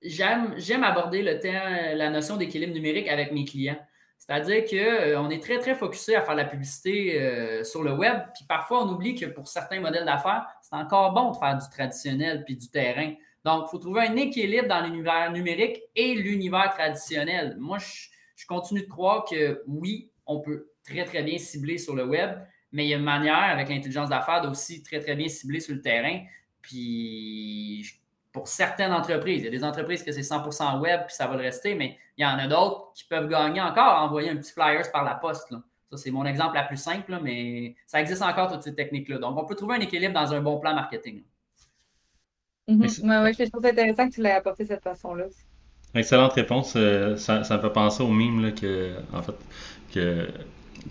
j'aime 0.01 0.83
aborder 0.83 1.23
le 1.23 1.39
temps, 1.39 1.95
la 1.95 2.09
notion 2.09 2.35
d'équilibre 2.35 2.73
numérique 2.73 3.07
avec 3.07 3.31
mes 3.31 3.45
clients. 3.45 3.79
C'est-à-dire 4.17 4.65
qu'on 4.65 5.29
est 5.29 5.41
très, 5.41 5.59
très 5.59 5.75
focusé 5.75 6.15
à 6.15 6.21
faire 6.21 6.35
la 6.35 6.45
publicité 6.45 7.63
sur 7.63 7.81
le 7.83 7.93
web. 7.93 8.19
Puis 8.35 8.43
parfois, 8.47 8.83
on 8.83 8.89
oublie 8.89 9.15
que 9.15 9.25
pour 9.25 9.47
certains 9.47 9.79
modèles 9.79 10.05
d'affaires, 10.05 10.45
c'est 10.61 10.75
encore 10.75 11.13
bon 11.13 11.31
de 11.31 11.37
faire 11.37 11.57
du 11.57 11.69
traditionnel 11.69 12.43
puis 12.43 12.57
du 12.57 12.69
terrain. 12.69 13.13
Donc, 13.47 13.63
il 13.67 13.71
faut 13.71 13.77
trouver 13.77 14.01
un 14.01 14.15
équilibre 14.17 14.67
dans 14.67 14.81
l'univers 14.81 15.31
numérique 15.31 15.81
et 15.95 16.15
l'univers 16.15 16.69
traditionnel. 16.73 17.55
Moi, 17.57 17.77
je, 17.77 18.45
continue 18.45 18.81
de 18.81 18.89
croire 18.89 19.23
que 19.23 19.63
oui, 19.67 20.11
on 20.25 20.41
peut 20.41 20.67
très, 20.83 21.05
très 21.05 21.23
bien 21.23 21.37
cibler 21.37 21.77
sur 21.77 21.95
le 21.95 22.05
web, 22.05 22.37
mais 22.73 22.85
il 22.85 22.89
y 22.89 22.93
a 22.93 22.97
une 22.97 23.03
manière 23.05 23.35
avec 23.35 23.69
l'intelligence 23.69 24.09
d'affaires 24.09 24.41
d'aussi 24.41 24.83
très, 24.83 24.99
très 24.99 25.15
bien 25.15 25.29
cibler 25.29 25.61
sur 25.61 25.75
le 25.75 25.81
terrain. 25.81 26.25
Puis, 26.61 27.85
pour 28.37 28.47
certaines 28.47 28.93
entreprises, 28.93 29.41
il 29.41 29.45
y 29.45 29.47
a 29.47 29.51
des 29.51 29.63
entreprises 29.63 30.03
que 30.03 30.11
c'est 30.11 30.21
100% 30.21 30.79
web, 30.79 31.01
puis 31.07 31.15
ça 31.15 31.25
va 31.25 31.35
le 31.35 31.41
rester, 31.41 31.73
mais 31.73 31.97
il 32.17 32.23
y 32.23 32.25
en 32.25 32.37
a 32.37 32.47
d'autres 32.47 32.91
qui 32.93 33.03
peuvent 33.05 33.27
gagner 33.27 33.61
encore 33.61 33.83
à 33.83 34.03
envoyer 34.03 34.29
un 34.29 34.37
petit 34.37 34.51
flyers 34.51 34.91
par 34.91 35.03
la 35.03 35.15
poste. 35.15 35.49
Ça, 35.89 35.97
c'est 35.97 36.11
mon 36.11 36.25
exemple 36.25 36.55
la 36.55 36.63
plus 36.63 36.77
simple, 36.77 37.17
mais 37.23 37.75
ça 37.87 37.99
existe 37.99 38.21
encore 38.21 38.51
toutes 38.51 38.61
ces 38.61 38.75
techniques-là. 38.75 39.17
Donc, 39.17 39.37
on 39.37 39.45
peut 39.45 39.55
trouver 39.55 39.75
un 39.75 39.79
équilibre 39.79 40.13
dans 40.13 40.33
un 40.33 40.41
bon 40.41 40.59
plan 40.59 40.75
marketing. 40.75 41.23
Oui, 42.67 42.87
je 42.89 43.49
trouve 43.49 43.63
ça 43.63 43.69
intéressant 43.69 44.09
que 44.09 44.13
tu 44.13 44.21
l'aies 44.21 44.33
apporté 44.33 44.63
de 44.63 44.67
cette 44.67 44.83
façon-là. 44.83 45.25
Excellente 45.95 46.33
réponse. 46.33 46.73
Euh, 46.75 47.15
ça, 47.15 47.43
ça, 47.43 47.57
me 47.57 47.61
fait 47.61 47.69
penser 47.71 48.03
au 48.03 48.09
mime 48.09 48.43
là, 48.43 48.51
que, 48.51 48.93
en 49.13 49.21
fait, 49.23 49.35
que 49.93 50.29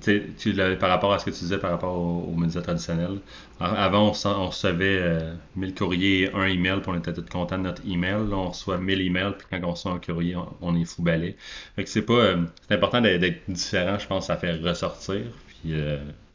tu 0.02 0.54
par 0.78 0.90
rapport 0.90 1.12
à 1.12 1.18
ce 1.18 1.24
que 1.24 1.30
tu 1.30 1.40
disais 1.40 1.58
par 1.58 1.70
rapport 1.70 1.96
aux, 1.96 2.34
médias 2.34 2.60
traditionnels. 2.60 3.20
Avant, 3.60 4.08
on, 4.08 4.46
recevait 4.46 5.34
1000 5.56 5.70
euh, 5.70 5.72
courriers 5.74 6.22
et 6.24 6.34
un 6.34 6.46
email, 6.46 6.80
puis 6.80 6.90
on 6.90 6.98
était 6.98 7.12
tout 7.12 7.24
content 7.30 7.58
de 7.58 7.64
notre 7.64 7.82
email. 7.86 8.28
Là, 8.28 8.36
on 8.36 8.48
reçoit 8.48 8.78
1000 8.78 9.00
emails, 9.00 9.34
puis 9.38 9.46
quand 9.50 9.60
on 9.66 9.72
reçoit 9.72 9.92
un 9.92 9.98
courrier, 9.98 10.36
on, 10.60 10.76
est 10.76 10.84
fou 10.84 11.02
balai. 11.02 11.36
Fait 11.76 11.86
c'est 11.86 12.02
pas. 12.02 12.14
Euh, 12.14 12.44
c'est 12.68 12.74
important 12.74 13.00
d'être 13.00 13.50
différent, 13.50 13.98
je 13.98 14.06
pense, 14.06 14.30
à 14.30 14.36
faire 14.36 14.62
ressortir. 14.62 15.22
Puis, 15.48 15.74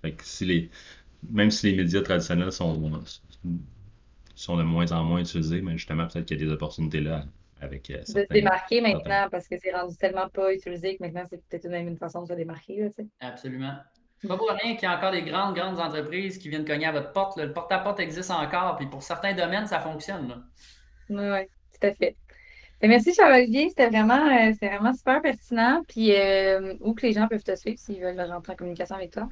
fait 0.01 0.15
si 0.23 0.45
les, 0.45 0.69
même 1.29 1.51
si 1.51 1.71
les 1.71 1.77
médias 1.77 2.01
traditionnels 2.01 2.51
sont 2.51 3.03
sont 4.35 4.57
de 4.57 4.63
moins 4.63 4.91
en 4.91 5.03
moins 5.03 5.19
utilisés, 5.19 5.61
mais 5.61 5.77
justement, 5.77 6.07
peut-être 6.07 6.25
qu'il 6.25 6.39
y 6.39 6.43
a 6.43 6.45
des 6.45 6.51
opportunités 6.51 6.99
là 6.99 7.25
avec. 7.61 7.89
Euh, 7.89 7.99
de 7.99 8.05
se 8.05 8.27
démarquer 8.29 8.81
maintenant 8.81 9.27
parce 9.31 9.47
que 9.47 9.55
c'est 9.57 9.71
rendu 9.71 9.95
tellement 9.97 10.29
pas 10.29 10.53
utilisé 10.53 10.97
que 10.97 11.03
maintenant, 11.03 11.23
c'est 11.29 11.41
peut-être 11.47 11.67
même 11.67 11.87
une 11.87 11.97
façon 11.97 12.23
de 12.23 12.27
se 12.27 12.33
démarquer. 12.33 12.81
Là, 12.81 12.89
Absolument. 13.21 13.73
C'est 14.19 14.27
pas 14.27 14.37
pour 14.37 14.49
rien 14.49 14.75
qu'il 14.75 14.83
y 14.83 14.85
a 14.85 14.95
encore 14.95 15.11
des 15.11 15.23
grandes, 15.23 15.55
grandes 15.55 15.79
entreprises 15.79 16.37
qui 16.37 16.49
viennent 16.49 16.65
cogner 16.65 16.85
à 16.85 16.91
votre 16.91 17.11
porte. 17.11 17.37
Le 17.37 17.53
porte-à-porte 17.53 17.99
existe 17.99 18.29
encore, 18.29 18.75
puis 18.75 18.85
pour 18.85 19.01
certains 19.01 19.33
domaines, 19.33 19.65
ça 19.65 19.79
fonctionne. 19.79 20.43
Oui, 21.09 21.23
oui, 21.23 21.45
tout 21.45 21.87
à 21.87 21.91
fait. 21.91 22.15
Ben, 22.81 22.89
merci 22.89 23.13
Charles-Olivier, 23.13 23.69
c'était 23.69 23.89
vraiment, 23.89 24.25
euh, 24.27 24.53
vraiment 24.61 24.93
super 24.93 25.21
pertinent. 25.21 25.83
Puis 25.87 26.15
euh, 26.15 26.75
où 26.81 26.93
que 26.93 27.05
les 27.05 27.13
gens 27.13 27.27
peuvent 27.27 27.43
te 27.43 27.55
suivre 27.55 27.79
s'ils 27.79 28.01
veulent 28.01 28.19
rentrer 28.19 28.53
en 28.53 28.55
communication 28.55 28.95
avec 28.95 29.11
toi? 29.11 29.27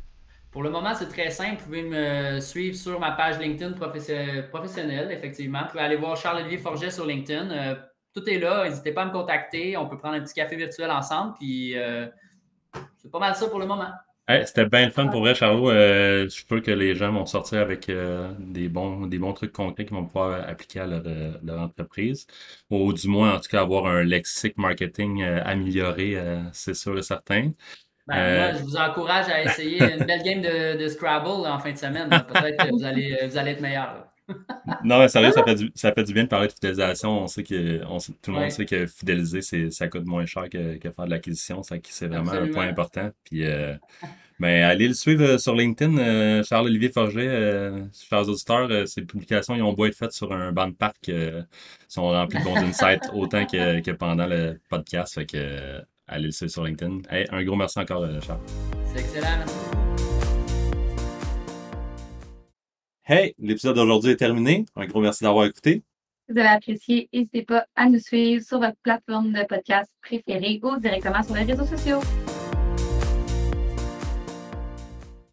Pour 0.51 0.63
le 0.63 0.71
moment, 0.71 0.95
c'est 0.95 1.07
très 1.07 1.29
simple. 1.29 1.57
Vous 1.59 1.65
pouvez 1.65 1.83
me 1.83 2.39
suivre 2.39 2.75
sur 2.75 2.99
ma 2.99 3.11
page 3.11 3.39
LinkedIn 3.39 3.73
professionnelle, 3.73 5.11
effectivement. 5.11 5.61
Vous 5.61 5.71
pouvez 5.71 5.83
aller 5.83 5.95
voir 5.95 6.17
Charles-Olivier 6.17 6.57
Forget 6.57 6.89
sur 6.89 7.05
LinkedIn. 7.05 7.51
Euh, 7.51 7.75
tout 8.13 8.27
est 8.29 8.39
là. 8.39 8.67
N'hésitez 8.67 8.91
pas 8.91 9.03
à 9.03 9.05
me 9.05 9.11
contacter. 9.11 9.77
On 9.77 9.87
peut 9.87 9.97
prendre 9.97 10.15
un 10.15 10.21
petit 10.21 10.33
café 10.33 10.55
virtuel 10.55 10.91
ensemble. 10.91 11.33
Puis 11.39 11.77
euh, 11.77 12.07
c'est 12.97 13.11
pas 13.11 13.19
mal 13.19 13.35
ça 13.35 13.47
pour 13.47 13.59
le 13.59 13.65
moment. 13.65 13.91
C'était 14.45 14.67
bien 14.67 14.85
le 14.85 14.91
fun 14.91 15.07
pour 15.07 15.21
vrai, 15.21 15.33
Charlot. 15.33 15.71
Euh, 15.71 16.25
je 16.25 16.29
suis 16.29 16.45
sûr 16.45 16.61
que 16.61 16.69
les 16.69 16.93
gens 16.93 17.11
vont 17.11 17.25
sortir 17.25 17.61
avec 17.61 17.89
des, 18.37 18.69
bons, 18.69 19.07
des 19.07 19.17
bons 19.17 19.33
trucs 19.33 19.51
concrets 19.51 19.85
qu'ils 19.85 19.95
vont 19.95 20.05
pouvoir 20.05 20.47
appliquer 20.47 20.81
à 20.81 20.85
leur, 20.85 21.01
leur, 21.43 21.59
entreprise. 21.59 22.27
Ou 22.69 22.93
du 22.93 23.07
moins, 23.07 23.33
en 23.33 23.39
tout 23.39 23.49
cas, 23.49 23.61
avoir 23.61 23.87
un 23.87 24.03
lexique 24.03 24.55
marketing 24.59 25.23
amélioré, 25.23 26.15
c'est 26.53 26.75
sûr 26.75 26.95
et 26.99 27.01
certain. 27.01 27.53
Ben, 28.09 28.15
moi, 28.15 28.45
euh, 28.45 28.57
je 28.57 28.63
vous 28.63 28.75
encourage 28.75 29.29
à 29.29 29.43
essayer 29.43 29.83
une 29.83 30.03
belle 30.03 30.23
game 30.23 30.41
de, 30.41 30.87
Scrabble 30.87 31.47
en 31.47 31.59
fin 31.59 31.71
de 31.71 31.77
semaine. 31.77 32.09
Peut-être 32.09 32.65
que 32.65 32.71
vous 32.71 32.83
allez, 32.83 33.15
vous 33.27 33.37
allez 33.37 33.51
être 33.51 33.61
meilleur. 33.61 34.08
Non, 34.83 34.99
mais 34.99 35.07
sérieux, 35.07 35.31
ça 35.31 35.43
fait, 35.43 35.55
du, 35.55 35.71
ça 35.75 35.91
fait 35.91 36.03
du 36.03 36.13
bien 36.13 36.23
de 36.23 36.29
parler 36.29 36.47
de 36.47 36.53
fidélisation. 36.53 37.23
On 37.23 37.27
sait 37.27 37.43
que 37.43 37.79
tout 38.21 38.31
le 38.31 38.39
monde 38.39 38.51
sait 38.51 38.65
que 38.65 38.85
fidéliser, 38.85 39.69
ça 39.71 39.87
coûte 39.87 40.05
moins 40.05 40.25
cher 40.25 40.49
que, 40.49 40.77
que 40.77 40.89
faire 40.91 41.05
de 41.05 41.09
l'acquisition. 41.09 41.61
C'est 41.63 42.07
vraiment 42.07 42.31
un 42.31 42.47
point 42.47 42.67
important. 42.67 43.11
Puis, 43.23 43.45
euh, 43.45 43.75
ben, 44.39 44.63
allez 44.63 44.87
le 44.87 44.93
suivre 44.93 45.23
euh, 45.23 45.37
sur 45.37 45.55
LinkedIn. 45.55 46.43
Charles-Olivier 46.43 46.89
Forget, 46.89 47.27
euh, 47.27 47.85
chers 48.09 48.27
auditeurs, 48.27 48.87
ses 48.87 49.01
publications, 49.01 49.55
ils 49.55 49.63
ont 49.63 49.73
beau 49.73 49.85
être 49.85 49.95
faites 49.95 50.13
sur 50.13 50.31
un 50.31 50.51
banc 50.51 50.67
de 50.67 50.73
parc, 50.73 51.11
sont 51.87 52.09
remplis 52.09 52.39
de 52.39 52.43
bons 52.43 52.57
insights 52.57 53.09
autant 53.13 53.45
que, 53.45 53.81
que 53.81 53.91
pendant 53.91 54.27
le 54.27 54.59
podcast. 54.69 55.15
Fait 55.15 55.25
que 55.25 55.81
allez 56.09 56.25
le 56.25 56.31
suivre 56.31 56.51
sur 56.51 56.63
LinkedIn. 56.63 57.01
un 57.31 57.43
gros 57.43 57.55
merci 57.55 57.79
encore, 57.79 58.03
euh, 58.03 58.19
Charles. 58.21 58.39
C'est 58.93 58.99
excellent. 58.99 59.45
Hey, 63.11 63.33
l'épisode 63.39 63.75
d'aujourd'hui 63.75 64.11
est 64.11 64.17
terminé. 64.17 64.67
Un 64.75 64.85
gros 64.85 65.01
merci 65.01 65.23
d'avoir 65.23 65.45
écouté. 65.45 65.81
Si 66.27 66.31
vous 66.31 66.37
avez 66.37 66.49
apprécié, 66.49 67.09
n'hésitez 67.11 67.41
pas 67.41 67.65
à 67.75 67.89
nous 67.89 67.97
suivre 67.97 68.45
sur 68.45 68.59
votre 68.59 68.77
plateforme 68.83 69.33
de 69.33 69.43
podcast 69.45 69.89
préférée 70.03 70.59
ou 70.61 70.77
directement 70.77 71.23
sur 71.23 71.33
les 71.33 71.41
réseaux 71.41 71.65
sociaux. 71.65 72.01